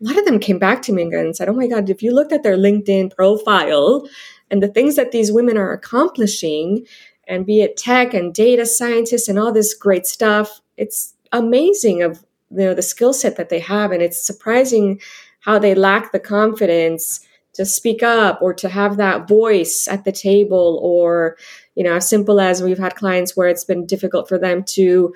a 0.01 0.05
lot 0.05 0.19
of 0.19 0.25
them 0.25 0.41
came 0.41 0.59
back 0.59 0.83
to 0.83 0.93
me 0.93 1.03
and 1.03 1.37
said, 1.37 1.49
Oh 1.49 1.53
my 1.53 1.69
God, 1.69 1.89
if 1.91 2.03
you 2.03 2.13
looked 2.13 2.33
at 2.33 2.43
their 2.43 2.57
LinkedIn 2.57 3.15
profile 3.15 4.09
and 4.51 4.63
the 4.63 4.69
things 4.69 4.97
that 4.97 5.13
these 5.13 5.31
women 5.31 5.57
are 5.57 5.73
accomplishing, 5.73 6.87
and 7.27 7.47
be 7.47 7.63
it 7.63 7.77
tech 7.77 8.13
and 8.13 8.35
data 8.35 8.67
scientists 8.67 9.29
and 9.29 9.39
all 9.39 9.53
this 9.53 9.75
great 9.75 10.07
stuff, 10.07 10.61
it's 10.77 11.15
amazing 11.33 12.03
of 12.03 12.25
you 12.57 12.67
know 12.67 12.75
the 12.75 12.83
skill 12.83 13.13
set 13.13 13.37
that 13.37 13.49
they 13.49 13.61
have. 13.61 13.93
And 13.93 14.03
it's 14.03 14.25
surprising 14.25 15.01
how 15.41 15.59
they 15.59 15.75
lack 15.75 16.13
the 16.13 16.21
confidence 16.21 17.21
to 17.55 17.65
speak 17.65 18.03
up 18.03 18.41
or 18.43 18.53
to 18.53 18.69
have 18.69 18.97
that 18.97 19.29
voice 19.29 19.89
at 19.89 20.05
the 20.05 20.13
table 20.13 20.79
or 20.83 21.37
you 21.75 21.85
know 21.85 21.95
as 21.95 22.09
simple 22.09 22.41
as 22.41 22.63
we've 22.63 22.79
had 22.79 22.97
clients 22.97 23.37
where 23.37 23.49
it's 23.49 23.65
been 23.65 23.87
difficult 23.87 24.29
for 24.29 24.39
them 24.39 24.63
to 24.65 25.15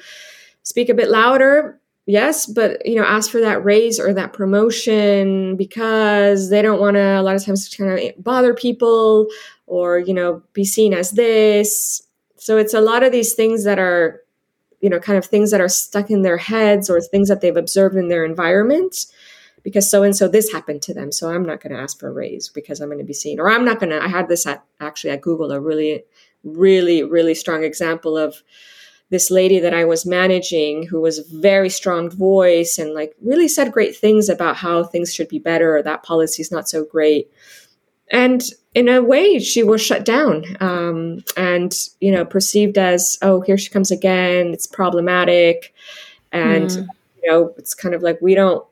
speak 0.62 0.88
a 0.88 0.94
bit 0.94 1.10
louder 1.10 1.80
yes 2.06 2.46
but 2.46 2.84
you 2.86 2.94
know 2.94 3.04
ask 3.04 3.30
for 3.30 3.40
that 3.40 3.64
raise 3.64 3.98
or 3.98 4.14
that 4.14 4.32
promotion 4.32 5.56
because 5.56 6.48
they 6.50 6.62
don't 6.62 6.80
want 6.80 6.94
to 6.94 7.20
a 7.20 7.22
lot 7.22 7.36
of 7.36 7.44
times 7.44 7.68
kind 7.68 7.98
of 7.98 8.22
bother 8.22 8.54
people 8.54 9.26
or 9.66 9.98
you 9.98 10.14
know 10.14 10.42
be 10.52 10.64
seen 10.64 10.94
as 10.94 11.12
this 11.12 12.02
so 12.36 12.56
it's 12.56 12.74
a 12.74 12.80
lot 12.80 13.02
of 13.02 13.12
these 13.12 13.34
things 13.34 13.64
that 13.64 13.78
are 13.78 14.22
you 14.80 14.88
know 14.88 14.98
kind 14.98 15.18
of 15.18 15.26
things 15.26 15.50
that 15.50 15.60
are 15.60 15.68
stuck 15.68 16.10
in 16.10 16.22
their 16.22 16.36
heads 16.36 16.88
or 16.88 17.00
things 17.00 17.28
that 17.28 17.40
they've 17.40 17.56
observed 17.56 17.96
in 17.96 18.08
their 18.08 18.24
environment 18.24 19.06
because 19.62 19.90
so 19.90 20.02
and 20.02 20.16
so 20.16 20.28
this 20.28 20.52
happened 20.52 20.82
to 20.82 20.94
them. 20.94 21.12
So 21.12 21.30
i'm 21.30 21.44
not 21.44 21.60
going 21.60 21.74
to 21.74 21.80
ask 21.80 21.98
for 21.98 22.08
a 22.08 22.12
raise 22.12 22.48
because 22.48 22.80
i'm 22.80 22.88
going 22.88 22.98
to 22.98 23.04
be 23.04 23.12
seen 23.12 23.40
or 23.40 23.50
i'm 23.50 23.64
not 23.64 23.80
going 23.80 23.90
to 23.90 24.02
i 24.02 24.08
had 24.08 24.28
this 24.28 24.46
at 24.46 24.64
actually 24.80 25.10
at 25.10 25.20
google 25.20 25.52
a 25.52 25.60
really 25.60 26.04
really 26.44 27.02
really 27.02 27.34
strong 27.34 27.64
example 27.64 28.16
of 28.16 28.42
this 29.10 29.30
lady 29.30 29.58
that 29.58 29.74
i 29.74 29.84
was 29.84 30.06
managing 30.06 30.86
who 30.86 31.00
was 31.00 31.18
a 31.18 31.40
very 31.40 31.68
strong 31.68 32.08
voice 32.08 32.78
and 32.78 32.94
like 32.94 33.14
really 33.22 33.48
said 33.48 33.72
great 33.72 33.96
things 33.96 34.28
about 34.28 34.56
how 34.56 34.84
things 34.84 35.12
should 35.12 35.28
be 35.28 35.38
better 35.38 35.76
or 35.76 35.82
that 35.82 36.02
policy 36.02 36.40
is 36.40 36.52
not 36.52 36.68
so 36.68 36.84
great 36.84 37.30
and 38.10 38.42
in 38.74 38.88
a 38.88 39.02
way 39.02 39.38
she 39.38 39.62
was 39.62 39.80
shut 39.80 40.04
down 40.04 40.44
um, 40.60 41.22
and 41.36 41.88
you 42.00 42.10
know 42.10 42.24
perceived 42.24 42.78
as 42.78 43.18
oh 43.22 43.40
here 43.40 43.58
she 43.58 43.70
comes 43.70 43.90
again 43.90 44.48
it's 44.48 44.66
problematic 44.66 45.74
and 46.32 46.70
mm. 46.70 46.86
you 47.22 47.30
know 47.30 47.54
it's 47.58 47.74
kind 47.74 47.94
of 47.94 48.02
like 48.02 48.20
we 48.20 48.34
don't 48.34 48.64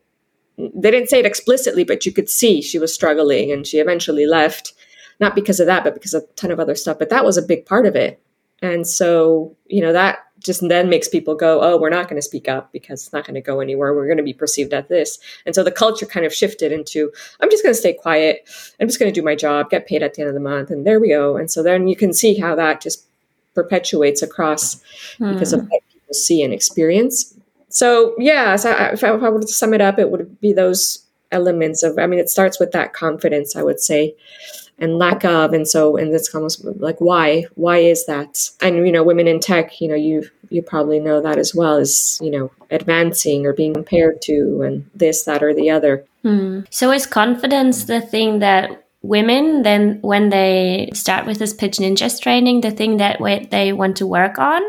they 0.57 0.91
didn't 0.91 1.11
say 1.11 1.21
it 1.21 1.27
explicitly, 1.27 1.85
but 1.85 2.07
you 2.07 2.13
could 2.13 2.31
see 2.31 2.63
she 2.63 2.79
was 2.79 2.93
struggling 2.93 3.53
and 3.53 3.67
she 3.67 3.79
eventually 3.79 4.27
left, 4.27 4.73
not 5.21 5.35
because 5.35 5.61
of 5.61 5.67
that, 5.67 5.85
but 5.85 5.95
because 5.95 6.15
of 6.15 6.23
a 6.23 6.33
ton 6.35 6.51
of 6.51 6.61
other 6.61 6.75
stuff. 6.75 6.99
But 6.99 7.11
that 7.11 7.25
was 7.25 7.37
a 7.37 7.43
big 7.43 7.67
part 7.67 7.87
of 7.87 7.95
it. 7.95 8.21
And 8.63 8.87
so, 8.87 9.55
you 9.67 9.83
know, 9.83 9.93
that 9.93 10.26
just 10.47 10.67
then 10.67 10.89
makes 10.89 11.09
people 11.09 11.35
go, 11.35 11.61
oh, 11.61 11.79
we're 11.79 11.91
not 11.91 12.09
going 12.09 12.17
to 12.17 12.23
speak 12.23 12.49
up 12.49 12.73
because 12.73 13.05
it's 13.05 13.13
not 13.13 13.27
going 13.27 13.35
to 13.35 13.41
go 13.41 13.61
anywhere. 13.61 13.95
We're 13.95 14.07
going 14.07 14.17
to 14.17 14.23
be 14.23 14.33
perceived 14.33 14.73
at 14.73 14.89
this. 14.89 15.19
And 15.45 15.55
so 15.55 15.63
the 15.63 15.71
culture 15.71 16.07
kind 16.07 16.25
of 16.25 16.33
shifted 16.33 16.73
into, 16.73 17.13
I'm 17.41 17.51
just 17.51 17.63
going 17.63 17.75
to 17.75 17.79
stay 17.79 17.93
quiet. 17.93 18.49
I'm 18.81 18.89
just 18.89 18.99
going 18.99 19.13
to 19.13 19.21
do 19.21 19.25
my 19.25 19.35
job, 19.35 19.69
get 19.69 19.87
paid 19.87 20.03
at 20.03 20.15
the 20.15 20.23
end 20.23 20.29
of 20.29 20.35
the 20.35 20.41
month. 20.41 20.71
And 20.71 20.87
there 20.87 21.01
we 21.01 21.09
go. 21.09 21.37
And 21.37 21.51
so 21.51 21.63
then 21.63 21.89
you 21.89 21.97
can 21.97 22.13
see 22.13 22.35
how 22.35 22.55
that 22.55 22.81
just 22.81 23.05
perpetuates 23.55 24.23
across 24.23 24.81
hmm. 25.19 25.33
because 25.33 25.53
of 25.53 25.61
what 25.69 25.83
people 25.93 26.15
see 26.15 26.43
and 26.43 26.55
experience 26.55 27.35
so 27.77 28.15
yeah, 28.19 28.57
so 28.57 28.71
if 28.71 29.05
I, 29.05 29.15
if 29.15 29.23
I 29.23 29.29
were 29.29 29.41
to 29.41 29.47
sum 29.47 29.75
it 29.75 29.83
up, 29.83 29.99
it 29.99 30.11
would 30.11 30.41
be 30.41 30.55
those 30.55 31.05
elements 31.31 31.83
of. 31.83 31.99
I 31.99 32.07
mean, 32.07 32.19
it 32.19 32.31
starts 32.31 32.59
with 32.59 32.73
that 32.73 32.95
confidence, 32.95 33.55
I 33.55 33.63
would 33.63 33.81
say, 33.81 34.15
and 34.79 34.99
lack 34.99 35.25
of, 35.25 35.53
and 35.53 35.67
so 35.67 35.97
and 35.97 36.15
it's 36.15 36.35
almost 36.35 36.65
like 36.65 37.01
why? 37.01 37.47
Why 37.55 37.79
is 37.79 38.07
that? 38.07 38.51
And 38.61 38.77
you 38.87 38.93
know, 38.93 39.03
women 39.03 39.27
in 39.27 39.41
tech, 39.41 39.81
you 39.81 39.89
know, 39.89 39.95
you 39.95 40.29
you 40.51 40.63
probably 40.63 41.01
know 41.01 41.21
that 41.21 41.39
as 41.39 41.55
well 41.55 41.77
as 41.77 42.19
you 42.23 42.31
know, 42.31 42.51
advancing 42.71 43.47
or 43.47 43.53
being 43.53 43.75
compared 43.75 44.23
to, 44.23 44.63
and 44.63 44.89
this, 44.95 45.25
that, 45.25 45.43
or 45.43 45.55
the 45.55 45.71
other. 45.71 46.05
Hmm. 46.23 46.61
So 46.71 46.93
is 46.93 47.07
confidence 47.07 47.85
the 47.85 48.01
thing 48.01 48.41
that 48.41 48.83
women 49.03 49.63
then 49.63 49.99
when 50.03 50.31
they 50.31 50.91
start 50.93 51.27
with 51.27 51.39
this 51.39 51.55
pitch 51.55 51.77
ninjas 51.77 52.21
training 52.21 52.61
the 52.61 52.71
thing 52.71 52.97
that 52.97 53.21
they 53.51 53.73
want 53.73 53.97
to 53.97 54.07
work 54.07 54.39
on 54.39 54.61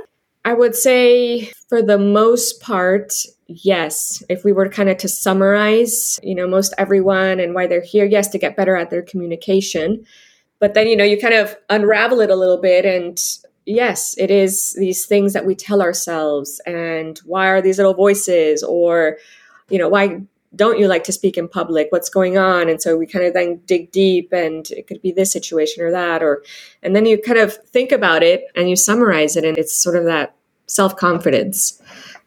I 0.48 0.54
would 0.54 0.76
say 0.76 1.52
for 1.68 1.82
the 1.82 1.98
most 1.98 2.62
part, 2.62 3.12
yes. 3.48 4.24
If 4.30 4.46
we 4.46 4.54
were 4.54 4.70
kind 4.70 4.88
of 4.88 4.96
to 5.00 5.10
summarize, 5.10 6.18
you 6.24 6.34
know, 6.34 6.48
most 6.48 6.74
everyone 6.78 7.42
and 7.42 7.54
why 7.54 7.68
they're 7.68 7.82
here, 7.82 8.06
yes, 8.06 8.30
to 8.30 8.38
get 8.38 8.56
better 8.56 8.78
at 8.78 8.90
their 8.90 9.02
communication. 9.02 10.06
But 10.60 10.74
then, 10.74 10.88
you 10.88 10.96
know, 10.96 11.04
you 11.04 11.20
kind 11.20 11.34
of 11.34 11.58
unravel 11.70 12.22
it 12.22 12.30
a 12.30 12.38
little 12.38 12.62
bit 12.62 12.86
and 12.86 13.22
yes, 13.66 14.16
it 14.18 14.32
is 14.32 14.72
these 14.80 15.06
things 15.06 15.34
that 15.34 15.46
we 15.46 15.54
tell 15.54 15.82
ourselves 15.82 16.62
and 16.66 17.20
why 17.26 17.48
are 17.48 17.62
these 17.62 17.78
little 17.78 17.94
voices 17.94 18.64
or, 18.64 19.18
you 19.70 19.78
know, 19.78 19.90
why 19.90 20.22
don't 20.56 20.80
you 20.80 20.88
like 20.88 21.04
to 21.04 21.12
speak 21.12 21.38
in 21.38 21.48
public 21.48 21.88
what's 21.90 22.10
going 22.10 22.38
on 22.38 22.70
and 22.70 22.82
so 22.82 22.96
we 22.96 23.06
kind 23.06 23.26
of 23.26 23.34
then 23.34 23.60
dig 23.66 23.92
deep 23.92 24.32
and 24.32 24.72
it 24.72 24.88
could 24.88 25.02
be 25.02 25.12
this 25.12 25.32
situation 25.32 25.84
or 25.84 25.92
that 25.92 26.24
or 26.24 26.42
and 26.82 26.96
then 26.96 27.06
you 27.06 27.22
kind 27.22 27.38
of 27.38 27.54
think 27.68 27.92
about 27.92 28.24
it 28.24 28.46
and 28.56 28.70
you 28.70 28.76
summarize 28.76 29.36
it 29.36 29.44
and 29.44 29.58
it's 29.58 29.76
sort 29.76 29.96
of 29.96 30.06
that 30.06 30.37
self-confidence 30.68 31.82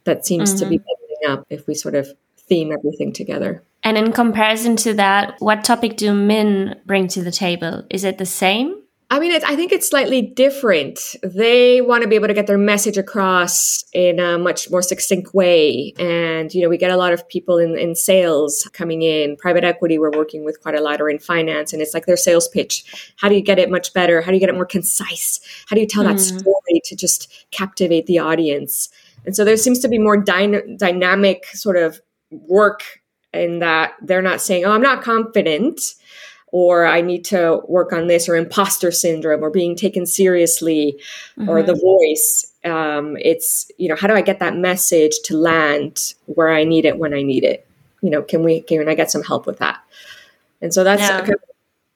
that 0.05 0.27
seems 0.27 0.51
mm-hmm. 0.51 0.59
to 0.59 0.69
be 0.69 0.79
mm-hmm. 0.79 0.85
building 0.87 1.41
up 1.41 1.47
if 1.51 1.67
we 1.67 1.75
sort 1.75 1.95
of 1.95 2.09
theme 2.37 2.73
everything 2.73 3.13
together 3.13 3.63
and 3.85 3.97
in 3.97 4.13
comparison 4.13 4.77
to 4.77 4.95
that 4.95 5.35
what 5.39 5.63
topic 5.65 5.97
do 5.97 6.13
men 6.13 6.81
bring 6.85 7.07
to 7.07 7.23
the 7.23 7.31
table 7.31 7.85
is 7.91 8.05
it 8.05 8.19
the 8.19 8.27
same 8.27 8.83
I 9.13 9.19
mean, 9.19 9.33
I 9.33 9.57
think 9.57 9.73
it's 9.73 9.89
slightly 9.89 10.23
different. 10.23 11.01
They 11.25 11.81
want 11.81 12.03
to 12.03 12.09
be 12.09 12.15
able 12.15 12.29
to 12.29 12.35
get 12.35 12.47
their 12.47 12.57
message 12.57 12.97
across 12.97 13.83
in 13.93 14.21
a 14.21 14.39
much 14.39 14.71
more 14.71 14.83
succinct 14.83 15.35
way. 15.35 15.93
And, 15.99 16.55
you 16.55 16.63
know, 16.63 16.69
we 16.69 16.79
get 16.79 16.93
a 16.93 16.97
lot 16.97 17.13
of 17.13 17.29
people 17.29 17.59
in, 17.59 17.77
in 17.77 17.97
sales 17.97 18.71
coming 18.73 19.03
in, 19.03 19.37
private 19.37 19.65
equity, 19.65 19.99
we're 19.99 20.13
working 20.13 20.45
with 20.45 20.61
quite 20.63 20.77
a 20.77 20.81
lot, 20.81 21.01
or 21.01 21.11
in 21.11 21.19
finance. 21.19 21.73
And 21.73 21.83
it's 21.83 21.93
like 21.93 22.07
their 22.07 22.17
sales 22.17 22.47
pitch. 22.47 23.13
How 23.17 23.29
do 23.29 23.35
you 23.35 23.41
get 23.41 23.59
it 23.59 23.69
much 23.69 23.93
better? 23.93 24.23
How 24.23 24.29
do 24.29 24.35
you 24.35 24.41
get 24.41 24.49
it 24.49 24.55
more 24.55 24.65
concise? 24.65 25.41
How 25.69 25.75
do 25.75 25.81
you 25.81 25.89
tell 25.89 26.05
mm. 26.05 26.09
that 26.09 26.33
hmm. 26.33 26.39
story 26.39 26.81
to 26.85 26.95
just 26.95 27.33
captivate 27.51 28.07
the 28.07 28.21
audience? 28.21 28.91
And 29.27 29.35
so 29.35 29.45
there 29.45 29.57
seems 29.57 29.81
to 29.81 29.89
be 29.89 29.99
more 29.99 30.19
dyna- 30.19 30.77
dynamic 30.77 31.47
sort 31.47 31.77
of 31.77 32.01
work 32.31 33.01
in 33.33 33.59
that 33.59 33.95
they're 34.03 34.23
not 34.23 34.41
saying, 34.41 34.65
oh, 34.65 34.71
I'm 34.71 34.83
not 34.83 35.03
confident 35.03 35.81
or 36.53 36.87
I 36.87 37.01
need 37.01 37.25
to 37.27 37.61
work 37.69 37.93
on 37.93 38.07
this, 38.07 38.29
or 38.29 38.37
imposter 38.37 38.91
syndrome, 38.91 39.43
or 39.43 39.51
being 39.51 39.77
taken 39.77 40.07
seriously, 40.07 41.01
mm-hmm. 41.39 41.49
or 41.49 41.63
the 41.63 41.75
voice. 41.75 42.53
Um, 42.65 43.17
it's 43.19 43.71
you 43.79 43.89
know 43.89 43.97
how 43.97 44.07
do 44.07 44.15
I 44.15 44.21
get 44.21 44.41
that 44.41 44.57
message 44.57 45.15
to 45.25 45.37
land 45.37 46.15
where 46.27 46.51
I 46.51 46.65
need 46.65 46.85
it 46.85 46.99
when 46.99 47.15
I 47.15 47.23
need 47.23 47.45
it? 47.45 47.67
You 48.03 48.11
know, 48.11 48.23
can 48.23 48.43
we 48.43 48.61
can 48.61 48.89
I 48.89 48.95
get 48.95 49.11
some 49.11 49.23
help 49.23 49.47
with 49.47 49.59
that? 49.59 49.81
And 50.63 50.75
so 50.75 50.85
that's 50.85 51.01
yeah. 51.01 51.21
kind 51.21 51.35
of, 51.35 51.41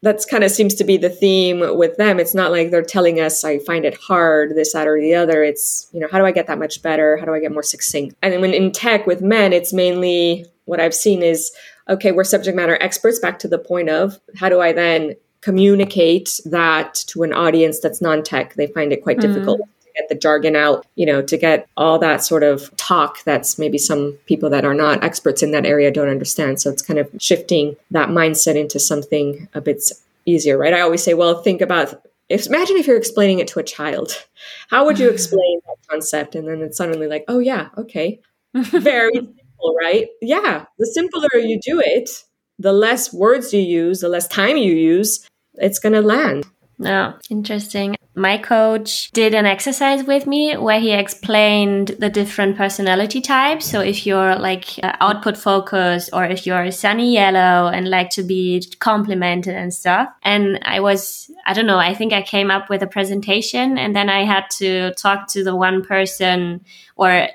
that's 0.02 0.24
kind 0.26 0.44
of 0.44 0.50
seems 0.50 0.74
to 0.74 0.84
be 0.84 0.96
the 0.98 1.08
theme 1.08 1.76
with 1.76 1.96
them. 1.96 2.20
It's 2.20 2.34
not 2.34 2.50
like 2.50 2.70
they're 2.70 2.82
telling 2.82 3.20
us 3.20 3.42
I 3.42 3.58
find 3.58 3.84
it 3.84 3.96
hard, 3.96 4.54
this, 4.54 4.74
that, 4.74 4.86
or 4.86 5.00
the 5.00 5.14
other. 5.14 5.42
It's 5.42 5.88
you 5.92 6.00
know 6.00 6.08
how 6.10 6.18
do 6.18 6.26
I 6.26 6.32
get 6.32 6.46
that 6.46 6.58
much 6.58 6.82
better? 6.82 7.16
How 7.16 7.24
do 7.24 7.34
I 7.34 7.40
get 7.40 7.52
more 7.52 7.62
succinct? 7.62 8.14
And 8.22 8.40
when 8.40 8.52
in 8.52 8.70
tech 8.70 9.06
with 9.06 9.22
men, 9.22 9.52
it's 9.52 9.72
mainly 9.72 10.46
what 10.66 10.80
I've 10.80 10.94
seen 10.94 11.22
is 11.22 11.52
okay, 11.88 12.12
we're 12.12 12.24
subject 12.24 12.56
matter 12.56 12.78
experts 12.80 13.18
back 13.18 13.38
to 13.40 13.48
the 13.48 13.58
point 13.58 13.88
of 13.88 14.18
how 14.36 14.48
do 14.48 14.60
I 14.60 14.72
then 14.72 15.14
communicate 15.40 16.40
that 16.46 16.94
to 17.06 17.22
an 17.22 17.32
audience 17.32 17.80
that's 17.80 18.00
non-tech? 18.00 18.54
They 18.54 18.66
find 18.66 18.92
it 18.92 19.02
quite 19.02 19.18
mm-hmm. 19.18 19.32
difficult 19.32 19.60
to 19.60 19.88
get 19.94 20.08
the 20.08 20.14
jargon 20.14 20.56
out, 20.56 20.86
you 20.94 21.04
know, 21.04 21.20
to 21.22 21.36
get 21.36 21.68
all 21.76 21.98
that 21.98 22.24
sort 22.24 22.42
of 22.42 22.74
talk 22.76 23.22
that's 23.24 23.58
maybe 23.58 23.78
some 23.78 24.12
people 24.26 24.48
that 24.50 24.64
are 24.64 24.74
not 24.74 25.04
experts 25.04 25.42
in 25.42 25.50
that 25.50 25.66
area 25.66 25.90
don't 25.90 26.08
understand. 26.08 26.60
So 26.60 26.70
it's 26.70 26.82
kind 26.82 26.98
of 26.98 27.10
shifting 27.20 27.76
that 27.90 28.08
mindset 28.08 28.56
into 28.56 28.80
something 28.80 29.48
a 29.54 29.60
bit 29.60 29.82
easier, 30.26 30.56
right? 30.56 30.72
I 30.72 30.80
always 30.80 31.04
say, 31.04 31.14
well, 31.14 31.42
think 31.42 31.60
about 31.60 32.02
if 32.28 32.46
imagine 32.46 32.76
if 32.76 32.86
you're 32.86 32.96
explaining 32.96 33.38
it 33.38 33.48
to 33.48 33.60
a 33.60 33.64
child. 33.64 34.24
How 34.68 34.84
would 34.86 34.98
you 34.98 35.08
explain 35.10 35.60
that 35.66 35.76
concept? 35.88 36.34
And 36.34 36.48
then 36.48 36.62
it's 36.62 36.76
suddenly 36.76 37.06
like, 37.06 37.24
oh 37.28 37.38
yeah, 37.38 37.68
okay. 37.76 38.20
Very 38.54 39.28
simple, 39.64 39.76
right? 39.76 40.08
Yeah. 40.20 40.64
The 40.78 40.86
simpler 40.86 41.38
you 41.38 41.58
do 41.60 41.80
it, 41.84 42.10
the 42.58 42.72
less 42.72 43.12
words 43.12 43.52
you 43.52 43.60
use, 43.60 44.00
the 44.00 44.08
less 44.08 44.28
time 44.28 44.56
you 44.56 44.74
use, 44.74 45.28
it's 45.54 45.78
going 45.78 45.94
to 45.94 46.02
land. 46.02 46.44
Oh, 46.84 47.14
interesting. 47.30 47.96
My 48.16 48.36
coach 48.36 49.10
did 49.12 49.32
an 49.32 49.46
exercise 49.46 50.04
with 50.04 50.26
me 50.26 50.56
where 50.56 50.80
he 50.80 50.92
explained 50.92 51.88
the 51.98 52.08
different 52.08 52.56
personality 52.56 53.20
types. 53.20 53.66
So 53.66 53.80
if 53.80 54.06
you're 54.06 54.36
like 54.36 54.78
uh, 54.82 54.92
output 55.00 55.36
focused 55.36 56.10
or 56.12 56.24
if 56.24 56.46
you're 56.46 56.70
sunny 56.72 57.12
yellow 57.12 57.68
and 57.68 57.88
like 57.88 58.10
to 58.10 58.24
be 58.24 58.64
complimented 58.80 59.54
and 59.54 59.72
stuff. 59.72 60.08
And 60.22 60.58
I 60.62 60.80
was, 60.80 61.30
I 61.46 61.54
don't 61.54 61.66
know, 61.66 61.78
I 61.78 61.94
think 61.94 62.12
I 62.12 62.22
came 62.22 62.50
up 62.50 62.68
with 62.68 62.82
a 62.82 62.88
presentation 62.88 63.78
and 63.78 63.94
then 63.94 64.08
I 64.08 64.24
had 64.24 64.44
to 64.58 64.92
talk 64.94 65.28
to 65.28 65.44
the 65.44 65.54
one 65.54 65.84
person 65.84 66.64
or 66.96 67.28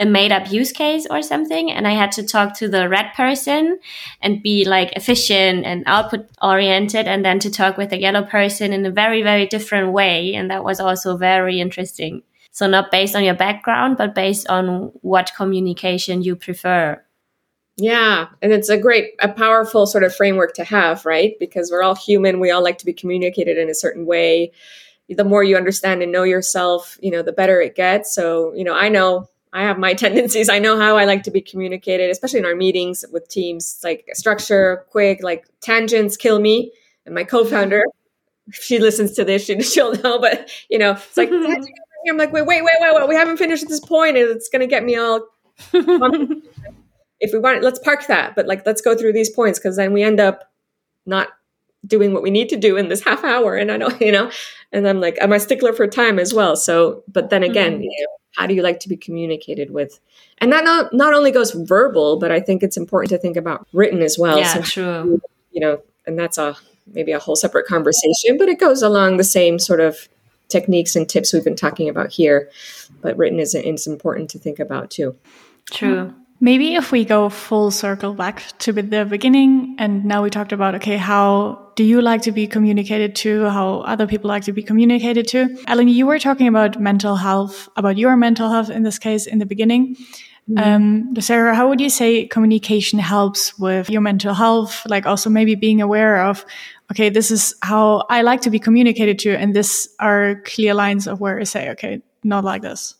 a 0.00 0.06
made 0.06 0.32
up 0.32 0.50
use 0.50 0.72
case 0.72 1.06
or 1.10 1.22
something 1.22 1.70
and 1.70 1.86
I 1.86 1.92
had 1.92 2.12
to 2.12 2.22
talk 2.22 2.56
to 2.58 2.68
the 2.68 2.88
red 2.88 3.12
person 3.14 3.78
and 4.22 4.42
be 4.42 4.64
like 4.64 4.92
efficient 4.92 5.64
and 5.64 5.82
output 5.86 6.28
oriented 6.40 7.08
and 7.08 7.24
then 7.24 7.38
to 7.40 7.50
talk 7.50 7.76
with 7.76 7.90
the 7.90 8.00
yellow 8.00 8.22
person 8.22 8.72
in 8.72 8.86
a 8.86 8.90
very, 8.90 9.22
very 9.22 9.46
different 9.46 9.92
way. 9.92 10.34
And 10.34 10.50
that 10.50 10.64
was 10.64 10.78
also 10.78 11.16
very 11.16 11.60
interesting. 11.60 12.22
So 12.50 12.66
not 12.66 12.90
based 12.90 13.14
on 13.14 13.24
your 13.24 13.34
background, 13.34 13.96
but 13.96 14.14
based 14.14 14.48
on 14.48 14.92
what 15.02 15.32
communication 15.36 16.22
you 16.22 16.36
prefer. 16.36 17.02
Yeah, 17.76 18.26
and 18.42 18.52
it's 18.52 18.68
a 18.68 18.76
great, 18.76 19.14
a 19.20 19.28
powerful 19.28 19.86
sort 19.86 20.02
of 20.02 20.14
framework 20.14 20.54
to 20.54 20.64
have, 20.64 21.06
right? 21.06 21.34
Because 21.38 21.70
we're 21.70 21.84
all 21.84 21.94
human. 21.94 22.40
We 22.40 22.50
all 22.50 22.62
like 22.62 22.78
to 22.78 22.86
be 22.86 22.92
communicated 22.92 23.56
in 23.56 23.70
a 23.70 23.74
certain 23.74 24.04
way. 24.04 24.50
The 25.08 25.24
more 25.24 25.44
you 25.44 25.56
understand 25.56 26.02
and 26.02 26.10
know 26.10 26.24
yourself, 26.24 26.98
you 27.00 27.12
know, 27.12 27.22
the 27.22 27.32
better 27.32 27.60
it 27.60 27.76
gets. 27.76 28.12
So, 28.12 28.52
you 28.54 28.64
know, 28.64 28.74
I 28.74 28.88
know 28.88 29.28
I 29.52 29.62
have 29.62 29.78
my 29.78 29.94
tendencies. 30.04 30.48
I 30.48 30.58
know 30.58 30.78
how 30.78 30.96
I 30.96 31.04
like 31.04 31.22
to 31.24 31.30
be 31.30 31.40
communicated, 31.40 32.10
especially 32.10 32.40
in 32.40 32.46
our 32.46 32.56
meetings 32.56 33.04
with 33.12 33.28
teams. 33.28 33.74
It's 33.74 33.84
like 33.84 34.08
structure, 34.14 34.86
quick, 34.90 35.22
like 35.22 35.46
tangents 35.60 36.16
kill 36.16 36.40
me. 36.40 36.72
And 37.06 37.14
my 37.14 37.24
co-founder, 37.24 37.84
if 38.48 38.54
she 38.62 38.78
listens 38.78 39.12
to 39.12 39.24
this, 39.24 39.44
she, 39.44 39.60
she'll 39.62 39.94
know. 39.94 40.18
But 40.18 40.50
you 40.68 40.78
know, 40.78 40.92
it's 40.92 41.16
like 41.16 41.30
I'm 41.32 42.16
like, 42.16 42.32
wait, 42.32 42.46
wait, 42.46 42.62
wait, 42.62 42.76
wait, 42.80 42.94
wait. 42.94 43.08
We 43.08 43.14
haven't 43.14 43.36
finished 43.36 43.64
at 43.64 43.68
this 43.68 43.80
point, 43.80 44.16
and 44.16 44.30
it's 44.30 44.48
going 44.48 44.60
to 44.60 44.66
get 44.66 44.84
me 44.84 44.96
all. 44.96 45.26
if 45.72 47.32
we 47.32 47.38
want, 47.38 47.62
let's 47.62 47.80
park 47.80 48.06
that. 48.06 48.34
But 48.34 48.46
like, 48.46 48.64
let's 48.64 48.80
go 48.80 48.96
through 48.96 49.12
these 49.12 49.28
points 49.28 49.58
because 49.58 49.76
then 49.76 49.92
we 49.92 50.02
end 50.02 50.20
up 50.20 50.50
not 51.04 51.28
doing 51.86 52.12
what 52.12 52.22
we 52.22 52.30
need 52.30 52.48
to 52.50 52.56
do 52.56 52.76
in 52.76 52.88
this 52.88 53.02
half 53.02 53.24
hour. 53.24 53.56
And 53.56 53.70
I 53.70 53.76
know, 53.76 53.90
you 54.00 54.12
know, 54.12 54.30
and 54.72 54.88
I'm 54.88 55.00
like, 55.00 55.18
I'm 55.20 55.32
a 55.32 55.40
stickler 55.40 55.72
for 55.72 55.86
time 55.86 56.18
as 56.18 56.34
well. 56.34 56.56
So, 56.56 57.02
but 57.08 57.30
then 57.30 57.42
again, 57.42 57.74
mm-hmm. 57.74 57.82
you 57.82 58.06
know, 58.06 58.17
how 58.36 58.46
do 58.46 58.54
you 58.54 58.62
like 58.62 58.80
to 58.80 58.88
be 58.88 58.96
communicated 58.96 59.70
with? 59.70 60.00
And 60.38 60.52
that 60.52 60.64
not 60.64 60.92
not 60.92 61.14
only 61.14 61.30
goes 61.30 61.50
verbal, 61.52 62.18
but 62.18 62.30
I 62.30 62.40
think 62.40 62.62
it's 62.62 62.76
important 62.76 63.10
to 63.10 63.18
think 63.18 63.36
about 63.36 63.66
written 63.72 64.02
as 64.02 64.18
well. 64.18 64.38
Yeah, 64.38 64.54
so 64.54 64.62
true. 64.62 65.20
You 65.50 65.60
know, 65.60 65.82
and 66.06 66.18
that's 66.18 66.38
a 66.38 66.56
maybe 66.92 67.12
a 67.12 67.18
whole 67.18 67.36
separate 67.36 67.66
conversation, 67.66 68.38
but 68.38 68.48
it 68.48 68.58
goes 68.58 68.82
along 68.82 69.16
the 69.16 69.24
same 69.24 69.58
sort 69.58 69.80
of 69.80 70.08
techniques 70.48 70.96
and 70.96 71.08
tips 71.08 71.32
we've 71.32 71.44
been 71.44 71.56
talking 71.56 71.88
about 71.88 72.10
here. 72.10 72.50
But 73.00 73.16
written 73.16 73.38
is, 73.38 73.54
is 73.54 73.86
important 73.86 74.30
to 74.30 74.38
think 74.38 74.58
about 74.58 74.90
too. 74.90 75.16
True. 75.70 76.14
Maybe 76.40 76.76
if 76.76 76.92
we 76.92 77.04
go 77.04 77.28
full 77.28 77.70
circle 77.72 78.14
back 78.14 78.42
to 78.60 78.72
the 78.72 79.04
beginning, 79.04 79.74
and 79.78 80.04
now 80.04 80.22
we 80.22 80.30
talked 80.30 80.52
about, 80.52 80.76
okay, 80.76 80.96
how 80.96 81.72
do 81.74 81.82
you 81.82 82.00
like 82.00 82.22
to 82.22 82.32
be 82.32 82.46
communicated 82.46 83.16
to? 83.16 83.48
How 83.48 83.80
other 83.80 84.06
people 84.06 84.28
like 84.28 84.44
to 84.44 84.52
be 84.52 84.62
communicated 84.62 85.26
to? 85.28 85.56
Ellen, 85.66 85.88
you 85.88 86.06
were 86.06 86.20
talking 86.20 86.46
about 86.46 86.80
mental 86.80 87.16
health, 87.16 87.68
about 87.76 87.98
your 87.98 88.16
mental 88.16 88.50
health 88.50 88.70
in 88.70 88.84
this 88.84 88.98
case 88.98 89.26
in 89.26 89.38
the 89.38 89.46
beginning. 89.46 89.96
Mm. 90.48 91.14
Um, 91.14 91.20
Sarah, 91.20 91.54
how 91.54 91.68
would 91.68 91.80
you 91.80 91.90
say 91.90 92.26
communication 92.26 93.00
helps 93.00 93.58
with 93.58 93.90
your 93.90 94.00
mental 94.00 94.32
health? 94.32 94.82
Like 94.86 95.06
also 95.06 95.28
maybe 95.28 95.56
being 95.56 95.82
aware 95.82 96.22
of, 96.22 96.44
okay, 96.92 97.10
this 97.10 97.30
is 97.30 97.54
how 97.62 98.06
I 98.08 98.22
like 98.22 98.42
to 98.42 98.50
be 98.50 98.58
communicated 98.58 99.18
to, 99.20 99.36
and 99.36 99.54
this 99.54 99.88
are 99.98 100.40
clear 100.44 100.72
lines 100.72 101.06
of 101.06 101.20
where 101.20 101.38
I 101.40 101.44
say, 101.44 101.70
okay, 101.70 102.00
not 102.22 102.44
like 102.44 102.62
this. 102.62 102.94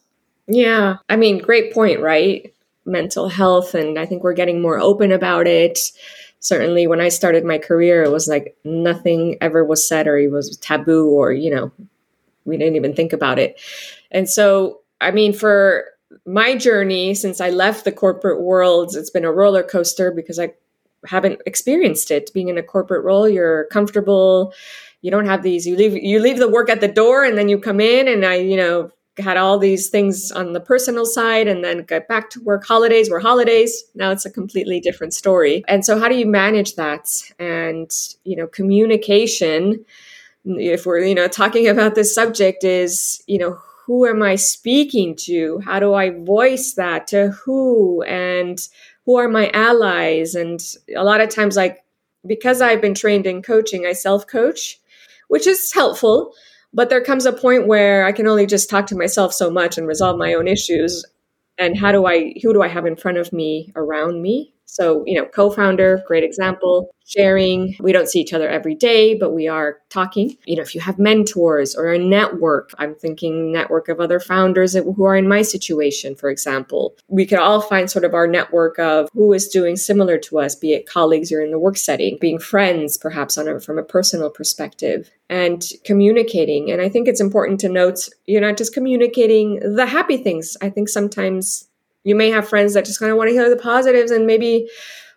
Yeah, 0.49 0.97
I 1.09 1.17
mean, 1.17 1.39
great 1.39 1.73
point, 1.73 2.01
right? 2.01 2.53
Mental 2.89 3.29
health 3.29 3.75
and 3.75 3.99
I 3.99 4.07
think 4.07 4.23
we're 4.23 4.33
getting 4.33 4.61
more 4.61 4.79
open 4.79 5.13
about 5.13 5.47
it. 5.47 5.79
Certainly 6.41 6.87
when 6.87 7.01
I 7.01 7.09
started 7.09 7.45
my 7.45 7.59
career 7.59 8.03
it 8.03 8.11
was 8.11 8.29
like 8.29 8.57
nothing 8.65 9.37
ever 9.41 9.65
was 9.65 9.87
said 9.87 10.09
or 10.09 10.19
it 10.19 10.31
was 10.31 10.57
taboo 10.57 11.11
or 11.11 11.33
you 11.33 11.55
know 11.55 11.71
we 12.45 12.57
didn't 12.57 12.77
even 12.77 12.95
think 12.95 13.13
about 13.13 13.39
it. 13.39 13.61
And 14.11 14.29
so 14.29 14.81
I 15.01 15.11
mean 15.11 15.33
for 15.33 15.85
my 16.25 16.57
journey 16.57 17.15
since 17.15 17.41
I 17.41 17.51
left 17.51 17.85
the 17.85 17.93
corporate 17.93 18.41
world 18.41 18.97
it's 18.97 19.11
been 19.11 19.25
a 19.25 19.33
roller 19.33 19.63
coaster 19.63 20.11
because 20.11 20.39
I 20.39 20.55
haven't 21.07 21.41
experienced 21.47 22.11
it 22.11 22.33
being 22.33 22.49
in 22.49 22.59
a 22.59 22.63
corporate 22.63 23.05
role 23.05 23.29
you're 23.29 23.67
comfortable 23.67 24.53
you 25.03 25.11
don't 25.11 25.27
have 25.27 25.43
these 25.43 25.67
you 25.67 25.77
leave 25.77 25.95
you 26.03 26.19
leave 26.19 26.39
the 26.39 26.49
work 26.49 26.69
at 26.71 26.81
the 26.81 26.89
door 26.89 27.25
and 27.25 27.37
then 27.39 27.49
you 27.49 27.59
come 27.59 27.81
in 27.81 28.09
and 28.09 28.25
I 28.25 28.37
you 28.37 28.57
know 28.57 28.91
had 29.19 29.37
all 29.37 29.59
these 29.59 29.89
things 29.89 30.31
on 30.33 30.53
the 30.53 30.61
personal 30.61 31.05
side 31.05 31.49
and 31.49 31.65
then 31.65 31.85
got 31.85 32.09
back 32.09 32.31
to 32.31 32.41
work. 32.41 32.65
Holidays 32.65 33.11
were 33.11 33.21
holidays. 33.21 33.85
Now 33.95 34.11
it's 34.11 34.27
a 34.27 34.31
completely 34.31 34.81
different 34.81 35.15
story. 35.15 35.65
And 35.69 35.85
so, 35.85 35.99
how 35.99 36.09
do 36.09 36.17
you 36.17 36.27
manage 36.27 36.77
that? 36.77 37.09
And, 37.39 37.91
you 38.25 38.37
know, 38.37 38.47
communication, 38.47 39.85
if 40.45 40.87
we're, 40.87 41.01
you 41.01 41.15
know, 41.15 41.29
talking 41.29 41.69
about 41.69 41.95
this 41.95 42.15
subject, 42.15 42.65
is, 42.65 43.23
you 43.27 43.39
know, 43.39 43.59
who 43.87 44.07
am 44.07 44.23
I 44.23 44.37
speaking 44.37 45.17
to? 45.21 45.61
How 45.61 45.81
do 45.81 45.95
I 45.95 46.11
voice 46.11 46.75
that 46.75 47.07
to 47.09 47.31
who? 47.31 48.03
And 48.03 48.59
who 49.07 49.17
are 49.17 49.29
my 49.29 49.51
allies? 49.53 50.35
And 50.35 50.61
a 50.95 51.03
lot 51.03 51.21
of 51.21 51.31
times, 51.31 51.57
like, 51.57 51.83
because 52.27 52.61
I've 52.61 52.83
been 52.83 52.95
trained 52.95 53.27
in 53.27 53.43
coaching, 53.43 53.87
I 53.87 53.93
self 53.93 54.27
coach, 54.27 54.79
which 55.29 55.47
is 55.47 55.73
helpful 55.73 56.35
but 56.73 56.91
there 56.91 57.03
comes 57.03 57.27
a 57.27 57.33
point 57.33 57.67
where 57.67 58.05
I 58.05 58.13
can 58.13 58.27
only 58.27 58.47
just 58.47 58.71
talk 58.71 58.87
to 58.87 58.97
myself 58.97 59.33
so 59.33 59.51
much 59.51 59.79
and 59.79 59.87
resolve 59.87 60.19
my 60.19 60.35
own 60.35 60.49
issues. 60.49 61.05
And 61.57 61.77
how 61.77 61.93
do 61.93 62.07
I, 62.07 62.35
who 62.43 62.53
do 62.53 62.63
I 62.63 62.69
have 62.69 62.87
in 62.87 62.97
front 62.97 63.19
of 63.19 63.33
me 63.33 63.73
around 63.75 64.23
me? 64.23 64.55
So, 64.69 65.03
you 65.07 65.19
know, 65.19 65.27
co 65.27 65.51
founder, 65.51 66.03
great 66.07 66.23
example, 66.23 66.95
sharing. 67.07 67.75
We 67.81 67.91
don't 67.91 68.09
see 68.09 68.21
each 68.21 68.35
other 68.35 68.49
every 68.49 68.75
day, 68.75 69.15
but 69.15 69.33
we 69.33 69.49
are 69.49 69.79
talking. 69.89 70.37
You 70.45 70.57
know, 70.57 70.63
if 70.63 70.75
you 70.75 70.81
have 70.83 70.99
mentors 70.99 71.75
or 71.75 71.91
a 71.91 71.99
network, 71.99 72.71
I'm 72.79 72.95
thinking 72.95 73.51
network 73.51 73.89
of 73.89 73.99
other 73.99 74.21
founders 74.21 74.75
who 74.75 75.05
are 75.05 75.17
in 75.17 75.27
my 75.27 75.41
situation, 75.41 76.15
for 76.15 76.29
example. 76.29 76.95
We 77.09 77.25
could 77.25 77.39
all 77.39 77.63
find 77.63 77.91
sort 77.91 78.05
of 78.05 78.13
our 78.13 78.27
network 78.27 78.79
of 78.79 79.09
who 79.15 79.33
is 79.33 79.49
doing 79.49 79.77
similar 79.77 80.19
to 80.19 80.39
us, 80.39 80.55
be 80.55 80.75
it 80.75 80.87
colleagues 80.87 81.33
or 81.33 81.41
in 81.41 81.51
the 81.51 81.59
work 81.59 81.79
setting, 81.79 82.19
being 82.21 82.39
friends, 82.39 82.99
perhaps 82.99 83.39
on 83.39 83.49
a, 83.49 83.61
from 83.61 83.79
a 83.79 83.83
personal 83.83 84.29
perspective 84.29 85.11
and 85.31 85.65
communicating. 85.85 86.71
And 86.71 86.83
I 86.83 86.91
think 86.91 87.09
it's 87.09 87.21
important 87.23 87.59
to 87.61 87.71
note 87.71 88.09
you're 88.27 88.43
not 88.43 88.59
just 88.59 88.75
communicating 88.75 89.61
the 89.61 89.87
happy 89.87 90.19
things. 90.19 90.59
I 90.61 90.69
think 90.69 90.91
sometimes 90.91 91.69
you 92.09 92.15
may 92.15 92.31
have 92.31 92.49
friends 92.49 92.75
that 92.75 92.85
just 92.85 92.99
kind 92.99 93.13
of 93.13 93.19
want 93.19 93.29
to 93.29 93.35
hear 93.35 93.51
the 93.51 93.57
positives 93.57 94.11
and 94.11 94.27
maybe 94.27 94.69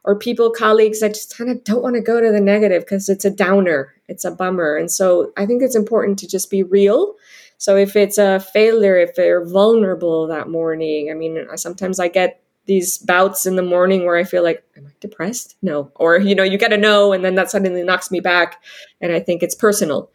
or 0.04 0.18
people 0.18 0.50
colleagues 0.52 1.00
that 1.00 1.14
just 1.14 1.38
kind 1.38 1.50
of 1.50 1.64
don't 1.64 1.84
want 1.84 1.96
to 1.96 2.02
go 2.02 2.20
to 2.20 2.32
the 2.32 2.42
negative 2.42 2.82
because 2.84 3.08
it's 3.08 3.26
a 3.26 3.30
downer 3.30 3.94
it's 4.12 4.26
a 4.26 4.32
bummer. 4.32 4.76
And 4.76 4.92
so 4.92 5.32
i 5.38 5.46
think 5.46 5.64
it's 5.64 5.76
important 5.76 6.20
to 6.20 6.28
just 6.28 6.52
be 6.52 6.64
real. 6.64 7.16
So 7.58 7.78
if 7.78 7.96
it's 7.96 8.18
a 8.18 8.40
failure 8.40 8.98
if 8.98 9.16
they're 9.16 9.46
vulnerable 9.46 10.28
that 10.28 10.50
morning 10.50 11.10
i 11.10 11.14
mean 11.14 11.48
sometimes 11.56 12.00
i 12.00 12.08
get 12.08 12.44
these 12.66 13.00
bouts 13.00 13.46
in 13.46 13.56
the 13.56 13.64
morning 13.64 14.06
where 14.06 14.18
i 14.18 14.24
feel 14.24 14.44
like 14.44 14.64
am 14.78 14.86
i 14.86 14.92
depressed? 15.00 15.56
No. 15.62 15.92
Or 15.96 16.20
you 16.20 16.36
know 16.36 16.44
you 16.44 16.58
get 16.58 16.74
a 16.74 16.78
no 16.78 17.14
and 17.14 17.24
then 17.24 17.36
that 17.36 17.50
suddenly 17.50 17.84
knocks 17.84 18.12
me 18.12 18.20
back 18.20 18.62
and 19.00 19.12
i 19.14 19.20
think 19.20 19.42
it's 19.42 19.56
personal. 19.56 20.12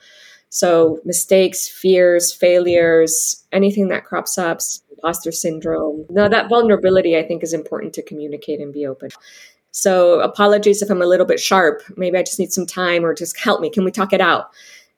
So 0.49 1.01
mistakes 1.05 1.69
fears 1.69 2.33
failures 2.33 3.45
anything 3.53 3.89
that 3.89 4.05
crops 4.05 4.39
up 4.39 4.61
imposter 4.97 5.33
syndrome. 5.33 6.07
No, 6.11 6.29
that 6.29 6.49
vulnerability 6.49 7.17
I 7.17 7.23
think 7.23 7.43
is 7.43 7.53
important 7.53 7.93
to 7.95 8.03
communicate 8.03 8.61
and 8.61 8.73
be 8.73 8.87
open. 8.87 9.11
So 9.71 10.21
apologies 10.21 10.81
if 10.81 10.91
I'm 10.91 11.03
a 11.03 11.07
little 11.07 11.27
bit 11.27 11.39
sharp. 11.39 11.83
Maybe 11.97 12.17
I 12.17 12.23
just 12.23 12.39
need 12.39 12.53
some 12.53 12.67
time 12.67 13.05
or 13.05 13.15
just 13.15 13.39
help 13.39 13.61
me. 13.61 13.71
Can 13.71 13.85
we 13.85 13.91
talk 13.91 14.13
it 14.13 14.21
out? 14.21 14.51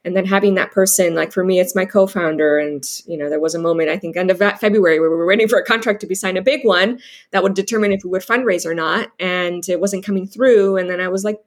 And 0.05 0.17
then 0.17 0.25
having 0.25 0.55
that 0.55 0.71
person, 0.71 1.15
like 1.15 1.33
for 1.33 1.43
me, 1.43 1.59
it's 1.59 1.75
my 1.75 1.85
co-founder. 1.85 2.59
And, 2.59 2.85
you 3.07 3.19
know, 3.19 3.29
there 3.29 3.41
was 3.41 3.57
a 3.57 3.59
moment, 3.59 3.91
I 3.91 3.99
think 3.99 4.17
end 4.17 4.31
of 4.31 4.39
February 4.39 5.01
where 5.01 5.11
we 5.11 5.17
were 5.17 5.27
waiting 5.27 5.49
for 5.49 5.59
a 5.59 5.65
contract 5.65 6.01
to 6.01 6.07
be 6.07 6.15
signed, 6.15 6.39
a 6.39 6.43
big 6.43 6.65
one 6.65 7.01
that 7.33 7.43
would 7.43 7.55
determine 7.55 7.93
if 7.93 8.05
we 8.05 8.11
would 8.11 8.23
fundraise 8.23 8.65
or 8.65 8.75
not. 8.75 9.11
And 9.19 9.69
it 9.69 9.81
wasn't 9.81 10.07
coming 10.07 10.27
through. 10.27 10.77
And 10.77 10.89
then 10.89 11.01
I 11.01 11.09
was 11.09 11.25
like, 11.25 11.41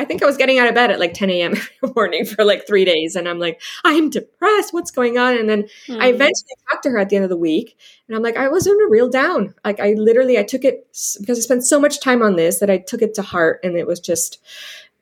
I 0.00 0.04
think 0.06 0.22
I 0.22 0.26
was 0.26 0.38
getting 0.38 0.58
out 0.58 0.66
of 0.66 0.74
bed 0.74 0.90
at 0.90 0.98
like 0.98 1.12
10 1.12 1.28
a.m. 1.28 1.52
every 1.82 1.94
morning 1.94 2.24
for 2.24 2.42
like 2.42 2.66
three 2.66 2.86
days. 2.86 3.16
And 3.16 3.28
I'm 3.28 3.38
like, 3.38 3.60
I'm 3.84 4.08
depressed. 4.08 4.72
What's 4.72 4.90
going 4.90 5.18
on? 5.18 5.36
And 5.36 5.46
then 5.46 5.64
mm. 5.86 6.00
I 6.00 6.08
hmm. 6.08 6.14
eventually 6.14 6.56
talked 6.70 6.84
to 6.84 6.90
her 6.90 6.98
at 6.98 7.10
the 7.10 7.16
end 7.16 7.24
of 7.24 7.28
the 7.28 7.36
week. 7.36 7.78
And 8.08 8.16
I'm 8.16 8.22
like, 8.22 8.38
I 8.38 8.48
was 8.48 8.66
in 8.66 8.80
a 8.80 8.88
real 8.88 9.10
down. 9.10 9.54
Like 9.62 9.78
I 9.78 9.92
literally, 9.92 10.38
I 10.38 10.42
took 10.42 10.64
it 10.64 10.88
because 11.18 11.38
I 11.38 11.42
spent 11.42 11.66
so 11.66 11.78
much 11.78 12.00
time 12.00 12.22
on 12.22 12.36
this 12.36 12.60
that 12.60 12.70
I 12.70 12.78
took 12.78 13.02
it 13.02 13.12
to 13.14 13.22
heart. 13.22 13.60
And 13.62 13.76
it 13.76 13.86
was 13.86 14.00
just, 14.00 14.42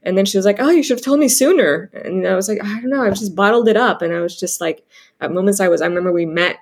and 0.02 0.18
then 0.18 0.24
she 0.24 0.36
was 0.36 0.46
like, 0.46 0.58
oh, 0.58 0.70
you 0.70 0.82
should 0.82 0.98
have 0.98 1.04
told 1.04 1.20
me 1.20 1.28
sooner. 1.28 1.90
And 1.94 2.26
I 2.26 2.34
was 2.34 2.48
like, 2.48 2.62
I 2.62 2.80
don't 2.80 2.90
know. 2.90 3.04
I 3.04 3.10
just 3.10 3.36
bottled 3.36 3.68
it 3.68 3.76
up. 3.76 4.02
And 4.02 4.12
I 4.12 4.20
was 4.20 4.38
just 4.38 4.60
like, 4.60 4.84
at 5.20 5.32
moments 5.32 5.60
I 5.60 5.68
was, 5.68 5.80
I 5.80 5.86
remember 5.86 6.12
we 6.12 6.26
met 6.26 6.58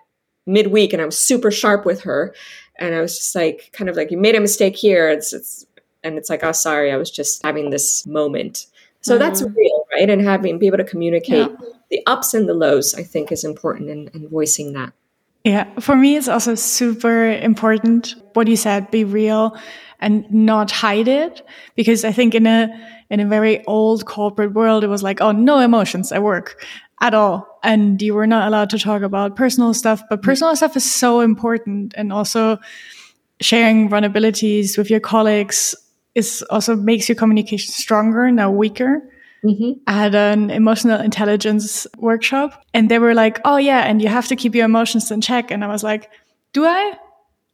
midweek 0.47 0.93
and 0.93 1.01
I 1.01 1.07
was 1.07 1.19
super 1.19 1.51
sharp 1.51 1.87
with 1.87 2.03
her. 2.03 2.35
And 2.79 2.95
I 2.95 3.01
was 3.01 3.17
just 3.17 3.35
like, 3.35 3.71
kind 3.73 3.89
of 3.89 3.97
like, 3.97 4.11
you 4.11 4.19
made 4.19 4.35
a 4.35 4.41
mistake 4.41 4.77
here. 4.77 5.09
It's, 5.09 5.33
it's, 5.33 5.66
and 6.07 6.19
it's 6.19 6.31
like 6.31 6.43
oh 6.43 6.53
sorry 6.53 6.93
i 6.93 6.97
was 6.97 7.11
just 7.11 7.43
having 7.45 7.71
this 7.71 8.07
moment 8.07 8.67
so 9.01 9.13
mm-hmm. 9.13 9.23
that's 9.23 9.43
real 9.43 9.87
right 9.93 10.11
and 10.11 10.23
having 10.23 10.59
be 10.59 10.67
able 10.67 10.79
to 10.79 10.85
communicate 10.85 11.51
yeah. 11.51 11.67
the 11.91 12.03
ups 12.07 12.35
and 12.35 12.49
the 12.49 12.55
lows 12.55 12.95
i 12.95 13.03
think 13.03 13.33
is 13.33 13.45
important 13.45 13.91
in, 13.91 14.09
in 14.15 14.29
voicing 14.29 14.73
that 14.73 14.93
yeah 15.45 15.65
for 15.81 15.97
me 15.97 16.17
it's 16.17 16.29
also 16.29 16.55
super 16.55 17.31
important 17.31 18.15
what 18.35 18.49
you 18.49 18.57
said 18.57 18.91
be 18.91 19.05
real 19.05 19.57
and 20.01 20.31
not 20.33 20.71
hide 20.71 21.09
it 21.09 21.43
because 21.75 22.05
i 22.05 22.13
think 22.13 22.35
in 22.35 22.47
a 22.47 22.69
in 23.11 23.21
a 23.21 23.27
very 23.27 23.65
old 23.67 24.05
corporate 24.07 24.53
world 24.53 24.85
it 24.85 24.89
was 24.89 25.03
like 25.03 25.21
oh 25.21 25.33
no 25.33 25.59
emotions 25.59 26.13
at 26.13 26.23
work 26.23 26.65
at 27.01 27.13
all 27.13 27.57
and 27.67 28.01
you 28.01 28.15
were 28.15 28.29
not 28.29 28.47
allowed 28.47 28.71
to 28.71 28.79
talk 28.79 29.03
about 29.03 29.35
personal 29.35 29.75
stuff. 29.75 30.03
But 30.09 30.23
personal 30.23 30.55
stuff 30.55 30.77
is 30.77 30.91
so 30.91 31.21
important, 31.21 31.93
and 31.97 32.13
also 32.13 32.59
sharing 33.41 33.91
vulnerabilities 33.91 34.79
with 34.79 34.89
your 34.89 35.01
colleagues 35.01 35.75
is 36.17 36.43
also 36.49 36.75
makes 36.75 37.09
your 37.09 37.15
communication 37.15 37.73
stronger, 37.73 38.31
not 38.33 38.55
weaker. 38.55 39.03
Mm-hmm. 39.45 39.73
I 39.87 39.93
had 39.93 40.15
an 40.15 40.51
emotional 40.51 40.99
intelligence 41.01 41.87
workshop, 41.99 42.65
and 42.73 42.91
they 42.91 42.99
were 42.99 43.15
like, 43.15 43.39
"Oh 43.45 43.59
yeah, 43.59 43.83
and 43.85 44.03
you 44.03 44.09
have 44.09 44.27
to 44.29 44.37
keep 44.37 44.55
your 44.55 44.65
emotions 44.65 45.11
in 45.11 45.21
check." 45.21 45.51
And 45.51 45.63
I 45.63 45.69
was 45.69 45.85
like, 45.85 46.11
"Do 46.53 46.65
I?" 46.65 46.95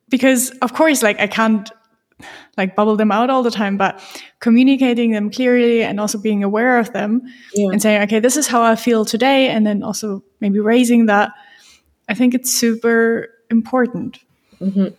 Because 0.09 0.51
of 0.63 0.73
course, 0.73 1.03
like 1.03 1.21
I 1.21 1.27
can't 1.27 1.71
like 2.57 2.77
bubble 2.77 2.97
them 2.97 3.11
out 3.11 3.31
all 3.31 3.43
the 3.43 3.51
time, 3.51 3.77
but 3.77 4.01
communicating 4.39 5.11
them 5.11 5.29
clearly 5.29 5.83
and 5.83 5.99
also 5.99 6.19
being 6.19 6.45
aware 6.45 6.79
of 6.79 6.93
them 6.93 7.23
yeah. 7.55 7.71
and 7.73 7.83
saying, 7.83 8.03
"Okay, 8.03 8.21
this 8.21 8.37
is 8.37 8.47
how 8.47 8.63
I 8.63 8.77
feel 8.77 9.05
today," 9.05 9.49
and 9.49 9.67
then 9.67 9.83
also 9.83 10.23
maybe 10.41 10.61
raising 10.61 11.07
that. 11.07 11.33
I 12.09 12.15
think 12.15 12.33
it's 12.33 12.51
super 12.51 13.29
important. 13.51 14.21
Mm-hmm. 14.61 14.95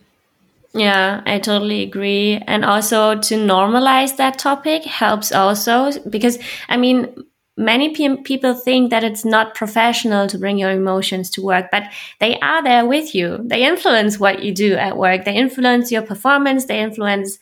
Yeah, 0.74 1.22
I 1.24 1.38
totally 1.38 1.82
agree. 1.82 2.42
And 2.46 2.64
also 2.64 3.14
to 3.18 3.34
normalize 3.36 4.16
that 4.16 4.38
topic 4.38 4.84
helps 4.84 5.30
also 5.30 5.90
because, 6.08 6.38
I 6.68 6.76
mean, 6.76 7.14
many 7.56 7.94
pe- 7.94 8.20
people 8.22 8.54
think 8.54 8.90
that 8.90 9.04
it's 9.04 9.24
not 9.24 9.54
professional 9.54 10.26
to 10.26 10.36
bring 10.36 10.58
your 10.58 10.72
emotions 10.72 11.30
to 11.30 11.42
work, 11.42 11.66
but 11.70 11.84
they 12.18 12.40
are 12.40 12.60
there 12.64 12.84
with 12.86 13.14
you. 13.14 13.38
They 13.44 13.64
influence 13.64 14.18
what 14.18 14.42
you 14.42 14.52
do 14.52 14.74
at 14.74 14.96
work. 14.96 15.24
They 15.24 15.36
influence 15.36 15.92
your 15.92 16.02
performance. 16.02 16.64
They 16.64 16.80
influence 16.80 17.38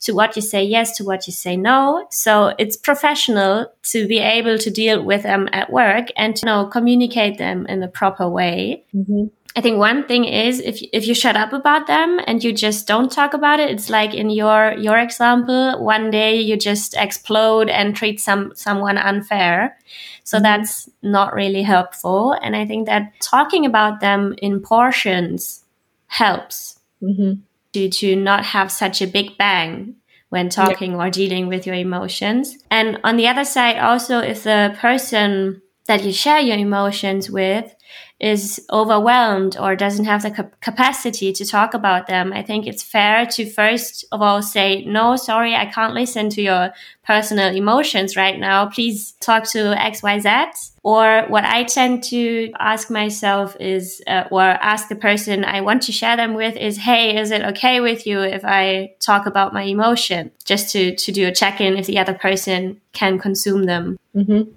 to 0.00 0.12
what 0.12 0.36
you 0.36 0.42
say 0.42 0.62
yes, 0.62 0.96
to 0.96 1.04
what 1.04 1.26
you 1.26 1.32
say 1.32 1.56
no. 1.56 2.06
So 2.10 2.54
it's 2.58 2.76
professional 2.76 3.72
to 3.84 4.06
be 4.06 4.18
able 4.18 4.58
to 4.58 4.70
deal 4.70 5.02
with 5.02 5.24
them 5.24 5.48
at 5.52 5.72
work 5.72 6.08
and 6.16 6.36
to 6.36 6.46
you 6.46 6.46
know, 6.46 6.66
communicate 6.66 7.38
them 7.38 7.66
in 7.66 7.82
a 7.82 7.88
proper 7.88 8.28
way. 8.28 8.84
Mm-hmm. 8.94 9.26
I 9.56 9.60
think 9.60 9.78
one 9.78 10.06
thing 10.06 10.24
is 10.24 10.60
if 10.60 10.80
if 10.92 11.08
you 11.08 11.14
shut 11.14 11.36
up 11.36 11.52
about 11.52 11.88
them 11.88 12.20
and 12.28 12.44
you 12.44 12.52
just 12.52 12.86
don't 12.86 13.10
talk 13.10 13.34
about 13.34 13.58
it, 13.58 13.70
it's 13.70 13.90
like 13.90 14.14
in 14.14 14.30
your 14.30 14.72
your 14.78 14.98
example, 14.98 15.82
one 15.82 16.12
day 16.12 16.40
you 16.40 16.56
just 16.56 16.94
explode 16.96 17.68
and 17.68 17.96
treat 17.96 18.20
some 18.20 18.52
someone 18.54 18.98
unfair. 18.98 19.76
So 20.22 20.36
mm-hmm. 20.36 20.44
that's 20.44 20.88
not 21.02 21.34
really 21.34 21.62
helpful. 21.62 22.36
And 22.40 22.54
I 22.54 22.66
think 22.66 22.86
that 22.86 23.12
talking 23.20 23.66
about 23.66 24.00
them 24.00 24.36
in 24.40 24.60
portions 24.60 25.64
helps 26.06 26.78
mm-hmm. 27.02 27.40
To 27.72 27.88
to 27.88 28.16
not 28.16 28.44
have 28.46 28.70
such 28.70 29.02
a 29.02 29.06
big 29.06 29.36
bang 29.38 29.96
when 30.28 30.48
talking 30.48 30.92
yeah. 30.92 30.98
or 30.98 31.10
dealing 31.10 31.48
with 31.48 31.66
your 31.66 31.74
emotions. 31.74 32.56
And 32.70 32.98
on 33.04 33.16
the 33.16 33.28
other 33.28 33.44
side, 33.44 33.78
also 33.78 34.18
if 34.18 34.44
the 34.44 34.76
person 34.78 35.62
that 35.86 36.04
you 36.04 36.12
share 36.12 36.40
your 36.40 36.58
emotions 36.58 37.30
with 37.30 37.74
is 38.20 38.60
overwhelmed 38.70 39.56
or 39.58 39.76
doesn't 39.76 40.06
have 40.06 40.22
the 40.22 40.30
cap- 40.30 40.60
capacity 40.60 41.32
to 41.32 41.44
talk 41.44 41.72
about 41.72 42.08
them, 42.08 42.32
I 42.32 42.42
think 42.42 42.66
it's 42.66 42.82
fair 42.82 43.26
to 43.26 43.48
first 43.48 44.04
of 44.10 44.20
all 44.20 44.42
say, 44.42 44.84
no, 44.84 45.16
sorry, 45.16 45.54
I 45.54 45.66
can't 45.66 45.94
listen 45.94 46.28
to 46.30 46.42
your 46.42 46.72
personal 47.06 47.54
emotions 47.54 48.16
right 48.16 48.38
now. 48.38 48.66
Please 48.66 49.12
talk 49.20 49.44
to 49.50 49.74
XYZ. 49.74 50.72
Or 50.82 51.24
what 51.28 51.44
I 51.44 51.64
tend 51.64 52.02
to 52.04 52.50
ask 52.58 52.90
myself 52.90 53.56
is, 53.60 54.02
uh, 54.06 54.24
or 54.30 54.42
ask 54.42 54.88
the 54.88 54.96
person 54.96 55.44
I 55.44 55.60
want 55.60 55.82
to 55.82 55.92
share 55.92 56.16
them 56.16 56.34
with 56.34 56.56
is, 56.56 56.78
hey, 56.78 57.18
is 57.18 57.30
it 57.30 57.42
okay 57.42 57.80
with 57.80 58.06
you 58.06 58.20
if 58.20 58.44
I 58.44 58.94
talk 59.00 59.26
about 59.26 59.52
my 59.52 59.62
emotion? 59.62 60.30
Just 60.44 60.72
to, 60.72 60.96
to 60.96 61.12
do 61.12 61.28
a 61.28 61.32
check 61.32 61.60
in 61.60 61.76
if 61.76 61.86
the 61.86 61.98
other 61.98 62.14
person 62.14 62.80
can 62.92 63.18
consume 63.18 63.64
them. 63.64 63.98
Mm-hmm. 64.16 64.50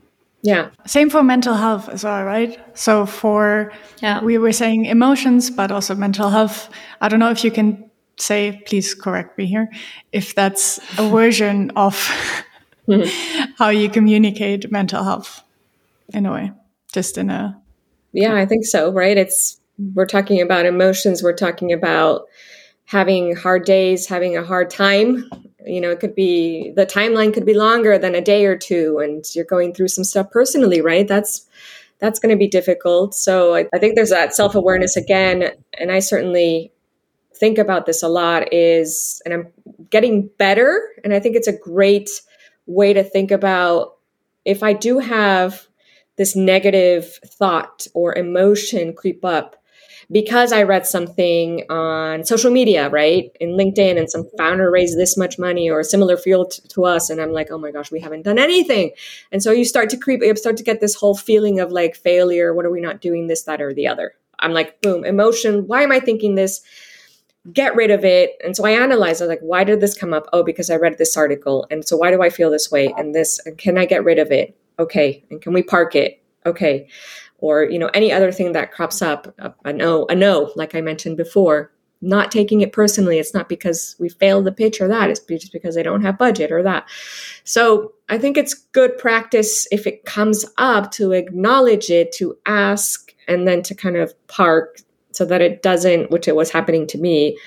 Yeah. 0.44 0.72
Same 0.86 1.10
for 1.10 1.24
mental 1.24 1.54
health 1.54 1.88
as 1.90 2.04
well, 2.04 2.24
right? 2.24 2.60
So 2.78 3.06
for 3.06 3.72
yeah. 4.02 4.24
we 4.24 4.38
were 4.38 4.52
saying 4.52 4.86
emotions, 4.86 5.50
but 5.50 5.72
also 5.72 5.94
mental 5.94 6.30
health. 6.30 6.70
I 7.00 7.10
don't 7.10 7.20
know 7.20 7.30
if 7.30 7.44
you 7.44 7.52
can 7.52 7.90
say, 8.18 8.62
please 8.66 8.94
correct 8.94 9.38
me 9.38 9.46
here, 9.46 9.70
if 10.12 10.34
that's 10.34 10.80
a 10.98 11.08
version 11.10 11.72
of 11.76 11.96
mm-hmm. 12.88 13.52
how 13.58 13.70
you 13.70 13.90
communicate 13.90 14.72
mental 14.72 15.04
health 15.04 15.44
in 16.14 16.26
a 16.26 16.32
way, 16.32 16.52
just 16.92 17.18
in 17.18 17.30
a. 17.30 17.62
Yeah, 18.14 18.36
I 18.36 18.46
think 18.46 18.66
so, 18.66 18.92
right? 18.92 19.18
It's, 19.18 19.60
we're 19.94 20.06
talking 20.06 20.42
about 20.42 20.66
emotions, 20.66 21.24
we're 21.24 21.34
talking 21.34 21.72
about 21.72 22.26
having 22.86 23.36
hard 23.36 23.64
days, 23.64 24.08
having 24.08 24.36
a 24.36 24.44
hard 24.44 24.70
time, 24.70 25.30
you 25.66 25.82
know 25.82 25.92
it 25.92 26.00
could 26.00 26.16
be 26.16 26.72
the 26.76 26.86
timeline 26.86 27.34
could 27.34 27.46
be 27.46 27.54
longer 27.54 27.98
than 27.98 28.16
a 28.16 28.22
day 28.22 28.46
or 28.46 28.58
two 28.58 29.00
and 29.00 29.26
you're 29.36 29.46
going 29.46 29.74
through 29.74 29.88
some 29.88 30.04
stuff 30.04 30.30
personally 30.32 30.82
right? 30.82 31.08
That's 31.08 31.48
that's 32.00 32.20
going 32.20 32.32
to 32.32 32.40
be 32.40 32.48
difficult. 32.48 33.14
So 33.14 33.54
I, 33.54 33.68
I 33.74 33.78
think 33.78 33.96
there's 33.96 34.10
that 34.10 34.34
self-awareness 34.34 34.98
again 34.98 35.52
and 35.80 35.92
i 35.92 36.00
certainly 36.00 36.72
think 37.42 37.58
about 37.58 37.88
this 37.88 38.04
a 38.04 38.08
lot 38.08 38.54
is 38.54 39.22
and 39.26 39.34
i'm 39.34 39.48
getting 39.90 40.30
better 40.38 40.90
and 41.04 41.12
i 41.12 41.20
think 41.20 41.36
it's 41.36 41.48
a 41.48 41.58
great 41.58 42.22
way 42.68 42.94
to 42.94 43.04
think 43.04 43.32
about 43.32 43.98
if 44.46 44.62
i 44.62 44.74
do 44.74 45.00
have 45.00 45.68
this 46.18 46.36
negative 46.36 47.20
thought 47.26 47.88
or 47.96 48.16
emotion 48.16 48.94
creep 48.94 49.26
up 49.26 49.56
because 50.12 50.52
I 50.52 50.64
read 50.64 50.86
something 50.86 51.64
on 51.70 52.26
social 52.26 52.52
media, 52.52 52.90
right, 52.90 53.36
in 53.40 53.52
LinkedIn, 53.52 53.98
and 53.98 54.10
some 54.10 54.30
founder 54.38 54.70
raised 54.70 54.98
this 54.98 55.16
much 55.16 55.40
money 55.40 55.70
or 55.70 55.80
a 55.80 55.84
similar 55.86 56.18
field 56.18 56.54
to 56.70 56.86
us, 56.86 57.10
and 57.10 57.22
I'm 57.22 57.32
like, 57.32 57.50
oh 57.50 57.58
my 57.58 57.72
gosh, 57.72 57.92
we 57.92 58.02
haven't 58.02 58.24
done 58.24 58.38
anything, 58.38 58.92
and 59.32 59.42
so 59.42 59.52
you 59.52 59.64
start 59.64 59.90
to 59.92 59.98
creep, 59.98 60.22
you 60.22 60.36
start 60.36 60.58
to 60.58 60.64
get 60.64 60.82
this 60.82 60.96
whole 60.96 61.16
feeling 61.16 61.60
of 61.60 61.72
like 61.72 61.96
failure. 61.96 62.54
What 62.54 62.66
are 62.66 62.72
we 62.72 62.82
not 62.82 63.02
doing? 63.02 63.28
This, 63.28 63.44
that, 63.44 63.62
or 63.62 63.74
the 63.74 63.88
other. 63.88 64.14
I'm 64.40 64.54
like, 64.54 64.82
boom, 64.82 65.06
emotion. 65.06 65.68
Why 65.68 65.84
am 65.84 65.92
I 65.92 66.00
thinking 66.00 66.36
this? 66.36 66.62
Get 67.54 67.76
rid 67.76 67.92
of 67.92 68.04
it. 68.04 68.32
And 68.44 68.56
so 68.56 68.66
I 68.66 68.72
analyzed. 68.72 69.22
I 69.22 69.26
was 69.26 69.30
like, 69.30 69.40
why 69.42 69.64
did 69.64 69.82
this 69.82 69.98
come 69.98 70.14
up? 70.14 70.28
Oh, 70.34 70.44
because 70.44 70.70
I 70.70 70.76
read 70.76 70.98
this 70.98 71.16
article, 71.16 71.68
and 71.72 71.88
so 71.88 71.96
why 71.96 72.12
do 72.12 72.22
I 72.22 72.30
feel 72.30 72.52
this 72.52 72.70
way? 72.70 72.94
And 72.98 73.16
this, 73.16 73.40
can 73.58 73.78
I 73.78 73.86
get 73.86 74.04
rid 74.04 74.20
of 74.20 74.32
it? 74.32 74.58
Okay, 74.78 75.24
and 75.30 75.42
can 75.42 75.54
we 75.54 75.64
park 75.64 75.96
it? 75.96 76.22
Okay 76.46 76.88
or 77.42 77.64
you 77.64 77.78
know 77.78 77.90
any 77.94 78.12
other 78.12 78.32
thing 78.32 78.54
that 78.54 78.72
crops 78.72 79.02
up 79.02 79.36
a 79.66 79.74
no 79.74 80.06
a 80.08 80.16
no 80.16 80.52
like 80.56 80.74
i 80.76 80.82
mentioned 80.82 81.18
before. 81.18 81.72
Not 82.04 82.32
taking 82.32 82.62
it 82.62 82.74
personally 82.74 83.20
it's 83.20 83.34
not 83.34 83.48
because 83.48 83.96
we 84.00 84.10
failed 84.10 84.46
the 84.46 84.52
pitch 84.52 84.82
or 84.82 84.88
that 84.88 85.12
it's 85.12 85.20
just 85.20 85.52
because 85.52 85.76
they 85.76 85.84
don't 85.84 86.02
have 86.02 86.18
budget 86.18 86.52
or 86.52 86.64
that. 86.64 86.88
So 87.44 87.94
i 88.10 88.18
think 88.18 88.38
it's 88.38 88.54
good 88.54 88.98
practice 88.98 89.68
if 89.72 89.86
it 89.86 90.06
comes 90.06 90.46
up 90.58 90.92
to 90.92 91.12
acknowledge 91.12 91.90
it 91.90 92.12
to 92.14 92.38
ask 92.46 93.14
and 93.28 93.48
then 93.48 93.62
to 93.64 93.76
kind 93.76 93.98
of 93.98 94.14
park 94.28 94.80
so 95.12 95.26
that 95.26 95.42
it 95.42 95.62
doesn't 95.62 96.10
which 96.10 96.28
it 96.28 96.36
was 96.36 96.52
happening 96.52 96.88
to 96.88 96.98
me 96.98 97.38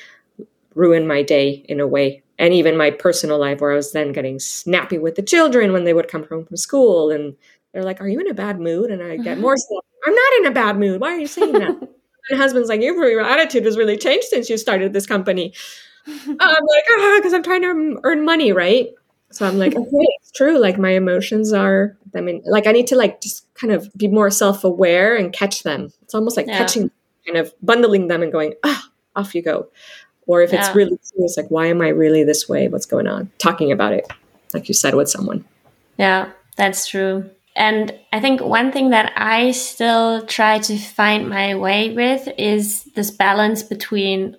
ruin 0.75 1.07
my 1.07 1.23
day 1.23 1.65
in 1.69 1.81
a 1.81 1.87
way. 1.87 2.23
And 2.39 2.53
even 2.53 2.77
my 2.77 2.91
personal 2.91 3.39
life 3.39 3.61
where 3.61 3.73
i 3.73 3.77
was 3.77 3.93
then 3.93 4.13
getting 4.13 4.39
snappy 4.41 4.99
with 4.99 5.15
the 5.15 5.23
children 5.23 5.73
when 5.73 5.85
they 5.85 5.95
would 5.95 6.09
come 6.09 6.27
home 6.27 6.45
from 6.45 6.57
school 6.57 7.11
and 7.11 7.37
they're 7.75 7.85
like, 7.85 8.01
"Are 8.01 8.09
you 8.09 8.21
in 8.21 8.31
a 8.31 8.35
bad 8.35 8.59
mood?" 8.59 8.91
And 8.91 9.03
I 9.03 9.17
get 9.19 9.39
more 9.47 9.57
stuff. 9.57 9.85
I'm 10.07 10.15
not 10.15 10.33
in 10.39 10.47
a 10.47 10.51
bad 10.53 10.79
mood. 10.79 11.01
Why 11.01 11.13
are 11.13 11.19
you 11.19 11.27
saying 11.27 11.53
that? 11.53 11.77
My 12.31 12.39
husband's 12.39 12.71
like, 12.71 12.81
"Your 12.81 13.21
attitude 13.21 13.67
has 13.67 13.77
really 13.77 13.99
changed 13.99 14.29
since 14.29 14.49
you 14.49 14.57
started 14.57 14.95
this 14.95 15.07
company." 15.07 15.53
I'm 16.07 16.37
like, 16.39 16.85
"Ah, 16.91 17.15
because 17.19 17.35
I'm 17.35 17.43
trying 17.43 17.63
to 17.63 18.01
earn 18.05 18.25
money, 18.25 18.53
right?" 18.53 18.91
So 19.33 19.47
I'm 19.47 19.59
like, 19.59 19.75
"Okay, 19.75 20.07
it's 20.21 20.31
true. 20.33 20.59
Like 20.59 20.79
my 20.79 20.91
emotions 20.91 21.53
are. 21.53 21.99
I 22.15 22.21
mean, 22.21 22.43
like 22.47 22.67
I 22.67 22.73
need 22.73 22.87
to 22.89 22.97
like 22.97 23.21
just 23.21 23.53
kind 23.55 23.73
of 23.73 23.93
be 23.95 24.09
more 24.09 24.31
self 24.31 24.65
aware 24.65 25.17
and 25.17 25.33
catch 25.33 25.65
them. 25.65 25.93
It's 26.03 26.15
almost 26.15 26.37
like 26.37 26.47
yeah. 26.47 26.59
catching, 26.59 26.91
kind 27.27 27.39
of 27.39 27.53
bundling 27.61 28.07
them 28.07 28.23
and 28.23 28.31
going, 28.31 28.55
ah, 28.65 28.89
off 29.17 29.35
you 29.35 29.43
go." 29.43 29.69
Or 30.27 30.41
if 30.41 30.53
yeah. 30.53 30.67
it's 30.67 30.75
really 30.75 30.99
serious, 31.03 31.37
like, 31.37 31.51
why 31.51 31.67
am 31.67 31.83
I 31.83 31.89
really 31.89 32.25
this 32.25 32.49
way? 32.49 32.69
What's 32.69 32.87
going 32.87 33.07
on? 33.07 33.31
Talking 33.37 33.73
about 33.73 33.93
it, 33.93 34.07
like 34.55 34.69
you 34.69 34.75
said, 34.75 34.95
with 34.95 35.11
someone. 35.11 35.45
Yeah, 35.99 36.31
that's 36.57 36.87
true. 36.87 37.29
And 37.57 37.93
I 38.13 38.21
think 38.21 38.41
one 38.41 38.73
thing 38.73 38.91
that 38.91 39.13
I 39.17 39.53
still 39.53 40.27
try 40.27 40.59
to 40.61 40.77
find 40.77 41.29
my 41.29 41.55
way 41.55 41.95
with 41.95 42.29
is 42.37 42.85
this 42.95 43.11
balance 43.11 43.63
between 43.63 44.37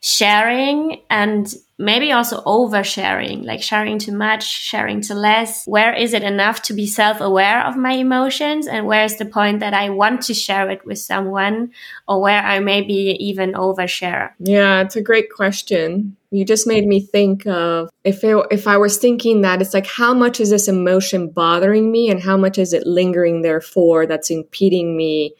sharing 0.00 1.00
and 1.10 1.52
maybe 1.78 2.10
also 2.10 2.42
oversharing, 2.42 3.44
like 3.44 3.62
sharing 3.62 3.98
too 3.98 4.12
much, 4.12 4.44
sharing 4.44 5.00
too 5.00 5.14
less. 5.14 5.64
Where 5.66 5.94
is 5.94 6.12
it 6.12 6.22
enough 6.22 6.62
to 6.62 6.74
be 6.74 6.86
self 6.86 7.20
aware 7.20 7.64
of 7.64 7.76
my 7.76 7.92
emotions? 7.92 8.66
And 8.66 8.86
where's 8.86 9.16
the 9.16 9.24
point 9.24 9.60
that 9.60 9.74
I 9.74 9.90
want 9.90 10.22
to 10.22 10.34
share 10.34 10.68
it 10.70 10.84
with 10.84 10.98
someone 10.98 11.72
or 12.06 12.20
where 12.20 12.42
I 12.42 12.58
maybe 12.58 13.16
even 13.20 13.52
overshare? 13.52 14.32
Yeah, 14.40 14.82
it's 14.82 14.96
a 14.96 15.02
great 15.02 15.30
question. 15.30 16.16
You 16.30 16.44
just 16.44 16.66
made 16.66 16.86
me 16.86 17.00
think 17.00 17.46
of 17.46 17.88
if 18.04 18.22
it, 18.22 18.36
if 18.50 18.66
I 18.66 18.76
was 18.76 18.98
thinking 18.98 19.40
that 19.42 19.62
it's 19.62 19.72
like 19.72 19.86
how 19.86 20.12
much 20.12 20.40
is 20.40 20.50
this 20.50 20.68
emotion 20.68 21.30
bothering 21.30 21.90
me 21.90 22.10
and 22.10 22.20
how 22.20 22.36
much 22.36 22.58
is 22.58 22.74
it 22.74 22.86
lingering 22.86 23.40
there 23.40 23.62
for 23.62 24.04
that's 24.06 24.30
impeding 24.30 24.94
me 24.96 25.34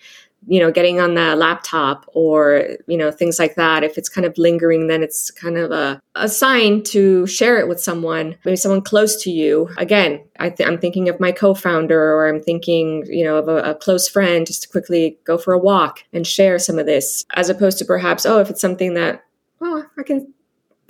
you 0.46 0.60
know, 0.60 0.70
getting 0.70 1.00
on 1.00 1.14
the 1.14 1.34
laptop 1.36 2.08
or, 2.14 2.76
you 2.86 2.96
know, 2.96 3.10
things 3.10 3.38
like 3.38 3.56
that, 3.56 3.82
if 3.82 3.98
it's 3.98 4.08
kind 4.08 4.24
of 4.24 4.38
lingering, 4.38 4.86
then 4.86 5.02
it's 5.02 5.30
kind 5.30 5.58
of 5.58 5.70
a, 5.70 6.00
a 6.14 6.28
sign 6.28 6.82
to 6.82 7.26
share 7.26 7.58
it 7.58 7.68
with 7.68 7.80
someone, 7.80 8.36
maybe 8.44 8.56
someone 8.56 8.80
close 8.80 9.22
to 9.24 9.30
you. 9.30 9.68
Again, 9.76 10.22
I 10.38 10.54
am 10.60 10.78
thinking 10.78 11.08
of 11.08 11.20
my 11.20 11.32
co-founder 11.32 12.00
or 12.00 12.28
I'm 12.28 12.40
thinking, 12.40 13.04
you 13.06 13.24
know, 13.24 13.36
of 13.36 13.48
a, 13.48 13.70
a 13.70 13.74
close 13.74 14.08
friend 14.08 14.46
just 14.46 14.62
to 14.62 14.68
quickly 14.68 15.18
go 15.24 15.36
for 15.36 15.52
a 15.52 15.58
walk 15.58 16.04
and 16.12 16.26
share 16.26 16.58
some 16.58 16.78
of 16.78 16.86
this 16.86 17.26
as 17.34 17.48
opposed 17.48 17.78
to 17.78 17.84
perhaps, 17.84 18.24
oh, 18.24 18.38
if 18.38 18.48
it's 18.48 18.60
something 18.60 18.94
that, 18.94 19.24
oh, 19.60 19.84
I 19.98 20.02
can 20.02 20.32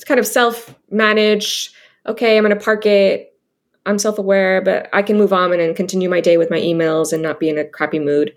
kind 0.04 0.20
of 0.20 0.26
self 0.26 0.74
manage. 0.90 1.72
Okay, 2.06 2.36
I'm 2.36 2.44
going 2.44 2.56
to 2.56 2.64
park 2.64 2.86
it. 2.86 3.34
I'm 3.86 3.98
self 3.98 4.18
aware, 4.18 4.60
but 4.60 4.88
I 4.92 5.02
can 5.02 5.16
move 5.16 5.32
on 5.32 5.52
and 5.58 5.74
continue 5.74 6.10
my 6.10 6.20
day 6.20 6.36
with 6.36 6.50
my 6.50 6.58
emails 6.58 7.12
and 7.12 7.22
not 7.22 7.40
be 7.40 7.48
in 7.48 7.58
a 7.58 7.64
crappy 7.64 7.98
mood 7.98 8.34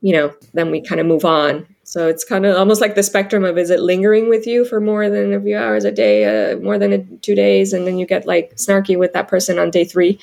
you 0.00 0.12
know, 0.12 0.32
then 0.54 0.70
we 0.70 0.80
kind 0.80 1.00
of 1.00 1.06
move 1.06 1.24
on. 1.24 1.66
So 1.84 2.06
it's 2.06 2.24
kind 2.24 2.46
of 2.46 2.56
almost 2.56 2.80
like 2.80 2.94
the 2.94 3.02
spectrum 3.02 3.44
of 3.44 3.58
is 3.58 3.70
it 3.70 3.80
lingering 3.80 4.28
with 4.28 4.46
you 4.46 4.64
for 4.64 4.80
more 4.80 5.10
than 5.10 5.32
a 5.32 5.40
few 5.40 5.56
hours 5.56 5.84
a 5.84 5.90
day, 5.90 6.52
uh, 6.52 6.56
more 6.58 6.78
than 6.78 6.92
a, 6.92 6.98
two 7.16 7.34
days, 7.34 7.72
and 7.72 7.86
then 7.86 7.98
you 7.98 8.06
get 8.06 8.26
like 8.26 8.54
snarky 8.54 8.96
with 8.96 9.12
that 9.12 9.28
person 9.28 9.58
on 9.58 9.70
day 9.70 9.84
three. 9.84 10.20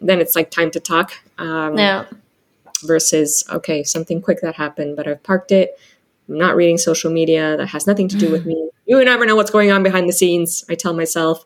Then 0.00 0.20
it's 0.20 0.36
like 0.36 0.50
time 0.50 0.70
to 0.72 0.80
talk. 0.80 1.12
Um, 1.38 1.78
yeah. 1.78 2.04
Versus 2.84 3.44
okay, 3.50 3.84
something 3.84 4.20
quick 4.20 4.40
that 4.42 4.56
happened, 4.56 4.96
but 4.96 5.08
I've 5.08 5.22
parked 5.22 5.52
it. 5.52 5.78
I'm 6.28 6.36
not 6.36 6.56
reading 6.56 6.78
social 6.78 7.10
media. 7.10 7.56
That 7.56 7.68
has 7.68 7.86
nothing 7.86 8.08
to 8.08 8.18
do 8.18 8.30
with 8.30 8.44
me. 8.46 8.70
You 8.84 9.02
never 9.04 9.24
know 9.24 9.36
what's 9.36 9.50
going 9.50 9.70
on 9.70 9.82
behind 9.82 10.08
the 10.08 10.12
scenes. 10.12 10.64
I 10.68 10.74
tell 10.74 10.92
myself 10.92 11.44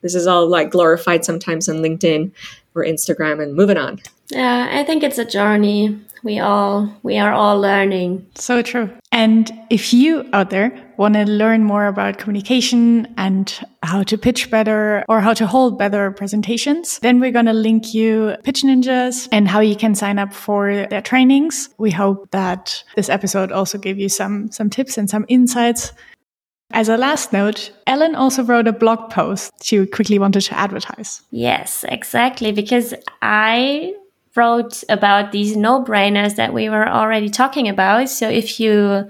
this 0.00 0.14
is 0.14 0.26
all 0.26 0.48
like 0.48 0.70
glorified 0.70 1.24
sometimes 1.24 1.68
on 1.68 1.76
LinkedIn 1.76 2.32
or 2.74 2.82
Instagram, 2.84 3.42
and 3.42 3.54
moving 3.54 3.76
on. 3.76 4.00
Yeah, 4.30 4.68
I 4.72 4.84
think 4.84 5.02
it's 5.02 5.18
a 5.18 5.24
journey 5.24 6.00
we 6.22 6.38
all 6.38 6.92
we 7.02 7.18
are 7.18 7.32
all 7.32 7.60
learning 7.60 8.26
so 8.34 8.62
true 8.62 8.90
and 9.12 9.50
if 9.70 9.92
you 9.92 10.28
out 10.32 10.50
there 10.50 10.72
want 10.96 11.14
to 11.14 11.24
learn 11.24 11.62
more 11.64 11.86
about 11.86 12.18
communication 12.18 13.06
and 13.16 13.60
how 13.82 14.02
to 14.02 14.18
pitch 14.18 14.50
better 14.50 15.04
or 15.08 15.20
how 15.20 15.32
to 15.32 15.46
hold 15.46 15.78
better 15.78 16.10
presentations 16.10 16.98
then 17.00 17.20
we're 17.20 17.30
going 17.30 17.46
to 17.46 17.52
link 17.52 17.94
you 17.94 18.34
pitch 18.44 18.62
ninjas 18.62 19.28
and 19.32 19.48
how 19.48 19.60
you 19.60 19.76
can 19.76 19.94
sign 19.94 20.18
up 20.18 20.32
for 20.32 20.86
their 20.88 21.02
trainings 21.02 21.68
we 21.78 21.90
hope 21.90 22.30
that 22.30 22.82
this 22.96 23.08
episode 23.08 23.52
also 23.52 23.78
gave 23.78 23.98
you 23.98 24.08
some 24.08 24.50
some 24.50 24.68
tips 24.70 24.98
and 24.98 25.08
some 25.08 25.24
insights 25.28 25.92
as 26.70 26.88
a 26.88 26.98
last 26.98 27.32
note, 27.32 27.72
Ellen 27.86 28.14
also 28.14 28.42
wrote 28.42 28.68
a 28.68 28.72
blog 28.72 29.10
post 29.10 29.52
she 29.62 29.86
quickly 29.86 30.18
wanted 30.18 30.42
to 30.42 30.54
advertise. 30.54 31.22
Yes, 31.30 31.84
exactly. 31.88 32.52
Because 32.52 32.92
I 33.22 33.94
wrote 34.38 34.84
about 34.88 35.32
these 35.32 35.56
no-brainers 35.56 36.36
that 36.36 36.54
we 36.54 36.68
were 36.68 36.88
already 36.88 37.28
talking 37.28 37.68
about. 37.68 38.08
So 38.08 38.28
if 38.28 38.60
you 38.60 39.08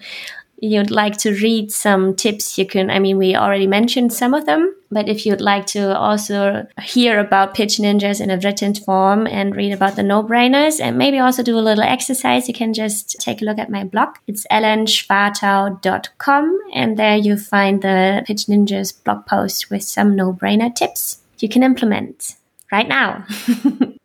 you'd 0.61 0.91
like 0.91 1.16
to 1.18 1.31
read 1.31 1.70
some 1.70 2.16
tips, 2.16 2.59
you 2.59 2.66
can. 2.66 2.91
I 2.91 2.99
mean, 2.99 3.16
we 3.16 3.37
already 3.37 3.68
mentioned 3.68 4.12
some 4.12 4.35
of 4.35 4.45
them, 4.47 4.74
but 4.91 5.09
if 5.09 5.24
you'd 5.24 5.41
like 5.41 5.66
to 5.66 5.97
also 5.97 6.66
hear 6.83 7.20
about 7.20 7.55
pitch 7.55 7.76
ninjas 7.76 8.20
in 8.20 8.31
a 8.31 8.39
written 8.39 8.74
form 8.74 9.26
and 9.26 9.55
read 9.55 9.72
about 9.72 9.95
the 9.97 10.03
no-brainers 10.03 10.81
and 10.81 10.99
maybe 10.99 11.18
also 11.18 11.45
do 11.45 11.59
a 11.59 11.68
little 11.68 11.85
exercise, 11.85 12.49
you 12.49 12.55
can 12.55 12.74
just 12.74 13.20
take 13.20 13.41
a 13.41 13.45
look 13.45 13.59
at 13.59 13.70
my 13.70 13.85
blog. 13.85 14.16
It's 14.26 14.47
ellenschwartau.com 14.51 16.59
and 16.74 16.97
there 16.97 17.16
you 17.16 17.37
find 17.37 17.83
the 17.83 18.24
pitch 18.26 18.47
ninjas 18.47 18.93
blog 19.05 19.26
post 19.26 19.70
with 19.70 19.85
some 19.85 20.16
no-brainer 20.16 20.74
tips 20.74 21.18
you 21.39 21.49
can 21.49 21.62
implement 21.62 22.35
right 22.72 22.89
now. 22.89 23.24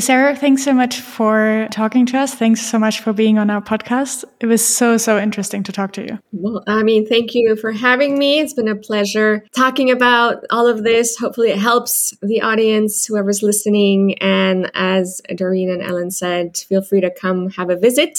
Sarah, 0.00 0.36
thanks 0.36 0.62
so 0.62 0.72
much 0.72 1.00
for 1.00 1.68
talking 1.70 2.06
to 2.06 2.18
us. 2.18 2.34
Thanks 2.34 2.60
so 2.60 2.78
much 2.78 3.00
for 3.00 3.12
being 3.12 3.38
on 3.38 3.50
our 3.50 3.62
podcast. 3.62 4.24
It 4.40 4.46
was 4.46 4.64
so, 4.64 4.96
so 4.96 5.18
interesting 5.18 5.62
to 5.64 5.72
talk 5.72 5.92
to 5.92 6.02
you. 6.02 6.18
Well, 6.32 6.62
I 6.66 6.82
mean, 6.82 7.06
thank 7.06 7.34
you 7.34 7.56
for 7.56 7.72
having 7.72 8.18
me. 8.18 8.40
It's 8.40 8.52
been 8.52 8.68
a 8.68 8.76
pleasure 8.76 9.44
talking 9.54 9.90
about 9.90 10.44
all 10.50 10.66
of 10.66 10.84
this. 10.84 11.16
Hopefully, 11.16 11.50
it 11.50 11.58
helps 11.58 12.14
the 12.22 12.42
audience, 12.42 13.06
whoever's 13.06 13.42
listening. 13.42 14.14
And 14.18 14.70
as 14.74 15.20
Doreen 15.34 15.70
and 15.70 15.82
Ellen 15.82 16.10
said, 16.10 16.56
feel 16.56 16.82
free 16.82 17.00
to 17.00 17.10
come 17.10 17.50
have 17.50 17.70
a 17.70 17.76
visit. 17.76 18.18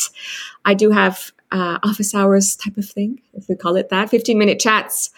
I 0.66 0.74
do 0.74 0.92
have 0.92 1.32
uh, 1.52 1.80
office 1.84 2.14
hours 2.16 2.56
type 2.56 2.78
of 2.78 2.90
thing, 2.90 3.22
if 3.34 3.48
we 3.48 3.56
call 3.56 3.76
it 3.76 3.90
that, 3.90 4.10
15 4.10 4.38
minute 4.38 4.60
chats 4.60 5.12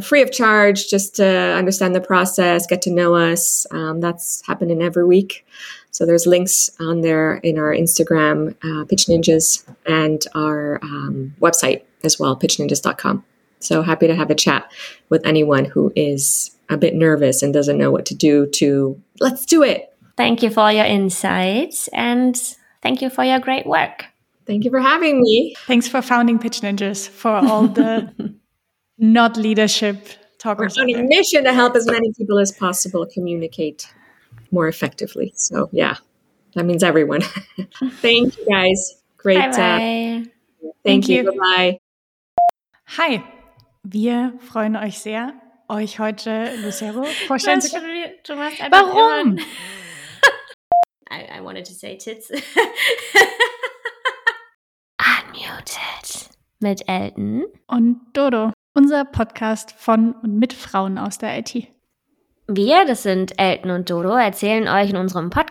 free 0.00 0.22
of 0.22 0.32
charge 0.32 0.88
just 0.88 1.16
to 1.16 1.26
understand 1.26 1.94
the 1.94 2.00
process, 2.00 2.66
get 2.66 2.82
to 2.82 2.90
know 2.90 3.14
us. 3.14 3.66
Um, 3.70 4.00
that's 4.00 4.42
happening 4.46 4.82
every 4.82 5.04
week. 5.04 5.46
So 5.96 6.04
there's 6.04 6.26
links 6.26 6.68
on 6.78 7.00
there 7.00 7.36
in 7.36 7.58
our 7.58 7.72
Instagram, 7.74 8.54
uh, 8.62 8.84
Pitch 8.84 9.06
Ninjas, 9.06 9.64
and 9.86 10.22
our 10.34 10.78
um, 10.82 11.34
website 11.40 11.84
as 12.04 12.18
well, 12.20 12.36
pitchninjas.com. 12.36 13.24
So 13.60 13.80
happy 13.80 14.06
to 14.06 14.14
have 14.14 14.28
a 14.28 14.34
chat 14.34 14.70
with 15.08 15.26
anyone 15.26 15.64
who 15.64 15.94
is 15.96 16.54
a 16.68 16.76
bit 16.76 16.94
nervous 16.94 17.42
and 17.42 17.50
doesn't 17.54 17.78
know 17.78 17.90
what 17.90 18.04
to 18.06 18.14
do 18.14 18.46
to 18.56 19.00
let's 19.20 19.46
do 19.46 19.62
it. 19.62 19.90
Thank 20.18 20.42
you 20.42 20.50
for 20.50 20.70
your 20.70 20.84
insights 20.84 21.88
and 21.94 22.36
thank 22.82 23.00
you 23.00 23.08
for 23.08 23.24
your 23.24 23.38
great 23.38 23.64
work. 23.64 24.04
Thank 24.46 24.64
you 24.64 24.70
for 24.70 24.80
having 24.80 25.22
me. 25.22 25.54
Thanks 25.66 25.88
for 25.88 26.02
founding 26.02 26.38
Pitch 26.38 26.60
Ninjas 26.60 27.08
for 27.08 27.30
all 27.30 27.68
the 27.68 28.34
not 28.98 29.38
leadership 29.38 30.08
talkers. 30.36 30.76
We're 30.76 30.82
on 30.82 31.06
a 31.06 31.08
mission 31.08 31.44
to 31.44 31.54
help 31.54 31.74
as 31.74 31.86
many 31.86 32.12
people 32.18 32.38
as 32.38 32.52
possible 32.52 33.06
communicate 33.06 33.88
more 34.56 34.68
effectively. 34.68 35.32
So 35.36 35.68
yeah, 35.70 35.96
that 36.54 36.64
means 36.64 36.82
everyone. 36.82 37.20
thank 38.00 38.38
you 38.38 38.46
guys. 38.48 39.02
Great. 39.18 39.38
Bye 39.38 39.50
-bye. 39.50 40.20
Uh, 40.20 40.24
thank, 40.84 41.04
thank, 41.04 41.08
you. 41.08 41.22
you. 41.24 41.32
Bye. 41.38 41.78
Hi, 42.96 43.22
wir 43.84 44.32
freuen 44.40 44.76
euch 44.76 44.98
sehr, 44.98 45.34
euch 45.68 45.98
heute 45.98 46.56
Lucero 46.62 47.04
vorstellen 47.26 47.60
zu 47.60 47.70
können. 47.70 48.14
Warum? 48.70 49.38
I, 51.10 51.38
I 51.38 51.40
wanted 51.40 51.66
to 51.66 51.72
say 51.72 51.96
tits. 51.96 52.30
Unmuted. 54.98 56.30
Mit 56.60 56.88
Elton. 56.88 57.44
Und 57.66 58.00
Dodo. 58.12 58.52
Unser 58.74 59.04
Podcast 59.04 59.72
von 59.72 60.12
und 60.22 60.38
mit 60.38 60.52
Frauen 60.52 60.98
aus 60.98 61.18
der 61.18 61.38
IT. 61.38 61.75
Wir, 62.48 62.84
das 62.86 63.02
sind 63.02 63.40
Elton 63.40 63.72
und 63.72 63.90
Dodo, 63.90 64.14
erzählen 64.14 64.68
euch 64.68 64.90
in 64.90 64.96
unserem 64.96 65.30
Podcast 65.30 65.45